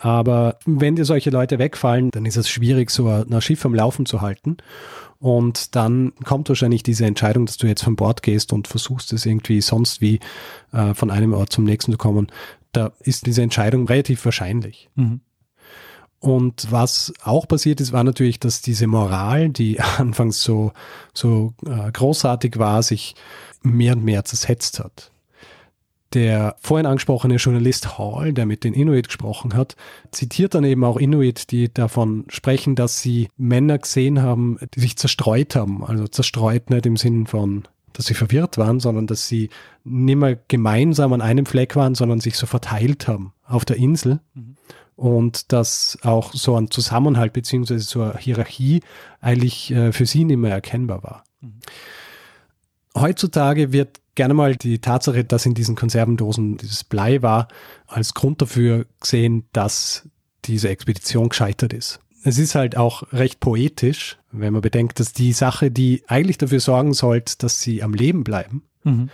Aber 0.01 0.57
wenn 0.65 0.95
dir 0.95 1.05
solche 1.05 1.29
Leute 1.29 1.59
wegfallen, 1.59 2.09
dann 2.09 2.25
ist 2.25 2.35
es 2.35 2.49
schwierig, 2.49 2.89
so 2.89 3.07
ein 3.07 3.41
Schiff 3.41 3.63
am 3.65 3.75
Laufen 3.75 4.07
zu 4.07 4.21
halten. 4.21 4.57
Und 5.19 5.75
dann 5.75 6.13
kommt 6.23 6.49
wahrscheinlich 6.49 6.81
diese 6.81 7.05
Entscheidung, 7.05 7.45
dass 7.45 7.57
du 7.57 7.67
jetzt 7.67 7.83
von 7.83 7.95
Bord 7.95 8.23
gehst 8.23 8.51
und 8.51 8.67
versuchst 8.67 9.13
es 9.13 9.27
irgendwie 9.27 9.61
sonst 9.61 10.01
wie 10.01 10.19
äh, 10.73 10.95
von 10.95 11.11
einem 11.11 11.33
Ort 11.33 11.51
zum 11.51 11.65
nächsten 11.65 11.91
zu 11.91 11.99
kommen. 11.99 12.31
Da 12.71 12.93
ist 13.01 13.27
diese 13.27 13.43
Entscheidung 13.43 13.85
relativ 13.85 14.25
wahrscheinlich. 14.25 14.89
Mhm. 14.95 15.21
Und 16.17 16.71
was 16.71 17.13
auch 17.23 17.47
passiert 17.47 17.79
ist, 17.79 17.93
war 17.93 18.03
natürlich, 18.03 18.39
dass 18.39 18.63
diese 18.63 18.87
Moral, 18.87 19.49
die 19.49 19.79
anfangs 19.97 20.41
so, 20.41 20.71
so 21.13 21.53
äh, 21.63 21.91
großartig 21.91 22.57
war, 22.57 22.81
sich 22.81 23.13
mehr 23.61 23.93
und 23.93 24.03
mehr 24.03 24.25
zersetzt 24.25 24.79
hat. 24.79 25.10
Der 26.13 26.57
vorhin 26.59 26.85
angesprochene 26.85 27.35
Journalist 27.35 27.97
Hall, 27.97 28.33
der 28.33 28.45
mit 28.45 28.65
den 28.65 28.73
Inuit 28.73 29.07
gesprochen 29.07 29.55
hat, 29.55 29.77
zitiert 30.11 30.53
dann 30.53 30.65
eben 30.65 30.83
auch 30.83 30.97
Inuit, 30.97 31.51
die 31.51 31.73
davon 31.73 32.25
sprechen, 32.27 32.75
dass 32.75 33.01
sie 33.01 33.29
Männer 33.37 33.77
gesehen 33.77 34.21
haben, 34.21 34.57
die 34.75 34.81
sich 34.81 34.97
zerstreut 34.97 35.55
haben. 35.55 35.85
Also 35.85 36.07
zerstreut 36.07 36.69
nicht 36.69 36.85
im 36.85 36.97
Sinn 36.97 37.27
von, 37.27 37.63
dass 37.93 38.07
sie 38.07 38.13
verwirrt 38.13 38.57
waren, 38.57 38.81
sondern 38.81 39.07
dass 39.07 39.29
sie 39.29 39.49
nicht 39.85 40.17
mehr 40.17 40.37
gemeinsam 40.49 41.13
an 41.13 41.21
einem 41.21 41.45
Fleck 41.45 41.77
waren, 41.77 41.95
sondern 41.95 42.19
sich 42.19 42.35
so 42.35 42.45
verteilt 42.45 43.07
haben 43.07 43.33
auf 43.45 43.63
der 43.63 43.77
Insel. 43.77 44.19
Mhm. 44.33 44.57
Und 44.97 45.53
dass 45.53 45.97
auch 46.03 46.33
so 46.33 46.55
ein 46.57 46.69
Zusammenhalt 46.69 47.31
beziehungsweise 47.31 47.79
so 47.79 48.01
eine 48.01 48.17
Hierarchie 48.17 48.81
eigentlich 49.21 49.71
äh, 49.71 49.93
für 49.93 50.05
sie 50.05 50.25
nicht 50.25 50.37
mehr 50.37 50.51
erkennbar 50.51 51.03
war. 51.03 51.23
Mhm. 51.39 51.59
Heutzutage 52.95 53.71
wird 53.71 54.00
gerne 54.15 54.33
mal 54.33 54.55
die 54.55 54.79
Tatsache, 54.79 55.23
dass 55.23 55.45
in 55.45 55.53
diesen 55.53 55.75
Konservendosen 55.75 56.57
dieses 56.57 56.83
Blei 56.83 57.21
war, 57.21 57.47
als 57.87 58.13
Grund 58.13 58.41
dafür 58.41 58.85
gesehen, 58.99 59.45
dass 59.53 60.09
diese 60.45 60.69
Expedition 60.69 61.29
gescheitert 61.29 61.73
ist. 61.73 61.99
Es 62.23 62.37
ist 62.37 62.55
halt 62.55 62.77
auch 62.77 63.03
recht 63.13 63.39
poetisch, 63.39 64.17
wenn 64.31 64.53
man 64.53 64.61
bedenkt, 64.61 64.99
dass 64.99 65.13
die 65.13 65.33
Sache, 65.33 65.71
die 65.71 66.03
eigentlich 66.07 66.37
dafür 66.37 66.59
sorgen 66.59 66.93
sollte, 66.93 67.35
dass 67.39 67.61
sie 67.61 67.81
am 67.83 67.93
Leben 67.93 68.23
bleiben, 68.23 68.63
mhm. 68.83 69.09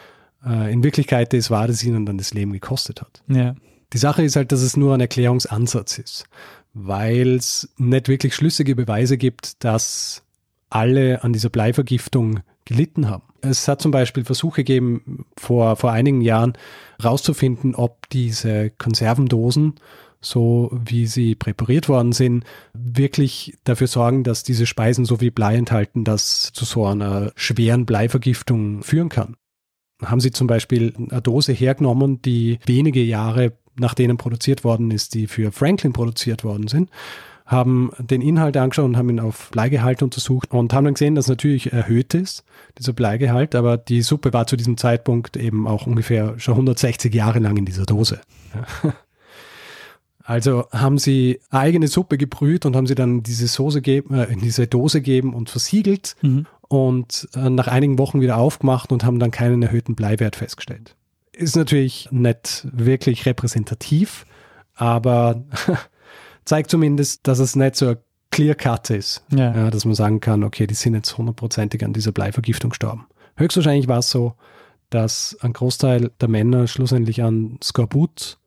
äh, 0.45 0.71
in 0.71 0.83
Wirklichkeit 0.83 1.33
es 1.33 1.49
war, 1.49 1.67
dass 1.67 1.83
ihnen 1.83 2.05
dann 2.05 2.17
das 2.17 2.33
Leben 2.33 2.51
gekostet 2.51 3.01
hat. 3.01 3.23
Ja. 3.27 3.55
Die 3.93 3.97
Sache 3.97 4.23
ist 4.23 4.35
halt, 4.35 4.51
dass 4.51 4.61
es 4.61 4.75
nur 4.75 4.93
ein 4.93 4.99
Erklärungsansatz 4.99 5.97
ist, 5.97 6.25
weil 6.73 7.35
es 7.35 7.69
nicht 7.77 8.09
wirklich 8.09 8.35
schlüssige 8.35 8.75
Beweise 8.75 9.17
gibt, 9.17 9.63
dass 9.63 10.23
alle 10.69 11.23
an 11.23 11.31
dieser 11.31 11.49
Bleivergiftung 11.49 12.41
gelitten 12.67 13.09
haben. 13.09 13.23
Es 13.41 13.67
hat 13.67 13.81
zum 13.81 13.91
Beispiel 13.91 14.25
Versuche 14.25 14.63
gegeben, 14.63 15.25
vor, 15.37 15.75
vor 15.75 15.91
einigen 15.91 16.21
Jahren 16.21 16.53
herauszufinden, 16.99 17.75
ob 17.75 18.09
diese 18.09 18.69
Konservendosen, 18.71 19.75
so 20.19 20.69
wie 20.71 21.07
sie 21.07 21.35
präpariert 21.35 21.87
worden 21.87 22.11
sind, 22.11 22.43
wirklich 22.73 23.57
dafür 23.63 23.87
sorgen, 23.87 24.23
dass 24.23 24.43
diese 24.43 24.65
Speisen 24.65 25.05
so 25.05 25.17
viel 25.17 25.31
Blei 25.31 25.55
enthalten, 25.55 26.03
dass 26.03 26.51
zu 26.51 26.65
so 26.65 26.85
einer 26.85 27.31
schweren 27.35 27.85
Bleivergiftung 27.85 28.83
führen 28.83 29.09
kann. 29.09 29.35
Haben 30.03 30.19
sie 30.19 30.31
zum 30.31 30.47
Beispiel 30.47 30.93
eine 31.09 31.21
Dose 31.21 31.53
hergenommen, 31.53 32.21
die 32.21 32.59
wenige 32.65 33.01
Jahre 33.01 33.53
nach 33.79 33.93
denen 33.93 34.17
produziert 34.17 34.63
worden 34.63 34.91
ist, 34.91 35.13
die 35.13 35.27
für 35.27 35.51
Franklin 35.51 35.93
produziert 35.93 36.43
worden 36.43 36.67
sind 36.67 36.89
haben 37.47 37.91
den 37.97 38.21
Inhalt 38.21 38.57
angeschaut 38.57 38.85
und 38.85 38.97
haben 38.97 39.09
ihn 39.09 39.21
auf 39.21 39.49
Bleigehalt 39.51 40.03
untersucht 40.03 40.51
und 40.51 40.73
haben 40.73 40.83
dann 40.83 40.93
gesehen, 40.93 41.15
dass 41.15 41.29
natürlich 41.29 41.71
erhöht 41.71 42.13
ist, 42.13 42.43
dieser 42.77 42.91
Bleigehalt, 42.93 43.55
aber 43.55 43.77
die 43.77 44.01
Suppe 44.01 44.33
war 44.33 44.45
zu 44.47 44.57
diesem 44.57 44.77
Zeitpunkt 44.77 45.37
eben 45.37 45.65
auch 45.65 45.87
ungefähr 45.87 46.37
schon 46.37 46.55
160 46.55 47.13
Jahre 47.15 47.39
lang 47.39 47.55
in 47.57 47.65
dieser 47.65 47.85
Dose. 47.85 48.19
Also 50.27 50.65
haben 50.73 50.97
sie 50.97 51.39
eigene 51.51 51.87
Suppe 51.87 52.17
gebrüht 52.17 52.65
und 52.65 52.75
haben 52.75 52.85
sie 52.85 52.95
dann 52.95 53.23
diese 53.23 53.47
Soße 53.47 53.81
geben, 53.81 54.13
äh, 54.13 54.25
in 54.25 54.41
diese 54.41 54.67
Dose 54.67 55.01
geben 55.01 55.33
und 55.33 55.49
versiegelt 55.49 56.17
mhm. 56.21 56.45
und 56.67 57.29
äh, 57.33 57.49
nach 57.49 57.69
einigen 57.69 57.97
Wochen 57.97 58.19
wieder 58.19 58.35
aufgemacht 58.35 58.91
und 58.91 59.05
haben 59.05 59.19
dann 59.19 59.31
keinen 59.31 59.63
erhöhten 59.63 59.95
Bleiwert 59.95 60.35
festgestellt. 60.35 60.97
Ist 61.31 61.55
natürlich 61.55 62.09
nicht 62.11 62.67
wirklich 62.73 63.25
repräsentativ, 63.25 64.25
aber 64.75 65.45
zeigt 66.47 66.71
zumindest, 66.71 67.27
dass 67.27 67.39
es 67.39 67.55
nicht 67.55 67.75
so 67.75 67.89
ein 67.89 67.97
clear 68.31 68.55
cut 68.55 68.89
ist. 68.89 69.23
Ja. 69.31 69.55
ja. 69.55 69.71
dass 69.71 69.85
man 69.85 69.95
sagen 69.95 70.19
kann, 70.19 70.43
okay, 70.43 70.67
die 70.67 70.73
sind 70.73 70.95
jetzt 70.95 71.17
hundertprozentig 71.17 71.83
an 71.83 71.93
dieser 71.93 72.11
Bleivergiftung 72.11 72.71
gestorben. 72.71 73.07
Höchstwahrscheinlich 73.35 73.87
war 73.87 73.99
es 73.99 74.09
so, 74.09 74.33
dass 74.89 75.37
ein 75.41 75.53
Großteil 75.53 76.11
der 76.19 76.29
Männer 76.29 76.67
schlussendlich 76.67 77.21
an 77.21 77.59
Skorbut 77.61 78.37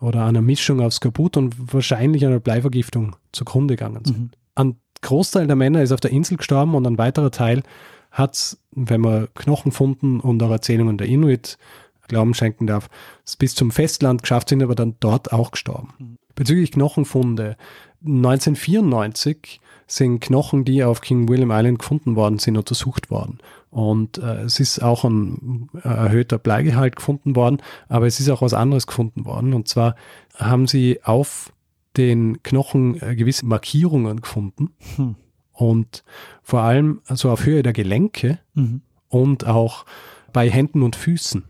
oder 0.00 0.20
an 0.22 0.28
einer 0.28 0.42
Mischung 0.42 0.80
aus 0.80 0.96
Skorbut 0.96 1.36
und 1.36 1.72
wahrscheinlich 1.72 2.24
an 2.24 2.32
einer 2.32 2.40
Bleivergiftung 2.40 3.16
zugrunde 3.32 3.76
gegangen 3.76 4.04
sind. 4.04 4.18
Mhm. 4.18 4.30
Ein 4.54 4.76
Großteil 5.02 5.46
der 5.46 5.56
Männer 5.56 5.82
ist 5.82 5.92
auf 5.92 6.00
der 6.00 6.12
Insel 6.12 6.36
gestorben 6.36 6.74
und 6.74 6.86
ein 6.86 6.98
weiterer 6.98 7.30
Teil 7.30 7.62
hat, 8.10 8.56
wenn 8.70 9.00
man 9.00 9.28
Knochenfunden 9.34 10.20
und 10.20 10.42
auch 10.42 10.50
Erzählungen 10.50 10.98
der 10.98 11.08
Inuit 11.08 11.58
Glauben 12.06 12.34
schenken 12.34 12.66
darf, 12.66 12.90
es 13.24 13.36
bis 13.36 13.54
zum 13.54 13.70
Festland 13.70 14.22
geschafft 14.22 14.50
sind, 14.50 14.62
aber 14.62 14.74
dann 14.74 14.96
dort 15.00 15.32
auch 15.32 15.52
gestorben. 15.52 16.18
Bezüglich 16.34 16.72
Knochenfunde. 16.72 17.56
1994 18.04 19.60
sind 19.86 20.20
Knochen, 20.20 20.64
die 20.64 20.84
auf 20.84 21.00
King 21.00 21.28
William 21.28 21.50
Island 21.50 21.78
gefunden 21.78 22.16
worden 22.16 22.38
sind, 22.38 22.56
untersucht 22.56 23.10
worden. 23.10 23.38
Und 23.70 24.18
äh, 24.18 24.42
es 24.42 24.60
ist 24.60 24.82
auch 24.82 25.04
ein 25.04 25.68
äh, 25.74 25.88
erhöhter 25.88 26.38
Bleigehalt 26.38 26.96
gefunden 26.96 27.34
worden, 27.34 27.58
aber 27.88 28.06
es 28.06 28.20
ist 28.20 28.28
auch 28.30 28.42
was 28.42 28.54
anderes 28.54 28.86
gefunden 28.86 29.24
worden. 29.24 29.52
Und 29.52 29.68
zwar 29.68 29.96
haben 30.36 30.66
sie 30.66 31.00
auf 31.02 31.52
den 31.96 32.42
Knochen 32.42 33.00
äh, 33.02 33.16
gewisse 33.16 33.46
Markierungen 33.46 34.20
gefunden. 34.20 34.70
Hm. 34.96 35.16
Und 35.52 36.04
vor 36.42 36.60
allem 36.60 37.00
also 37.06 37.30
auf 37.30 37.44
Höhe 37.44 37.62
der 37.62 37.72
Gelenke 37.72 38.40
mhm. 38.54 38.82
und 39.08 39.46
auch 39.46 39.86
bei 40.32 40.50
Händen 40.50 40.82
und 40.82 40.96
Füßen. 40.96 41.44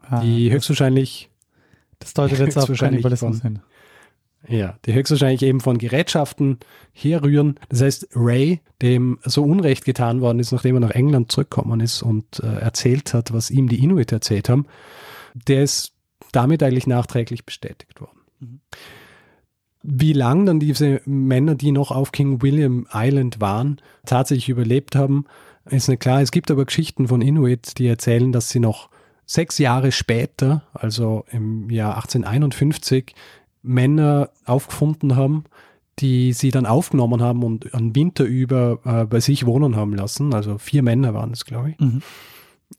Ah, 0.00 0.20
die 0.20 0.50
höchstwahrscheinlich 0.50 1.29
das 2.00 2.14
deutet 2.14 2.40
jetzt 2.40 2.58
auf 2.58 2.70
Kannibalismus 2.76 3.42
hin. 3.42 3.60
Ja, 4.48 4.76
die 4.86 4.94
höchstwahrscheinlich 4.94 5.42
eben 5.42 5.60
von 5.60 5.76
Gerätschaften 5.76 6.58
herrühren. 6.92 7.56
Das 7.68 7.82
heißt, 7.82 8.08
Ray, 8.14 8.60
dem 8.80 9.18
so 9.22 9.44
Unrecht 9.44 9.84
getan 9.84 10.22
worden 10.22 10.40
ist, 10.40 10.50
nachdem 10.50 10.76
er 10.76 10.80
nach 10.80 10.90
England 10.90 11.30
zurückgekommen 11.30 11.80
ist 11.80 12.02
und 12.02 12.40
äh, 12.40 12.58
erzählt 12.58 13.12
hat, 13.12 13.32
was 13.32 13.50
ihm 13.50 13.68
die 13.68 13.82
Inuit 13.82 14.12
erzählt 14.12 14.48
haben, 14.48 14.66
der 15.34 15.62
ist 15.62 15.92
damit 16.32 16.62
eigentlich 16.62 16.86
nachträglich 16.86 17.44
bestätigt 17.44 18.00
worden. 18.00 18.20
Mhm. 18.40 18.60
Wie 19.82 20.12
lang 20.14 20.46
dann 20.46 20.60
diese 20.60 21.00
Männer, 21.04 21.54
die 21.54 21.72
noch 21.72 21.90
auf 21.90 22.12
King 22.12 22.42
William 22.42 22.86
Island 22.92 23.40
waren, 23.40 23.80
tatsächlich 24.06 24.48
überlebt 24.48 24.96
haben, 24.96 25.26
ist 25.68 25.88
nicht 25.88 26.00
klar. 26.00 26.22
Es 26.22 26.30
gibt 26.30 26.50
aber 26.50 26.64
Geschichten 26.64 27.08
von 27.08 27.22
Inuit, 27.22 27.78
die 27.78 27.86
erzählen, 27.86 28.32
dass 28.32 28.48
sie 28.48 28.60
noch 28.60 28.88
sechs 29.30 29.58
Jahre 29.58 29.92
später, 29.92 30.62
also 30.72 31.24
im 31.30 31.70
Jahr 31.70 31.94
1851, 31.94 33.14
Männer 33.62 34.30
aufgefunden 34.44 35.14
haben, 35.14 35.44
die 36.00 36.32
sie 36.32 36.50
dann 36.50 36.66
aufgenommen 36.66 37.22
haben 37.22 37.44
und 37.44 37.72
einen 37.72 37.94
Winter 37.94 38.24
über 38.24 38.80
äh, 38.84 39.04
bei 39.04 39.20
sich 39.20 39.46
wohnen 39.46 39.76
haben 39.76 39.94
lassen. 39.94 40.34
Also 40.34 40.58
vier 40.58 40.82
Männer 40.82 41.14
waren 41.14 41.30
es, 41.30 41.44
glaube 41.44 41.70
ich. 41.70 41.78
Mhm. 41.78 42.02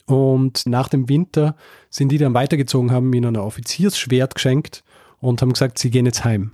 Und 0.06 0.66
nach 0.66 0.90
dem 0.90 1.08
Winter 1.08 1.56
sind 1.90 2.12
die 2.12 2.18
dann 2.18 2.34
weitergezogen, 2.34 2.92
haben 2.92 3.14
ihnen 3.14 3.38
ein 3.38 3.42
Offiziersschwert 3.42 4.36
geschenkt 4.36 4.84
und 5.22 5.42
haben 5.42 5.54
gesagt, 5.54 5.80
sie 5.80 5.90
gehen 5.90 6.06
jetzt 6.06 6.26
heim. 6.26 6.52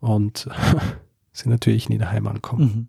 und 0.00 0.48
sind 1.32 1.50
natürlich 1.50 1.90
nie 1.90 1.98
daheim 1.98 2.26
angekommen. 2.28 2.62
Mhm. 2.62 2.88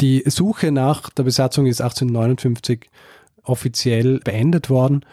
Die 0.00 0.22
Suche 0.26 0.72
nach 0.72 1.10
der 1.10 1.24
Besatzung 1.24 1.66
ist 1.66 1.82
1859 1.82 2.88
offiziell 3.42 4.20
beendet 4.20 4.70
worden. 4.70 5.04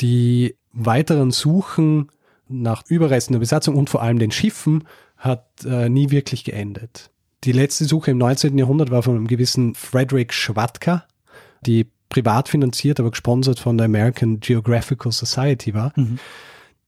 Die 0.00 0.56
weiteren 0.72 1.30
Suchen 1.30 2.10
nach 2.48 2.82
Überresten 2.88 3.34
der 3.34 3.40
Besatzung 3.40 3.76
und 3.76 3.90
vor 3.90 4.02
allem 4.02 4.18
den 4.18 4.30
Schiffen 4.30 4.84
hat 5.16 5.46
äh, 5.64 5.88
nie 5.88 6.10
wirklich 6.10 6.44
geendet. 6.44 7.10
Die 7.44 7.52
letzte 7.52 7.84
Suche 7.84 8.12
im 8.12 8.18
19. 8.18 8.56
Jahrhundert 8.56 8.90
war 8.90 9.02
von 9.02 9.16
einem 9.16 9.26
gewissen 9.26 9.74
Frederick 9.74 10.32
Schwatka, 10.32 11.04
die 11.64 11.86
privat 12.08 12.48
finanziert, 12.48 13.00
aber 13.00 13.10
gesponsert 13.10 13.58
von 13.58 13.78
der 13.78 13.86
American 13.86 14.40
Geographical 14.40 15.12
Society 15.12 15.74
war, 15.74 15.92
mhm. 15.96 16.18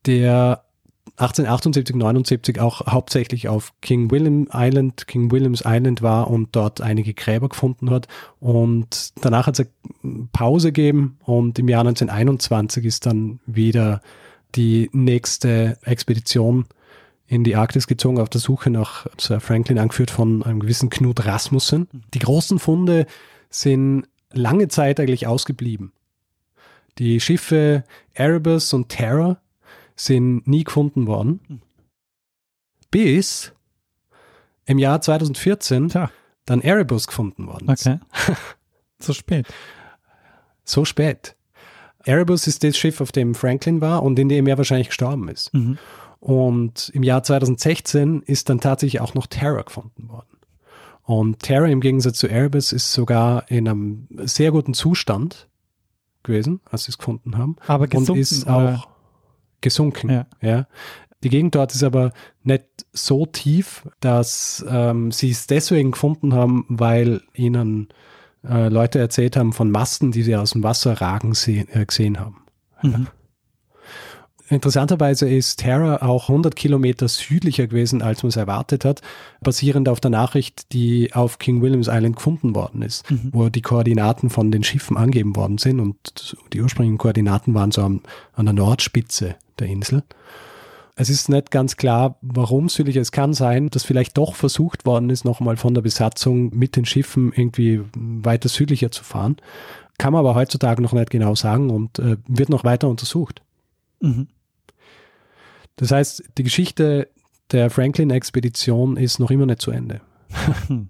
der 0.07 0.65
1878, 1.17 1.95
79 1.95 2.61
auch 2.61 2.87
hauptsächlich 2.87 3.49
auf 3.49 3.73
King 3.81 4.11
William 4.11 4.49
Island, 4.53 5.07
King 5.07 5.31
Williams 5.31 5.63
Island 5.65 6.03
war 6.03 6.29
und 6.29 6.57
dort 6.57 6.81
einige 6.81 7.15
Gräber 7.15 7.49
gefunden 7.49 7.91
hat. 7.91 8.09
Und 8.41 9.13
danach 9.21 9.47
hat 9.47 9.59
es 9.59 9.67
eine 10.03 10.29
Pause 10.33 10.73
gegeben 10.73 11.19
und 11.25 11.59
im 11.59 11.69
Jahr 11.69 11.83
1921 11.83 12.85
ist 12.85 13.07
dann 13.07 13.39
wieder 13.47 14.01
die 14.57 14.91
nächste 14.93 15.79
Expedition 15.83 16.65
in 17.27 17.45
die 17.45 17.57
Arktis 17.57 17.87
gezogen 17.87 18.21
auf 18.21 18.29
der 18.29 18.41
Suche 18.41 18.71
nach 18.71 19.07
Sir 19.19 19.41
Franklin, 19.41 19.79
angeführt 19.79 20.11
von 20.11 20.43
einem 20.43 20.61
gewissen 20.61 20.91
Knut 20.91 21.25
Rasmussen. 21.25 21.89
Die 22.13 22.19
großen 22.19 22.59
Funde 22.59 23.07
sind 23.51 24.07
lange 24.33 24.69
Zeit 24.69 24.99
eigentlich 24.99 25.27
ausgeblieben. 25.27 25.93
Die 26.99 27.21
Schiffe 27.21 27.85
Erebus 28.13 28.73
und 28.73 28.89
Terror 28.89 29.39
sind 29.97 30.47
nie 30.47 30.65
gefunden 30.65 31.07
worden. 31.07 31.63
Bis 32.91 33.53
im 34.67 34.79
Jahr 34.79 35.01
2014 35.01 35.89
Tja. 35.89 36.11
dann 36.47 36.61
Erebus 36.61 37.07
gefunden 37.07 37.47
worden 37.47 37.69
ist. 37.69 37.87
Okay. 37.87 37.99
so 38.99 39.13
spät. 39.13 39.47
So 40.65 40.85
spät. 40.85 41.37
Erebus 42.05 42.47
ist 42.47 42.65
das 42.65 42.77
Schiff, 42.77 43.01
auf 43.01 43.13
dem 43.13 43.35
Franklin 43.35 43.81
war 43.81 44.03
und 44.03 44.19
in 44.19 44.29
dem 44.29 44.47
er 44.47 44.59
wahrscheinlich 44.59 44.89
gestorben 44.89 45.29
ist. 45.29 45.53
Mhm. 45.55 45.79
Und 46.21 46.91
im 46.95 47.03
Jahr 47.03 47.23
2016 47.23 48.23
ist 48.23 48.49
dann 48.49 48.61
tatsächlich 48.61 49.01
auch 49.01 49.15
noch 49.15 49.27
Terror 49.27 49.63
gefunden 49.63 50.09
worden. 50.09 50.39
Und 51.03 51.41
Terror 51.41 51.69
im 51.69 51.81
Gegensatz 51.81 52.17
zu 52.17 52.29
Erebus 52.29 52.73
ist 52.73 52.93
sogar 52.93 53.51
in 53.51 53.69
einem 53.69 54.09
sehr 54.25 54.51
guten 54.51 54.73
Zustand 54.73 55.49
gewesen, 56.23 56.61
als 56.71 56.85
sie 56.85 56.93
es 56.93 56.99
gefunden 56.99 57.37
haben. 57.37 57.57
Aber 57.67 57.87
gesunken, 57.87 58.13
und 58.13 58.19
ist 58.19 58.49
auch 58.49 58.89
gesunken. 59.65 60.11
Ja. 60.11 60.27
ja. 60.41 60.67
Die 61.25 61.31
Gegend 61.31 61.55
dort 61.55 61.75
ist 61.75 61.83
aber 61.83 62.13
nicht 62.43 62.67
so 62.93 63.27
tief, 63.27 63.89
dass 64.01 64.65
ähm, 64.69 65.11
sie 65.11 65.31
es 65.31 65.47
deswegen 65.47 65.93
gefunden 65.93 66.35
haben, 66.35 66.67
weil 66.69 67.23
ihnen 67.33 67.89
äh, 68.47 68.69
Leute 68.69 68.99
erzählt 68.99 69.37
haben 69.37 69.55
von 69.55 69.71
Masten, 69.71 70.13
die 70.13 70.23
sie 70.23 70.37
aus 70.37 70.51
dem 70.51 70.63
Wasser 70.63 71.01
ragen 71.01 71.35
sehen, 71.35 71.67
äh, 71.73 71.87
gesehen 71.87 72.21
haben. 72.21 72.45
Mhm. 72.83 73.07
Interessanterweise 74.51 75.29
ist 75.29 75.61
Terra 75.61 76.03
auch 76.03 76.29
100 76.29 76.55
Kilometer 76.55 77.09
südlicher 77.09 77.67
gewesen, 77.67 78.03
als 78.03 78.23
man 78.23 78.29
es 78.29 78.37
erwartet 78.37 78.85
hat, 78.85 79.01
basierend 79.41 79.89
auf 79.89 80.01
der 80.01 80.11
Nachricht, 80.11 80.73
die 80.73 81.15
auf 81.15 81.39
King 81.39 81.63
Williams 81.63 81.89
Island 81.89 82.17
gefunden 82.17 82.55
worden 82.55 82.83
ist, 82.83 83.11
mhm. 83.11 83.31
wo 83.33 83.49
die 83.49 83.63
Koordinaten 83.63 84.29
von 84.29 84.51
den 84.51 84.63
Schiffen 84.63 84.99
angegeben 84.99 85.35
worden 85.35 85.57
sind 85.57 85.81
und 85.81 86.37
die 86.53 86.61
ursprünglichen 86.61 86.99
Koordinaten 86.99 87.55
waren 87.55 87.71
so 87.71 87.83
an, 87.83 88.01
an 88.35 88.45
der 88.45 88.53
Nordspitze 88.53 89.37
der 89.59 89.69
Insel. 89.69 90.03
Es 90.97 91.09
ist 91.09 91.29
nicht 91.29 91.51
ganz 91.51 91.77
klar, 91.77 92.19
warum 92.21 92.69
südlich. 92.69 92.97
Es 92.97 93.11
kann 93.11 93.33
sein, 93.33 93.69
dass 93.71 93.83
vielleicht 93.83 94.17
doch 94.17 94.37
versucht 94.37 94.87
worden 94.87 95.11
ist, 95.11 95.25
nochmal 95.25 95.57
von 95.57 95.75
der 95.75 95.83
Besatzung 95.83 96.57
mit 96.57 96.77
den 96.77 96.85
Schiffen 96.85 97.33
irgendwie 97.35 97.81
weiter 97.97 98.49
südlicher 98.49 98.93
zu 98.93 99.03
fahren. 99.03 99.37
Kann 99.99 100.13
man 100.13 100.21
aber 100.21 100.35
heutzutage 100.37 100.83
noch 100.83 100.93
nicht 100.93 101.11
genau 101.11 101.35
sagen 101.35 101.71
und 101.71 101.99
äh, 101.99 102.17
wird 102.29 102.49
noch 102.49 102.63
weiter 102.63 102.89
untersucht. 102.89 103.43
Mhm. 104.05 104.29
Das 105.77 105.91
heißt, 105.91 106.25
die 106.39 106.43
Geschichte 106.45 107.09
der 107.51 107.71
Franklin-Expedition 107.71 108.97
ist 108.97 109.19
noch 109.19 109.31
immer 109.31 109.47
nicht 109.47 109.61
zu 109.61 109.71
Ende. 109.71 110.01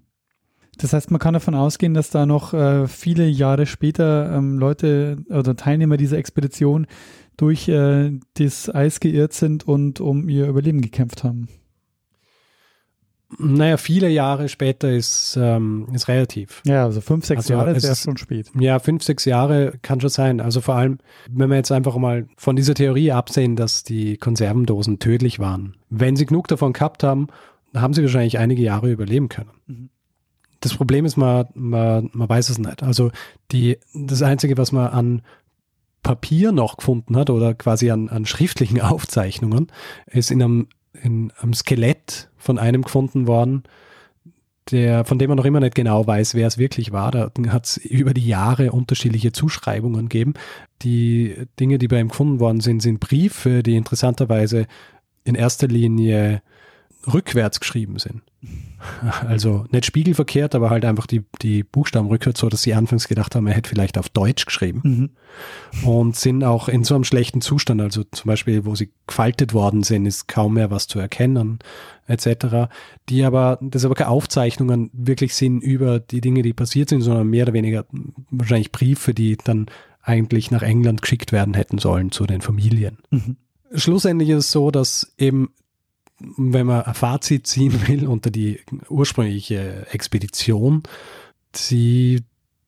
Das 0.78 0.92
heißt, 0.92 1.12
man 1.12 1.20
kann 1.20 1.34
davon 1.34 1.54
ausgehen, 1.54 1.94
dass 1.94 2.10
da 2.10 2.26
noch 2.26 2.52
äh, 2.52 2.88
viele 2.88 3.28
Jahre 3.28 3.64
später 3.64 4.34
ähm, 4.34 4.58
Leute 4.58 5.18
oder 5.28 5.54
Teilnehmer 5.54 5.96
dieser 5.96 6.18
Expedition 6.18 6.88
durch 7.36 7.68
äh, 7.68 8.18
das 8.34 8.74
Eis 8.74 8.98
geirrt 8.98 9.34
sind 9.34 9.68
und 9.68 10.00
um 10.00 10.28
ihr 10.28 10.48
Überleben 10.48 10.80
gekämpft 10.80 11.22
haben. 11.22 11.48
Naja, 13.38 13.76
viele 13.76 14.08
Jahre 14.08 14.48
später 14.48 14.90
ist, 14.90 15.38
ähm, 15.40 15.88
ist 15.92 16.08
relativ. 16.08 16.62
Ja, 16.64 16.84
also 16.84 17.00
fünf, 17.00 17.24
sechs 17.24 17.50
also 17.50 17.54
Jahre 17.54 17.72
ist 17.72 17.84
ja 17.84 17.94
schon 17.94 18.16
spät. 18.16 18.50
Ja, 18.58 18.78
fünf, 18.78 19.02
sechs 19.02 19.24
Jahre 19.24 19.74
kann 19.82 20.00
schon 20.00 20.10
sein. 20.10 20.40
Also 20.40 20.60
vor 20.60 20.74
allem, 20.76 20.98
wenn 21.30 21.50
wir 21.50 21.56
jetzt 21.56 21.72
einfach 21.72 21.96
mal 21.96 22.26
von 22.36 22.56
dieser 22.56 22.74
Theorie 22.74 23.12
absehen, 23.12 23.56
dass 23.56 23.84
die 23.84 24.16
Konservendosen 24.16 24.98
tödlich 24.98 25.38
waren. 25.38 25.76
Wenn 25.90 26.16
sie 26.16 26.26
genug 26.26 26.48
davon 26.48 26.72
gehabt 26.72 27.02
haben, 27.02 27.28
haben 27.74 27.94
sie 27.94 28.02
wahrscheinlich 28.02 28.38
einige 28.38 28.62
Jahre 28.62 28.90
überleben 28.90 29.28
können. 29.28 29.50
Mhm. 29.66 29.90
Das 30.60 30.74
Problem 30.74 31.04
ist, 31.04 31.16
man, 31.16 31.46
man, 31.54 32.10
man 32.12 32.28
weiß 32.28 32.48
es 32.48 32.58
nicht. 32.58 32.82
Also 32.82 33.10
die, 33.52 33.78
das 33.92 34.22
Einzige, 34.22 34.56
was 34.56 34.72
man 34.72 34.86
an 34.86 35.22
Papier 36.02 36.52
noch 36.52 36.78
gefunden 36.78 37.16
hat 37.16 37.30
oder 37.30 37.54
quasi 37.54 37.90
an, 37.90 38.08
an 38.08 38.26
schriftlichen 38.26 38.80
Aufzeichnungen, 38.82 39.68
ist 40.06 40.30
in 40.30 40.42
einem 40.42 40.68
in 41.02 41.32
einem 41.40 41.54
Skelett 41.54 42.30
von 42.44 42.58
einem 42.58 42.82
gefunden 42.82 43.26
worden, 43.26 43.64
der, 44.70 45.04
von 45.04 45.18
dem 45.18 45.28
man 45.28 45.36
noch 45.36 45.44
immer 45.44 45.60
nicht 45.60 45.74
genau 45.74 46.06
weiß, 46.06 46.34
wer 46.34 46.46
es 46.46 46.58
wirklich 46.58 46.92
war. 46.92 47.10
Da 47.10 47.30
hat 47.48 47.66
es 47.66 47.76
über 47.76 48.14
die 48.14 48.26
Jahre 48.26 48.72
unterschiedliche 48.72 49.32
Zuschreibungen 49.32 50.08
gegeben. 50.08 50.34
Die 50.82 51.34
Dinge, 51.60 51.78
die 51.78 51.88
bei 51.88 52.00
ihm 52.00 52.08
gefunden 52.08 52.40
worden 52.40 52.60
sind, 52.60 52.80
sind 52.80 53.00
Briefe, 53.00 53.62
die 53.62 53.76
interessanterweise 53.76 54.66
in 55.24 55.34
erster 55.34 55.68
Linie 55.68 56.42
rückwärts 57.12 57.60
geschrieben 57.60 57.98
sind. 57.98 58.22
Also 59.26 59.64
nicht 59.70 59.86
spiegelverkehrt, 59.86 60.54
aber 60.54 60.68
halt 60.68 60.84
einfach 60.84 61.06
die, 61.06 61.22
die 61.40 61.62
Buchstaben 61.62 62.08
rückwärts, 62.08 62.40
so 62.40 62.48
dass 62.48 62.62
sie 62.62 62.74
anfangs 62.74 63.08
gedacht 63.08 63.34
haben, 63.34 63.46
er 63.46 63.54
hätte 63.54 63.70
vielleicht 63.70 63.96
auf 63.96 64.08
Deutsch 64.10 64.44
geschrieben. 64.44 64.80
Mhm. 64.84 65.88
Und 65.88 66.16
sind 66.16 66.44
auch 66.44 66.68
in 66.68 66.84
so 66.84 66.94
einem 66.94 67.04
schlechten 67.04 67.40
Zustand, 67.40 67.80
also 67.80 68.04
zum 68.04 68.28
Beispiel, 68.28 68.66
wo 68.66 68.74
sie 68.74 68.90
gefaltet 69.06 69.54
worden 69.54 69.82
sind, 69.82 70.06
ist 70.06 70.28
kaum 70.28 70.54
mehr 70.54 70.70
was 70.70 70.86
zu 70.86 70.98
erkennen, 70.98 71.60
etc. 72.06 72.70
Die 73.08 73.24
aber, 73.24 73.58
das 73.62 73.84
aber 73.84 73.94
keine 73.94 74.10
Aufzeichnungen 74.10 74.90
wirklich 74.92 75.34
sind 75.34 75.60
über 75.62 75.98
die 75.98 76.20
Dinge, 76.20 76.42
die 76.42 76.52
passiert 76.52 76.90
sind, 76.90 77.00
sondern 77.00 77.28
mehr 77.28 77.44
oder 77.44 77.54
weniger 77.54 77.86
wahrscheinlich 78.30 78.72
Briefe, 78.72 79.14
die 79.14 79.36
dann 79.36 79.66
eigentlich 80.02 80.50
nach 80.50 80.62
England 80.62 81.00
geschickt 81.00 81.32
werden 81.32 81.54
hätten 81.54 81.78
sollen 81.78 82.12
zu 82.12 82.26
den 82.26 82.42
Familien. 82.42 82.98
Mhm. 83.10 83.36
Schlussendlich 83.74 84.28
ist 84.28 84.38
es 84.38 84.52
so, 84.52 84.70
dass 84.70 85.14
eben 85.18 85.48
wenn 86.36 86.66
man 86.66 86.82
ein 86.82 86.94
Fazit 86.94 87.46
ziehen 87.46 87.86
will 87.86 88.06
unter 88.06 88.30
die 88.30 88.60
ursprüngliche 88.88 89.86
Expedition, 89.90 90.82
sie 91.54 92.24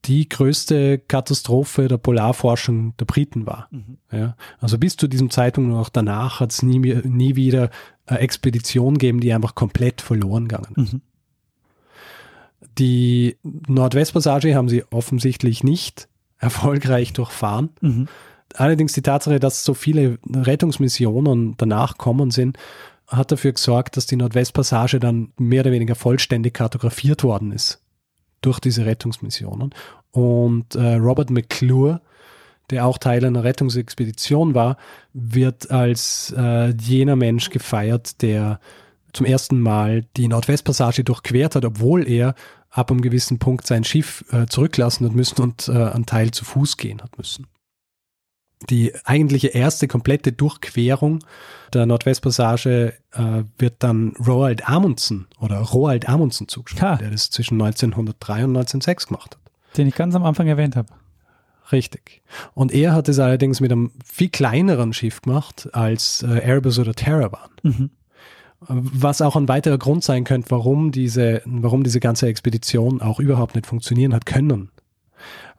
die 0.06 0.28
größte 0.28 0.98
Katastrophe 0.98 1.88
der 1.88 1.98
Polarforschung 1.98 2.96
der 2.98 3.06
Briten 3.06 3.46
war. 3.46 3.68
Mhm. 3.70 3.98
Ja, 4.12 4.36
also 4.60 4.78
bis 4.78 4.96
zu 4.96 5.08
diesem 5.08 5.30
Zeitpunkt 5.30 5.72
und 5.72 5.76
auch 5.76 5.88
danach 5.88 6.40
hat 6.40 6.52
es 6.52 6.62
nie, 6.62 6.78
nie 6.78 7.36
wieder 7.36 7.70
eine 8.06 8.20
Expedition 8.20 8.94
gegeben, 8.94 9.20
die 9.20 9.32
einfach 9.32 9.54
komplett 9.54 10.00
verloren 10.00 10.48
gegangen 10.48 10.74
ist. 10.76 10.92
Mhm. 10.92 11.00
Die 12.78 13.36
Nordwestpassage 13.42 14.54
haben 14.54 14.68
sie 14.68 14.84
offensichtlich 14.90 15.64
nicht 15.64 16.08
erfolgreich 16.38 17.12
durchfahren. 17.12 17.70
Mhm. 17.80 18.08
Allerdings 18.54 18.92
die 18.92 19.02
Tatsache, 19.02 19.40
dass 19.40 19.64
so 19.64 19.74
viele 19.74 20.18
Rettungsmissionen 20.30 21.54
danach 21.56 21.98
kommen 21.98 22.30
sind, 22.30 22.58
hat 23.08 23.32
dafür 23.32 23.52
gesorgt, 23.52 23.96
dass 23.96 24.06
die 24.06 24.16
Nordwestpassage 24.16 24.98
dann 24.98 25.32
mehr 25.36 25.62
oder 25.62 25.72
weniger 25.72 25.94
vollständig 25.94 26.54
kartografiert 26.54 27.22
worden 27.22 27.52
ist 27.52 27.80
durch 28.40 28.60
diese 28.60 28.86
Rettungsmissionen. 28.86 29.74
Und 30.10 30.74
äh, 30.74 30.94
Robert 30.94 31.30
McClure, 31.30 32.00
der 32.70 32.86
auch 32.86 32.98
Teil 32.98 33.24
einer 33.24 33.44
Rettungsexpedition 33.44 34.54
war, 34.54 34.76
wird 35.12 35.70
als 35.70 36.34
äh, 36.36 36.70
jener 36.76 37.16
Mensch 37.16 37.50
gefeiert, 37.50 38.22
der 38.22 38.60
zum 39.12 39.26
ersten 39.26 39.60
Mal 39.60 40.04
die 40.16 40.28
Nordwestpassage 40.28 41.04
durchquert 41.04 41.54
hat, 41.54 41.64
obwohl 41.64 42.08
er 42.08 42.34
ab 42.70 42.90
einem 42.90 43.00
gewissen 43.00 43.38
Punkt 43.38 43.66
sein 43.66 43.84
Schiff 43.84 44.24
äh, 44.32 44.46
zurücklassen 44.46 45.06
hat 45.06 45.14
müssen 45.14 45.40
und 45.42 45.68
äh, 45.68 45.72
einen 45.72 46.06
Teil 46.06 46.32
zu 46.32 46.44
Fuß 46.44 46.76
gehen 46.76 47.00
hat 47.02 47.16
müssen 47.16 47.46
die 48.70 48.92
eigentliche 49.04 49.48
erste 49.48 49.86
komplette 49.86 50.32
Durchquerung 50.32 51.20
der 51.72 51.86
Nordwestpassage 51.86 52.94
äh, 53.12 53.42
wird 53.58 53.74
dann 53.80 54.14
Roald 54.26 54.68
Amundsen 54.68 55.26
oder 55.40 55.58
Roald 55.58 56.08
Amundsen 56.08 56.48
zugeschrieben, 56.48 56.98
der 56.98 57.10
das 57.10 57.30
zwischen 57.30 57.60
1903 57.60 58.44
und 58.44 58.56
1906 58.56 59.08
gemacht 59.08 59.36
hat. 59.36 59.76
Den 59.76 59.88
ich 59.88 59.94
ganz 59.94 60.14
am 60.14 60.24
Anfang 60.24 60.46
erwähnt 60.48 60.74
habe. 60.76 60.88
Richtig. 61.70 62.22
Und 62.54 62.72
er 62.72 62.92
hat 62.92 63.08
es 63.08 63.18
allerdings 63.18 63.60
mit 63.60 63.72
einem 63.72 63.90
viel 64.04 64.28
kleineren 64.28 64.92
Schiff 64.92 65.20
gemacht, 65.20 65.68
als 65.72 66.22
äh, 66.22 66.38
Erebus 66.38 66.78
oder 66.78 66.94
Terror 66.94 67.32
waren. 67.32 67.50
Mhm. 67.62 67.90
Was 68.68 69.20
auch 69.20 69.36
ein 69.36 69.48
weiterer 69.48 69.76
Grund 69.76 70.02
sein 70.02 70.24
könnte, 70.24 70.50
warum 70.50 70.92
diese, 70.92 71.42
warum 71.44 71.84
diese 71.84 72.00
ganze 72.00 72.26
Expedition 72.28 73.02
auch 73.02 73.20
überhaupt 73.20 73.54
nicht 73.54 73.66
funktionieren 73.66 74.14
hat 74.14 74.24
können 74.24 74.70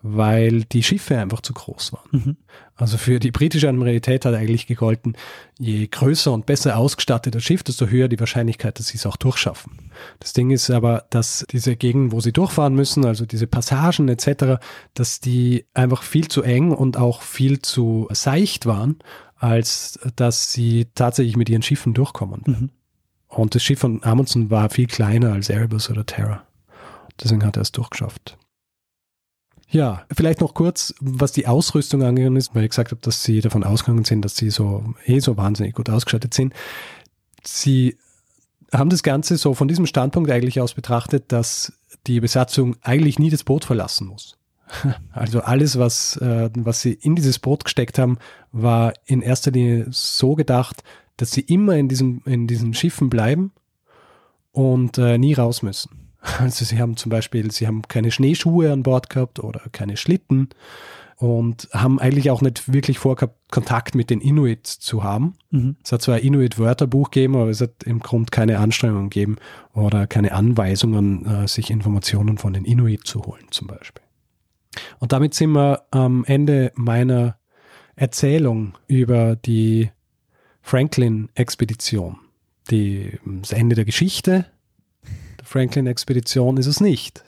weil 0.01 0.63
die 0.63 0.83
Schiffe 0.83 1.17
einfach 1.17 1.41
zu 1.41 1.53
groß 1.53 1.93
waren. 1.93 2.09
Mhm. 2.11 2.37
Also 2.75 2.97
für 2.97 3.19
die 3.19 3.31
britische 3.31 3.67
Admiralität 3.67 4.25
hat 4.25 4.35
eigentlich 4.35 4.67
gegolten, 4.67 5.17
je 5.57 5.87
größer 5.87 6.31
und 6.31 6.45
besser 6.45 6.77
ausgestattet 6.77 7.33
das 7.33 7.43
Schiff, 7.43 7.63
desto 7.63 7.87
höher 7.87 8.07
die 8.07 8.19
Wahrscheinlichkeit, 8.19 8.77
dass 8.77 8.87
sie 8.87 8.97
es 8.97 9.05
auch 9.05 9.17
durchschaffen. 9.17 9.91
Das 10.19 10.33
Ding 10.33 10.51
ist 10.51 10.69
aber, 10.69 11.05
dass 11.09 11.45
diese 11.51 11.75
Gegenden, 11.75 12.11
wo 12.11 12.21
sie 12.21 12.33
durchfahren 12.33 12.75
müssen, 12.75 13.05
also 13.05 13.25
diese 13.25 13.47
Passagen 13.47 14.07
etc., 14.09 14.61
dass 14.93 15.19
die 15.19 15.65
einfach 15.73 16.03
viel 16.03 16.27
zu 16.27 16.43
eng 16.43 16.71
und 16.71 16.97
auch 16.97 17.23
viel 17.23 17.59
zu 17.61 18.07
seicht 18.11 18.65
waren, 18.65 18.99
als 19.35 19.99
dass 20.15 20.51
sie 20.51 20.87
tatsächlich 20.93 21.35
mit 21.35 21.49
ihren 21.49 21.63
Schiffen 21.63 21.93
durchkommen. 21.93 22.43
Mhm. 22.45 22.69
Und 23.27 23.55
das 23.55 23.63
Schiff 23.63 23.79
von 23.79 24.03
Amundsen 24.03 24.49
war 24.49 24.69
viel 24.69 24.87
kleiner 24.87 25.33
als 25.33 25.49
Erebus 25.49 25.89
oder 25.89 26.05
Terra. 26.05 26.43
Deswegen 27.21 27.45
hat 27.45 27.57
er 27.57 27.61
es 27.63 27.71
durchgeschafft. 27.71 28.37
Ja, 29.69 30.05
vielleicht 30.15 30.39
noch 30.39 30.53
kurz, 30.53 30.93
was 31.01 31.33
die 31.33 31.47
Ausrüstung 31.47 32.01
angegangen 32.01 32.37
ist, 32.37 32.55
weil 32.55 32.63
ich 32.63 32.69
gesagt 32.69 32.91
habe, 32.91 33.01
dass 33.01 33.23
sie 33.23 33.41
davon 33.41 33.63
ausgegangen 33.63 34.05
sind, 34.05 34.23
dass 34.23 34.35
sie 34.35 34.49
so 34.49 34.93
eh 35.05 35.19
so 35.19 35.35
wahnsinnig 35.35 35.75
gut 35.75 35.89
ausgestattet 35.89 36.33
sind. 36.33 36.53
Sie 37.43 37.97
haben 38.73 38.89
das 38.89 39.03
Ganze 39.03 39.37
so 39.37 39.53
von 39.53 39.67
diesem 39.67 39.85
Standpunkt 39.85 40.31
eigentlich 40.31 40.61
aus 40.61 40.73
betrachtet, 40.73 41.31
dass 41.31 41.73
die 42.07 42.21
Besatzung 42.21 42.77
eigentlich 42.81 43.19
nie 43.19 43.29
das 43.29 43.43
Boot 43.43 43.65
verlassen 43.65 44.07
muss. 44.07 44.37
Also 45.11 45.41
alles, 45.41 45.79
was, 45.79 46.17
äh, 46.17 46.49
was 46.55 46.81
sie 46.81 46.93
in 46.93 47.15
dieses 47.15 47.39
Boot 47.39 47.63
gesteckt 47.63 47.97
haben, 47.97 48.17
war 48.51 48.93
in 49.05 49.21
erster 49.21 49.51
Linie 49.51 49.87
so 49.89 50.35
gedacht, 50.35 50.83
dass 51.15 51.31
sie 51.31 51.41
immer 51.41 51.75
in, 51.75 51.87
diesem, 51.87 52.21
in 52.25 52.47
diesen 52.47 52.73
Schiffen 52.73 53.09
bleiben 53.09 53.51
und 54.51 54.97
äh, 54.97 55.17
nie 55.17 55.33
raus 55.33 55.63
müssen. 55.63 56.06
Also 56.39 56.65
sie 56.65 56.79
haben 56.79 56.97
zum 56.97 57.09
Beispiel, 57.09 57.51
sie 57.51 57.67
haben 57.67 57.83
keine 57.83 58.11
Schneeschuhe 58.11 58.71
an 58.71 58.83
Bord 58.83 59.09
gehabt 59.09 59.39
oder 59.39 59.61
keine 59.71 59.97
Schlitten 59.97 60.49
und 61.17 61.67
haben 61.73 61.99
eigentlich 61.99 62.29
auch 62.29 62.41
nicht 62.41 62.71
wirklich 62.71 62.99
vorgehabt, 62.99 63.35
Kontakt 63.49 63.95
mit 63.95 64.09
den 64.09 64.21
Inuit 64.21 64.67
zu 64.67 65.03
haben. 65.03 65.35
Mhm. 65.49 65.77
Es 65.83 65.91
hat 65.91 66.01
zwar 66.03 66.15
ein 66.15 66.23
Inuit-Wörterbuch 66.23 67.09
gegeben, 67.09 67.35
aber 67.35 67.49
es 67.49 67.61
hat 67.61 67.83
im 67.85 67.99
Grunde 67.99 68.29
keine 68.29 68.59
Anstrengungen 68.59 69.09
gegeben 69.09 69.37
oder 69.73 70.05
keine 70.05 70.33
Anweisungen, 70.33 71.25
äh, 71.25 71.47
sich 71.47 71.71
Informationen 71.71 72.37
von 72.37 72.53
den 72.53 72.65
Inuit 72.65 73.07
zu 73.07 73.23
holen 73.23 73.45
zum 73.49 73.67
Beispiel. 73.67 74.03
Und 74.99 75.11
damit 75.11 75.33
sind 75.33 75.51
wir 75.51 75.83
am 75.89 76.23
Ende 76.25 76.71
meiner 76.75 77.37
Erzählung 77.95 78.77
über 78.87 79.35
die 79.35 79.89
Franklin-Expedition. 80.61 82.17
das 82.69 83.53
Ende 83.53 83.75
der 83.75 83.85
Geschichte, 83.85 84.45
Franklin-Expedition 85.47 86.57
ist 86.57 86.67
es 86.67 86.81
nicht. 86.81 87.23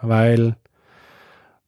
Weil 0.00 0.56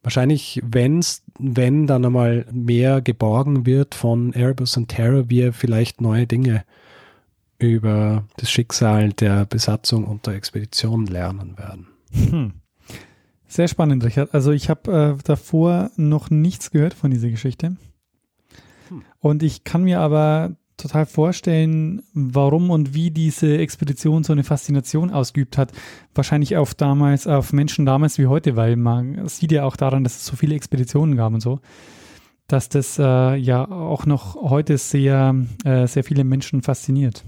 wahrscheinlich, 0.02 0.60
wenn's, 0.64 1.22
wenn 1.38 1.86
dann 1.86 2.04
einmal 2.04 2.46
mehr 2.52 3.00
geborgen 3.00 3.66
wird 3.66 3.94
von 3.94 4.32
Erebus 4.32 4.76
und 4.76 4.88
Terror, 4.88 5.30
wir 5.30 5.52
vielleicht 5.52 6.00
neue 6.00 6.26
Dinge 6.26 6.64
über 7.58 8.24
das 8.36 8.50
Schicksal 8.50 9.12
der 9.12 9.46
Besatzung 9.46 10.04
und 10.04 10.26
der 10.26 10.34
Expedition 10.34 11.06
lernen 11.06 11.56
werden. 11.56 11.86
Hm. 12.12 12.52
Sehr 13.46 13.68
spannend, 13.68 14.04
Richard. 14.04 14.34
Also 14.34 14.50
ich 14.50 14.68
habe 14.68 15.16
äh, 15.18 15.22
davor 15.22 15.90
noch 15.96 16.28
nichts 16.28 16.70
gehört 16.70 16.92
von 16.92 17.10
dieser 17.10 17.30
Geschichte. 17.30 17.76
Hm. 18.88 19.02
Und 19.20 19.42
ich 19.42 19.64
kann 19.64 19.84
mir 19.84 20.00
aber 20.00 20.56
total 20.76 21.06
vorstellen, 21.06 22.02
warum 22.12 22.70
und 22.70 22.94
wie 22.94 23.10
diese 23.10 23.58
Expedition 23.58 24.24
so 24.24 24.32
eine 24.32 24.44
Faszination 24.44 25.10
ausgeübt 25.10 25.56
hat. 25.56 25.72
Wahrscheinlich 26.14 26.56
auf 26.56 26.74
damals, 26.74 27.26
auf 27.26 27.52
Menschen 27.52 27.86
damals 27.86 28.18
wie 28.18 28.26
heute, 28.26 28.56
weil 28.56 28.76
man 28.76 29.28
sieht 29.28 29.52
ja 29.52 29.64
auch 29.64 29.76
daran, 29.76 30.04
dass 30.04 30.16
es 30.16 30.26
so 30.26 30.36
viele 30.36 30.54
Expeditionen 30.54 31.16
gab 31.16 31.32
und 31.32 31.40
so, 31.40 31.60
dass 32.46 32.68
das 32.68 32.98
äh, 32.98 33.36
ja 33.36 33.68
auch 33.68 34.06
noch 34.06 34.34
heute 34.36 34.78
sehr, 34.78 35.34
äh, 35.64 35.86
sehr 35.86 36.04
viele 36.04 36.24
Menschen 36.24 36.62
fasziniert. 36.62 37.24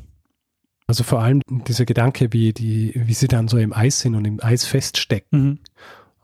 Also 0.88 1.02
vor 1.02 1.20
allem 1.20 1.40
dieser 1.66 1.84
Gedanke, 1.84 2.32
wie 2.32 2.52
die, 2.52 2.92
wie 2.94 3.14
sie 3.14 3.28
dann 3.28 3.48
so 3.48 3.58
im 3.58 3.72
Eis 3.72 4.00
sind 4.00 4.14
und 4.14 4.24
im 4.24 4.40
Eis 4.42 4.64
feststecken 4.64 5.40
mhm. 5.40 5.58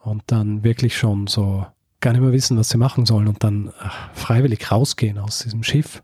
und 0.03 0.23
dann 0.27 0.63
wirklich 0.63 0.97
schon 0.97 1.27
so 1.27 1.67
gar 2.01 2.13
nicht 2.13 2.21
mehr 2.21 2.33
wissen, 2.33 2.57
was 2.59 2.69
sie 2.69 2.79
machen 2.79 3.07
sollen 3.07 3.29
und 3.29 3.43
dann 3.43 3.73
ach, 3.79 4.11
freiwillig 4.15 4.71
rausgehen 4.71 5.19
aus 5.19 5.41
diesem 5.41 5.63
Schiff 5.63 6.03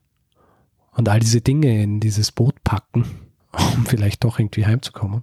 und 0.99 1.09
all 1.09 1.21
diese 1.21 1.41
Dinge 1.41 1.81
in 1.81 2.01
dieses 2.01 2.33
Boot 2.33 2.63
packen, 2.65 3.05
um 3.77 3.87
vielleicht 3.87 4.25
doch 4.25 4.41
irgendwie 4.41 4.67
heimzukommen. 4.67 5.23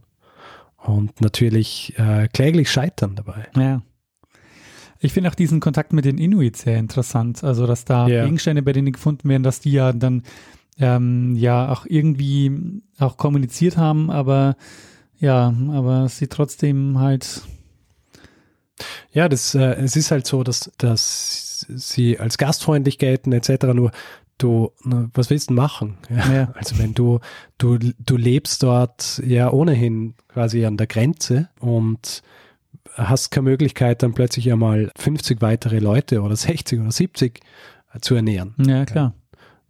Und 0.77 1.19
natürlich 1.19 1.93
äh, 1.97 2.29
kläglich 2.29 2.71
scheitern 2.71 3.15
dabei. 3.15 3.47
Ja. 3.57 3.81
Ich 4.99 5.11
finde 5.11 5.29
auch 5.29 5.35
diesen 5.35 5.59
Kontakt 5.59 5.91
mit 5.91 6.05
den 6.05 6.17
Inuit 6.17 6.55
sehr 6.55 6.77
interessant. 6.77 7.43
Also, 7.43 7.67
dass 7.67 7.83
da 7.83 8.07
yeah. 8.07 8.23
Gegenstände 8.23 8.61
bei 8.61 8.71
denen 8.71 8.93
gefunden 8.93 9.27
werden, 9.27 9.43
dass 9.43 9.59
die 9.59 9.73
ja 9.73 9.91
dann 9.91 10.23
ähm, 10.79 11.35
ja 11.35 11.69
auch 11.69 11.85
irgendwie 11.85 12.81
auch 12.97 13.17
kommuniziert 13.17 13.75
haben, 13.75 14.09
aber 14.09 14.55
ja, 15.17 15.53
aber 15.71 16.07
sie 16.07 16.27
trotzdem 16.27 16.99
halt. 16.99 17.41
Ja, 19.11 19.27
das, 19.27 19.55
äh, 19.55 19.75
es 19.75 19.95
ist 19.95 20.11
halt 20.11 20.27
so, 20.27 20.43
dass, 20.43 20.71
dass 20.77 21.65
sie 21.69 22.19
als 22.19 22.37
gastfreundlich 22.37 22.97
gelten 22.97 23.31
etc. 23.31 23.65
Nur 23.73 23.91
du, 24.37 24.71
was 24.83 25.29
willst 25.29 25.49
du 25.49 25.53
machen? 25.53 25.97
Ja, 26.09 26.33
ja. 26.33 26.51
Also 26.53 26.77
wenn 26.77 26.93
du, 26.93 27.19
du, 27.57 27.77
du 27.77 28.17
lebst 28.17 28.63
dort 28.63 29.21
ja 29.25 29.51
ohnehin 29.51 30.15
quasi 30.27 30.65
an 30.65 30.77
der 30.77 30.87
Grenze 30.87 31.49
und 31.59 32.21
hast 32.93 33.31
keine 33.31 33.49
Möglichkeit, 33.49 34.03
dann 34.03 34.13
plötzlich 34.13 34.51
einmal 34.51 34.91
50 34.97 35.41
weitere 35.41 35.79
Leute 35.79 36.21
oder 36.21 36.35
60 36.35 36.79
oder 36.79 36.91
70 36.91 37.41
zu 38.01 38.15
ernähren. 38.15 38.55
Ja, 38.57 38.85
klar. 38.85 39.13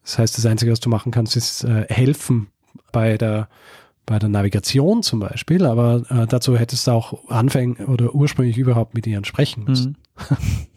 Das 0.03 0.20
heißt, 0.20 0.38
das 0.38 0.45
Einzige, 0.45 0.72
was 0.72 0.80
du 0.80 0.89
machen 0.89 1.11
kannst, 1.11 1.36
ist 1.36 1.63
äh, 1.63 1.86
helfen 1.89 2.47
bei 2.91 3.18
der, 3.18 3.49
bei 4.05 4.20
der 4.20 4.30
Navigation 4.30 5.01
zum 5.01 5.20
Beispiel, 5.20 5.66
aber 5.66 6.03
äh, 6.09 6.28
dazu 6.28 6.57
hättest 6.57 6.88
du 6.88 6.91
auch 6.91 7.30
anfängen 7.30 7.78
oder 7.88 8.13
ursprünglich 8.13 8.57
überhaupt 8.57 8.93
mit 8.93 9.07
ihnen 9.07 9.26
sprechen 9.26 9.63
müssen. 9.63 9.97
Mhm. 10.30 10.38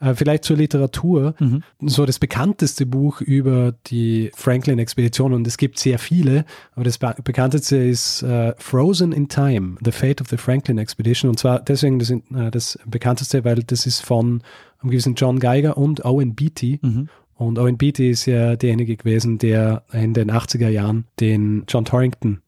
Äh, 0.00 0.14
vielleicht 0.14 0.44
zur 0.44 0.56
Literatur. 0.56 1.34
Mhm. 1.38 1.62
So 1.82 2.06
das 2.06 2.18
bekannteste 2.18 2.86
Buch 2.86 3.20
über 3.20 3.74
die 3.86 4.30
Franklin-Expedition 4.34 5.34
und 5.34 5.46
es 5.46 5.58
gibt 5.58 5.78
sehr 5.78 5.98
viele, 5.98 6.46
aber 6.74 6.84
das 6.84 6.98
bekannteste 6.98 7.76
ist 7.76 8.22
uh, 8.22 8.52
Frozen 8.56 9.12
in 9.12 9.28
Time, 9.28 9.76
The 9.84 9.92
Fate 9.92 10.22
of 10.22 10.28
the 10.28 10.38
Franklin 10.38 10.78
Expedition 10.78 11.28
und 11.28 11.38
zwar 11.38 11.60
deswegen 11.60 11.98
das, 11.98 12.10
uh, 12.10 12.50
das 12.50 12.78
bekannteste, 12.86 13.44
weil 13.44 13.62
das 13.62 13.86
ist 13.86 14.00
von 14.00 14.42
einem 14.80 14.90
gewissen 14.90 15.14
John 15.14 15.38
Geiger 15.38 15.76
und 15.76 16.04
Owen 16.04 16.34
Beatty. 16.34 16.78
Mhm. 16.80 17.08
Und 17.34 17.58
Owen 17.58 17.76
Beatty 17.76 18.10
ist 18.10 18.26
ja 18.26 18.56
derjenige 18.56 18.96
gewesen, 18.96 19.38
der 19.38 19.82
in 19.92 20.14
den 20.14 20.30
80er 20.30 20.68
Jahren 20.68 21.04
den 21.20 21.64
John 21.68 21.84
Torrington 21.84 22.40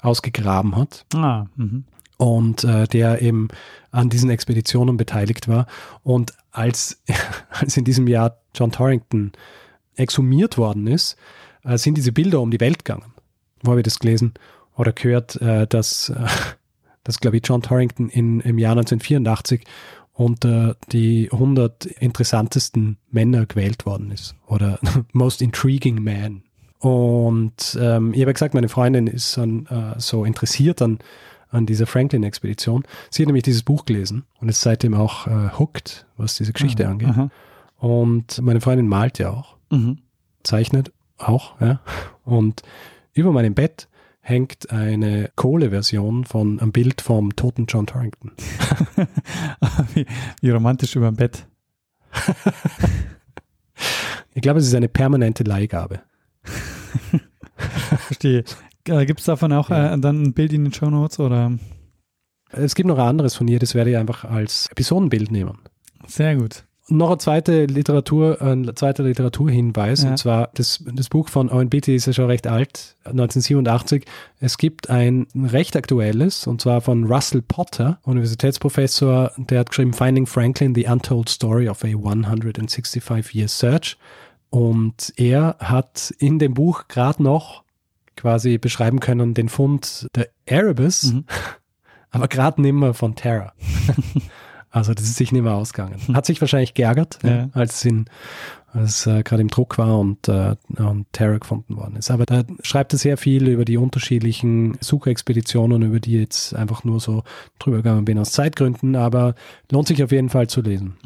ausgegraben 0.00 0.76
hat. 0.76 1.04
Ah, 1.14 1.46
mh 1.56 1.82
und 2.18 2.64
äh, 2.64 2.86
der 2.86 3.22
eben 3.22 3.48
an 3.90 4.10
diesen 4.10 4.28
Expeditionen 4.28 4.98
beteiligt 4.98 5.48
war. 5.48 5.66
Und 6.02 6.34
als, 6.50 7.02
als 7.50 7.76
in 7.76 7.84
diesem 7.84 8.06
Jahr 8.06 8.38
John 8.54 8.72
Torrington 8.72 9.32
exhumiert 9.96 10.58
worden 10.58 10.86
ist, 10.86 11.16
äh, 11.64 11.78
sind 11.78 11.96
diese 11.96 12.12
Bilder 12.12 12.40
um 12.40 12.50
die 12.50 12.60
Welt 12.60 12.84
gegangen. 12.84 13.14
Wo 13.62 13.70
habe 13.70 13.80
ich 13.80 13.84
das 13.84 13.98
gelesen 13.98 14.34
oder 14.76 14.92
gehört, 14.92 15.40
äh, 15.40 15.66
dass, 15.66 16.12
dass 17.04 17.20
glaube 17.20 17.38
ich, 17.38 17.46
John 17.46 17.62
Torrington 17.62 18.10
in, 18.10 18.40
im 18.40 18.58
Jahr 18.58 18.72
1984 18.72 19.64
unter 20.12 20.76
die 20.90 21.30
100 21.30 21.86
interessantesten 21.86 22.98
Männer 23.10 23.46
gewählt 23.46 23.86
worden 23.86 24.10
ist 24.10 24.34
oder 24.48 24.80
Most 25.12 25.40
Intriguing 25.40 26.02
Man. 26.02 26.42
Und 26.80 27.78
ähm, 27.80 28.12
ich 28.12 28.22
habe 28.22 28.32
gesagt, 28.32 28.54
meine 28.54 28.68
Freundin 28.68 29.06
ist 29.06 29.36
dann, 29.36 29.66
äh, 29.66 29.98
so 30.00 30.24
interessiert 30.24 30.82
an 30.82 30.98
an 31.50 31.66
dieser 31.66 31.86
Franklin-Expedition. 31.86 32.84
Sie 33.10 33.22
hat 33.22 33.26
nämlich 33.26 33.44
dieses 33.44 33.62
Buch 33.62 33.84
gelesen 33.84 34.24
und 34.40 34.48
ist 34.48 34.60
seitdem 34.60 34.94
auch 34.94 35.26
äh, 35.26 35.50
hooked, 35.58 36.06
was 36.16 36.36
diese 36.36 36.52
Geschichte 36.52 36.84
aha, 36.84 36.92
angeht. 36.92 37.08
Aha. 37.08 37.30
Und 37.78 38.40
meine 38.42 38.60
Freundin 38.60 38.88
malt 38.88 39.18
ja 39.18 39.30
auch, 39.30 39.56
mhm. 39.70 39.98
zeichnet 40.42 40.92
auch, 41.16 41.60
ja. 41.60 41.80
Und 42.24 42.62
über 43.12 43.32
meinem 43.32 43.54
Bett 43.54 43.88
hängt 44.20 44.70
eine 44.70 45.30
Kohleversion 45.36 46.24
von 46.24 46.60
einem 46.60 46.72
Bild 46.72 47.00
vom 47.00 47.34
toten 47.34 47.66
John 47.66 47.86
Torrington. 47.86 48.32
wie, 49.94 50.06
wie 50.40 50.50
romantisch 50.50 50.96
über 50.96 51.10
dem 51.10 51.16
Bett. 51.16 51.46
ich 54.34 54.42
glaube, 54.42 54.60
es 54.60 54.66
ist 54.66 54.74
eine 54.74 54.88
permanente 54.88 55.44
Leihgabe. 55.44 56.02
Verstehe. 57.56 58.44
Äh, 58.88 59.06
Gibt 59.06 59.20
es 59.20 59.26
davon 59.26 59.52
auch 59.52 59.70
ja. 59.70 59.94
äh, 59.94 59.98
dann 59.98 60.22
ein 60.22 60.32
Bild 60.32 60.52
in 60.52 60.64
den 60.64 60.72
Show 60.72 60.90
Notes 60.90 61.18
oder? 61.20 61.52
Es 62.50 62.74
gibt 62.74 62.86
noch 62.88 62.98
ein 62.98 63.06
anderes 63.06 63.34
von 63.34 63.46
ihr, 63.48 63.58
das 63.58 63.74
werde 63.74 63.90
ich 63.90 63.96
einfach 63.96 64.24
als 64.24 64.68
Episodenbild 64.70 65.30
nehmen. 65.30 65.58
Sehr 66.06 66.36
gut. 66.36 66.64
noch 66.90 67.10
ein 67.10 67.18
zweite 67.18 67.66
Literatur, 67.66 68.40
ein 68.40 68.70
zweiter 68.74 69.02
Literaturhinweis, 69.02 70.04
Ja. 70.04 70.10
und 70.12 70.16
zwar 70.16 70.48
das, 70.54 70.82
das 70.94 71.10
Buch 71.10 71.28
von 71.28 71.50
Owen 71.50 71.68
Beatty 71.68 71.94
ist 71.94 72.06
ja 72.06 72.14
schon 72.14 72.24
recht 72.30 72.46
alt, 72.46 72.96
1987. 73.04 74.06
Es 74.40 74.56
gibt 74.56 74.88
ein 74.88 75.26
recht 75.34 75.76
aktuelles, 75.76 76.46
und 76.46 76.62
zwar 76.62 76.80
von 76.80 77.04
Russell 77.04 77.42
Potter, 77.42 77.98
Universitätsprofessor, 78.04 79.32
der 79.36 79.58
hat 79.60 79.68
geschrieben 79.68 79.92
Finding 79.92 80.24
Franklin, 80.24 80.74
The 80.74 80.86
Untold 80.86 81.28
Story 81.28 81.68
of 81.68 81.84
a 81.84 81.88
165-Year 81.88 83.48
Search. 83.48 83.98
Und 84.50 85.12
er 85.16 85.56
hat 85.58 86.14
in 86.18 86.38
dem 86.38 86.54
Buch 86.54 86.88
gerade 86.88 87.22
noch 87.22 87.64
quasi 88.18 88.58
beschreiben 88.58 89.00
können 89.00 89.34
den 89.34 89.48
Fund 89.48 90.08
der 90.14 90.28
Erebus, 90.44 91.12
Mhm. 91.12 91.24
aber 92.10 92.28
gerade 92.28 92.60
nimmer 92.60 92.94
von 92.94 93.14
Terra. 93.14 93.52
also 94.70 94.92
das 94.94 95.04
ist 95.04 95.16
sich 95.16 95.32
nicht 95.32 95.42
mehr 95.42 95.54
ausgegangen. 95.54 95.96
Hat 96.14 96.26
sich 96.26 96.40
wahrscheinlich 96.40 96.74
geärgert, 96.74 97.18
Ja. 97.22 97.30
ja, 97.30 97.48
als 97.52 97.84
es, 97.84 97.92
als, 98.72 99.06
äh, 99.06 99.22
gerade 99.22 99.40
im 99.40 99.48
Druck 99.48 99.78
war 99.78 99.98
und, 99.98 100.28
äh, 100.28 100.54
und 100.76 101.06
Terra 101.12 101.38
gefunden 101.38 101.76
worden 101.76 101.96
ist. 101.96 102.10
Aber 102.10 102.26
da 102.26 102.44
schreibt 102.62 102.92
er 102.92 102.98
sehr 102.98 103.16
viel 103.16 103.48
über 103.48 103.64
die 103.64 103.78
unterschiedlichen 103.78 104.76
Suchexpeditionen, 104.80 105.80
über 105.82 106.00
die 106.00 106.16
ich 106.16 106.20
jetzt 106.20 106.54
einfach 106.54 106.84
nur 106.84 107.00
so 107.00 107.22
drüber 107.58 107.78
gegangen 107.78 108.04
bin 108.04 108.18
aus 108.18 108.32
Zeitgründen, 108.32 108.94
aber 108.94 109.34
lohnt 109.72 109.88
sich 109.88 110.02
auf 110.02 110.12
jeden 110.12 110.28
Fall 110.28 110.48
zu 110.48 110.60
lesen. 110.60 110.96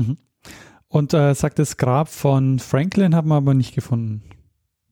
Und 0.88 1.14
äh, 1.14 1.34
sagt, 1.34 1.58
das 1.60 1.76
Grab 1.76 2.08
von 2.08 2.58
Franklin 2.58 3.14
haben 3.14 3.28
wir 3.28 3.36
aber 3.36 3.54
nicht 3.54 3.74
gefunden. 3.74 4.22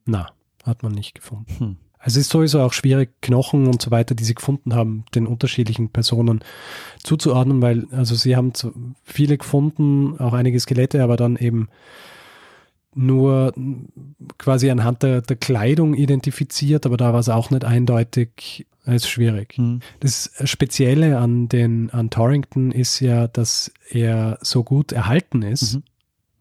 Na, 0.06 0.28
hat 0.64 0.82
man 0.84 0.92
nicht 0.92 1.14
gefunden. 1.14 1.54
Hm. 1.58 1.76
Also 2.02 2.18
es 2.18 2.26
ist 2.26 2.32
sowieso 2.32 2.60
auch 2.62 2.72
schwierig, 2.72 3.10
Knochen 3.20 3.66
und 3.66 3.82
so 3.82 3.90
weiter, 3.90 4.14
die 4.14 4.24
sie 4.24 4.34
gefunden 4.34 4.74
haben, 4.74 5.04
den 5.14 5.26
unterschiedlichen 5.26 5.90
Personen 5.90 6.40
zuzuordnen, 7.02 7.60
weil 7.60 7.86
also 7.92 8.14
sie 8.14 8.36
haben 8.36 8.52
viele 9.04 9.36
gefunden, 9.36 10.18
auch 10.18 10.32
einige 10.32 10.58
Skelette, 10.58 11.02
aber 11.02 11.16
dann 11.18 11.36
eben 11.36 11.68
nur 12.94 13.52
quasi 14.38 14.70
anhand 14.70 15.02
der, 15.02 15.20
der 15.20 15.36
Kleidung 15.36 15.94
identifiziert, 15.94 16.86
aber 16.86 16.96
da 16.96 17.12
war 17.12 17.20
es 17.20 17.28
auch 17.28 17.50
nicht 17.50 17.64
eindeutig, 17.64 18.66
es 18.84 19.04
ist 19.04 19.08
schwierig. 19.10 19.52
Hm. 19.56 19.80
Das 20.00 20.32
Spezielle 20.44 21.18
an 21.18 21.48
den 21.48 21.90
an 21.90 22.10
Torrington 22.10 22.72
ist 22.72 22.98
ja, 23.00 23.28
dass 23.28 23.70
er 23.90 24.38
so 24.40 24.64
gut 24.64 24.90
erhalten 24.92 25.42
ist, 25.42 25.74
Mhm. 25.74 25.82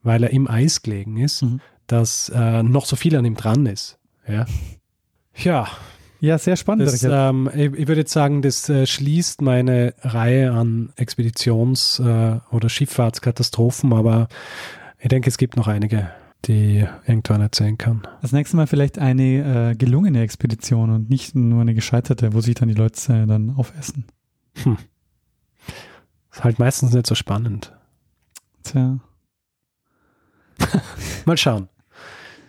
weil 0.04 0.24
er 0.24 0.30
im 0.32 0.50
Eis 0.50 0.82
gelegen 0.82 1.18
ist, 1.18 1.44
Mhm. 1.44 1.60
dass 1.86 2.30
äh, 2.30 2.64
noch 2.64 2.86
so 2.86 2.96
viel 2.96 3.16
an 3.16 3.26
ihm 3.26 3.36
dran 3.36 3.66
ist. 3.66 4.00
Ja. 4.28 4.46
Ja, 5.44 5.68
Ja, 6.20 6.38
sehr 6.38 6.56
spannend. 6.58 6.86
das, 6.88 7.02
ähm, 7.04 7.50
ich, 7.54 7.74
ich 7.74 7.88
würde 7.88 8.02
jetzt 8.02 8.12
sagen, 8.12 8.42
das 8.42 8.68
äh, 8.70 8.86
schließt 8.86 9.42
meine 9.42 9.94
Reihe 10.02 10.52
an 10.52 10.92
Expeditions- 10.98 12.00
äh, 12.00 12.40
oder 12.52 12.68
Schifffahrtskatastrophen, 12.70 13.94
aber 13.94 14.28
ich 15.00 15.08
denke, 15.08 15.30
es 15.30 15.38
gibt 15.38 15.56
noch 15.56 15.68
einige, 15.68 16.10
die 16.46 16.86
irgendwann 17.08 17.40
erzählen 17.42 17.78
kann. 17.78 18.06
Das 18.22 18.34
nächste 18.34 18.58
Mal 18.58 18.68
vielleicht 18.68 19.00
eine 19.00 19.72
äh, 19.72 19.76
gelungene 19.76 20.22
Expedition 20.22 20.90
und 20.90 21.10
nicht 21.10 21.36
nur 21.36 21.62
eine 21.62 21.74
gescheiterte, 21.74 22.34
wo 22.34 22.42
sich 22.42 22.56
dann 22.56 22.68
die 22.68 22.76
Leute 22.76 23.14
äh, 23.14 23.26
dann 23.26 23.52
aufessen. 23.56 24.06
Ist 26.32 26.44
halt 26.44 26.60
meistens 26.60 26.92
nicht 26.94 27.08
so 27.08 27.16
spannend. 27.16 27.74
Tja. 28.64 29.00
Mal 31.26 31.38
schauen. 31.38 31.70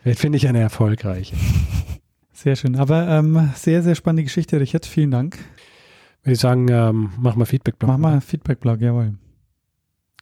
Vielleicht 0.03 0.21
finde 0.21 0.39
ich 0.39 0.49
eine 0.49 0.59
erfolgreiche. 0.61 1.37
Sehr 2.41 2.57
schön. 2.57 2.77
Aber 2.77 3.07
ähm, 3.07 3.51
sehr, 3.55 3.83
sehr 3.83 3.95
spannende 3.95 4.23
Geschichte, 4.23 4.59
Richard. 4.59 4.87
Vielen 4.87 5.11
Dank. 5.11 5.37
Würde 6.23 6.33
ich 6.33 6.41
sagen, 6.41 6.69
ähm, 6.71 7.11
mach 7.19 7.37
mal 7.37 7.45
feedback 7.45 7.75
Mach 7.83 7.99
mal 7.99 8.23
Feedback-Blog, 8.23 8.81
jawohl. 8.81 9.19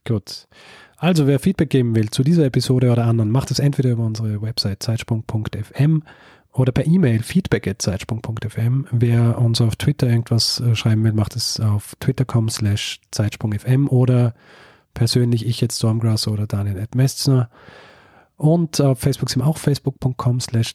Gut. 0.05 0.49
Also, 0.97 1.29
wer 1.29 1.39
Feedback 1.39 1.71
geben 1.71 1.95
will 1.95 2.11
zu 2.11 2.25
dieser 2.25 2.45
Episode 2.45 2.91
oder 2.91 3.05
anderen, 3.05 3.31
macht 3.31 3.53
es 3.53 3.61
entweder 3.61 3.91
über 3.91 4.05
unsere 4.05 4.43
Website 4.43 4.83
zeitsprung.fm 4.83 6.03
oder 6.53 6.73
per 6.73 6.89
E-Mail 6.89 7.23
feedback.zeitsprung.fm. 7.23 8.89
Wer 8.91 9.39
uns 9.39 9.61
auf 9.61 9.77
Twitter 9.77 10.09
irgendwas 10.09 10.59
äh, 10.59 10.75
schreiben 10.75 11.05
will, 11.05 11.12
macht 11.12 11.37
es 11.37 11.61
auf 11.61 11.95
twitter.com 12.01 12.49
slash 12.49 13.01
zeitsprung.fm 13.12 13.87
oder 13.87 14.35
persönlich 14.93 15.47
ich 15.47 15.61
jetzt 15.61 15.77
Stormgrass 15.77 16.27
oder 16.27 16.49
Daniel 16.49 16.79
Ed 16.79 16.97
Messner. 16.97 17.49
Und 18.37 18.81
auf 18.81 18.99
Facebook 18.99 19.31
sind 19.31 19.43
wir 19.43 19.47
auch 19.47 19.59
facebook.com 19.59 20.41
slash 20.41 20.75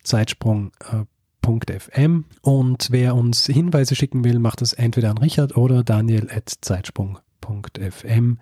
zeitsprung.fm. 1.44 2.26
Und 2.42 2.88
wer 2.92 3.16
uns 3.16 3.46
Hinweise 3.46 3.96
schicken 3.96 4.24
will, 4.24 4.40
macht 4.40 4.62
es 4.62 4.74
entweder 4.74 5.12
an 5.12 5.18
Richard 5.18 5.58
oder 5.58 5.84
Daniel 5.84 6.30
at 6.32 6.52
zeitsprung.fm. 6.62 8.40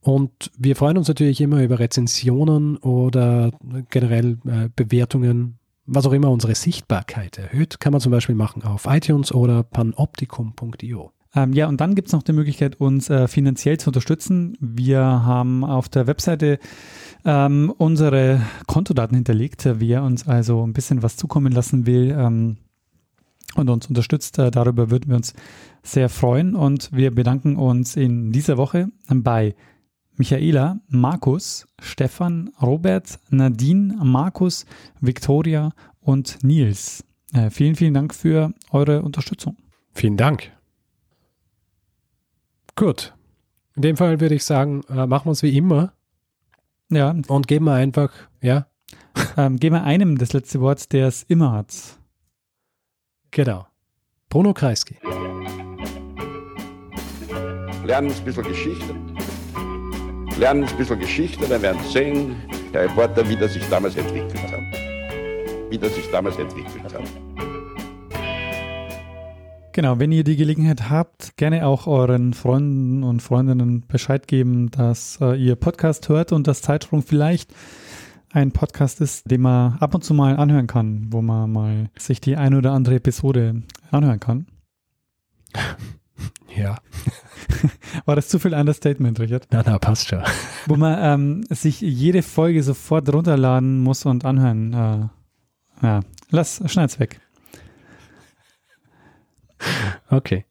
Und 0.00 0.50
wir 0.58 0.76
freuen 0.76 0.98
uns 0.98 1.08
natürlich 1.08 1.40
immer 1.40 1.62
über 1.62 1.78
Rezensionen 1.78 2.76
oder 2.78 3.52
generell 3.90 4.38
äh, 4.46 4.68
Bewertungen, 4.74 5.58
was 5.86 6.06
auch 6.06 6.12
immer 6.12 6.30
unsere 6.30 6.54
Sichtbarkeit 6.56 7.38
erhöht. 7.38 7.78
Kann 7.78 7.92
man 7.92 8.00
zum 8.00 8.10
Beispiel 8.10 8.34
machen 8.34 8.64
auf 8.64 8.86
iTunes 8.86 9.32
oder 9.32 9.62
panoptikum.io. 9.62 11.12
Ähm, 11.34 11.52
ja, 11.52 11.66
und 11.66 11.80
dann 11.80 11.94
gibt 11.94 12.08
es 12.08 12.12
noch 12.12 12.22
die 12.22 12.32
Möglichkeit, 12.32 12.80
uns 12.80 13.08
äh, 13.08 13.26
finanziell 13.26 13.78
zu 13.78 13.90
unterstützen. 13.90 14.56
Wir 14.60 15.00
haben 15.00 15.64
auf 15.64 15.88
der 15.88 16.06
Webseite 16.06 16.58
ähm, 17.24 17.72
unsere 17.78 18.40
Kontodaten 18.66 19.16
hinterlegt. 19.16 19.66
Wer 19.66 20.02
uns 20.02 20.28
also 20.28 20.66
ein 20.66 20.72
bisschen 20.72 21.02
was 21.02 21.16
zukommen 21.16 21.52
lassen 21.52 21.86
will 21.86 22.14
ähm, 22.16 22.56
und 23.54 23.70
uns 23.70 23.86
unterstützt, 23.86 24.38
äh, 24.38 24.50
darüber 24.50 24.90
würden 24.90 25.08
wir 25.08 25.16
uns 25.16 25.34
sehr 25.82 26.08
freuen. 26.08 26.54
Und 26.54 26.90
wir 26.92 27.14
bedanken 27.14 27.56
uns 27.56 27.96
in 27.96 28.32
dieser 28.32 28.58
Woche 28.58 28.88
bei 29.08 29.54
Michaela, 30.16 30.80
Markus, 30.88 31.66
Stefan, 31.80 32.50
Robert, 32.60 33.18
Nadine, 33.30 33.96
Markus, 34.02 34.66
Victoria 35.00 35.72
und 36.00 36.44
Nils. 36.44 37.04
Äh, 37.32 37.48
vielen, 37.48 37.74
vielen 37.74 37.94
Dank 37.94 38.14
für 38.14 38.52
eure 38.70 39.02
Unterstützung. 39.02 39.56
Vielen 39.94 40.18
Dank. 40.18 40.52
Gut. 42.76 43.14
In 43.76 43.82
dem 43.82 43.96
Fall 43.96 44.20
würde 44.20 44.34
ich 44.34 44.44
sagen, 44.44 44.82
äh, 44.88 45.06
machen 45.06 45.26
wir 45.26 45.32
es 45.32 45.42
wie 45.42 45.56
immer 45.56 45.92
Ja, 46.90 47.14
und 47.28 47.48
geben 47.48 47.64
wir 47.66 47.74
einfach, 47.74 48.12
ja, 48.40 48.66
Ähm, 49.36 49.58
geben 49.58 49.76
wir 49.76 49.84
einem 49.84 50.18
das 50.18 50.32
letzte 50.32 50.60
Wort, 50.60 50.92
der 50.92 51.08
es 51.08 51.22
immer 51.24 51.52
hat. 51.52 51.74
genau. 53.30 53.66
Bruno 54.28 54.54
Kreisky. 54.54 54.96
Lernen 57.84 58.10
ein 58.10 58.24
bisschen 58.24 58.44
Geschichte. 58.44 58.94
Lernen 60.38 60.64
ein 60.64 60.76
bisschen 60.76 60.98
Geschichte, 60.98 61.46
dann 61.46 61.60
werden 61.60 61.78
Sie 61.84 61.92
sehen, 61.92 62.36
der 62.72 62.84
Reporter, 62.84 63.28
wie 63.28 63.36
das 63.36 63.52
sich 63.52 63.68
damals 63.68 63.96
entwickelt 63.96 64.40
hat. 64.50 65.70
Wie 65.70 65.76
das 65.78 65.94
sich 65.94 66.10
damals 66.10 66.36
entwickelt 66.38 66.84
hat. 66.84 67.02
Genau, 69.74 69.98
wenn 69.98 70.12
ihr 70.12 70.22
die 70.22 70.36
Gelegenheit 70.36 70.90
habt, 70.90 71.36
gerne 71.36 71.66
auch 71.66 71.86
euren 71.86 72.34
Freunden 72.34 73.02
und 73.02 73.20
Freundinnen 73.22 73.86
Bescheid 73.86 74.28
geben, 74.28 74.70
dass 74.70 75.18
äh, 75.20 75.34
ihr 75.34 75.56
Podcast 75.56 76.10
hört 76.10 76.32
und 76.32 76.46
dass 76.46 76.60
Zeitsprung 76.60 77.02
vielleicht 77.02 77.54
ein 78.32 78.52
Podcast 78.52 79.00
ist, 79.00 79.30
den 79.30 79.40
man 79.40 79.78
ab 79.78 79.94
und 79.94 80.04
zu 80.04 80.12
mal 80.12 80.36
anhören 80.36 80.66
kann, 80.66 81.06
wo 81.10 81.22
man 81.22 81.50
mal 81.50 81.90
sich 81.98 82.20
die 82.20 82.36
ein 82.36 82.54
oder 82.54 82.72
andere 82.72 82.96
Episode 82.96 83.62
anhören 83.90 84.20
kann. 84.20 84.46
Ja, 86.54 86.76
War 88.04 88.16
das 88.16 88.28
zu 88.28 88.38
viel 88.38 88.54
Understatement, 88.54 89.18
Richard? 89.20 89.46
na, 89.50 89.62
na, 89.64 89.78
passt 89.78 90.08
schon. 90.08 90.22
Wo 90.66 90.76
man 90.76 90.98
ähm, 91.00 91.44
sich 91.48 91.80
jede 91.80 92.22
Folge 92.22 92.62
sofort 92.62 93.12
runterladen 93.12 93.80
muss 93.80 94.04
und 94.04 94.24
anhören. 94.24 94.72
Äh, 94.72 95.86
ja, 95.86 96.00
lass, 96.30 96.62
schneid's 96.66 97.00
weg. 97.00 97.20
Okay. 100.12 100.44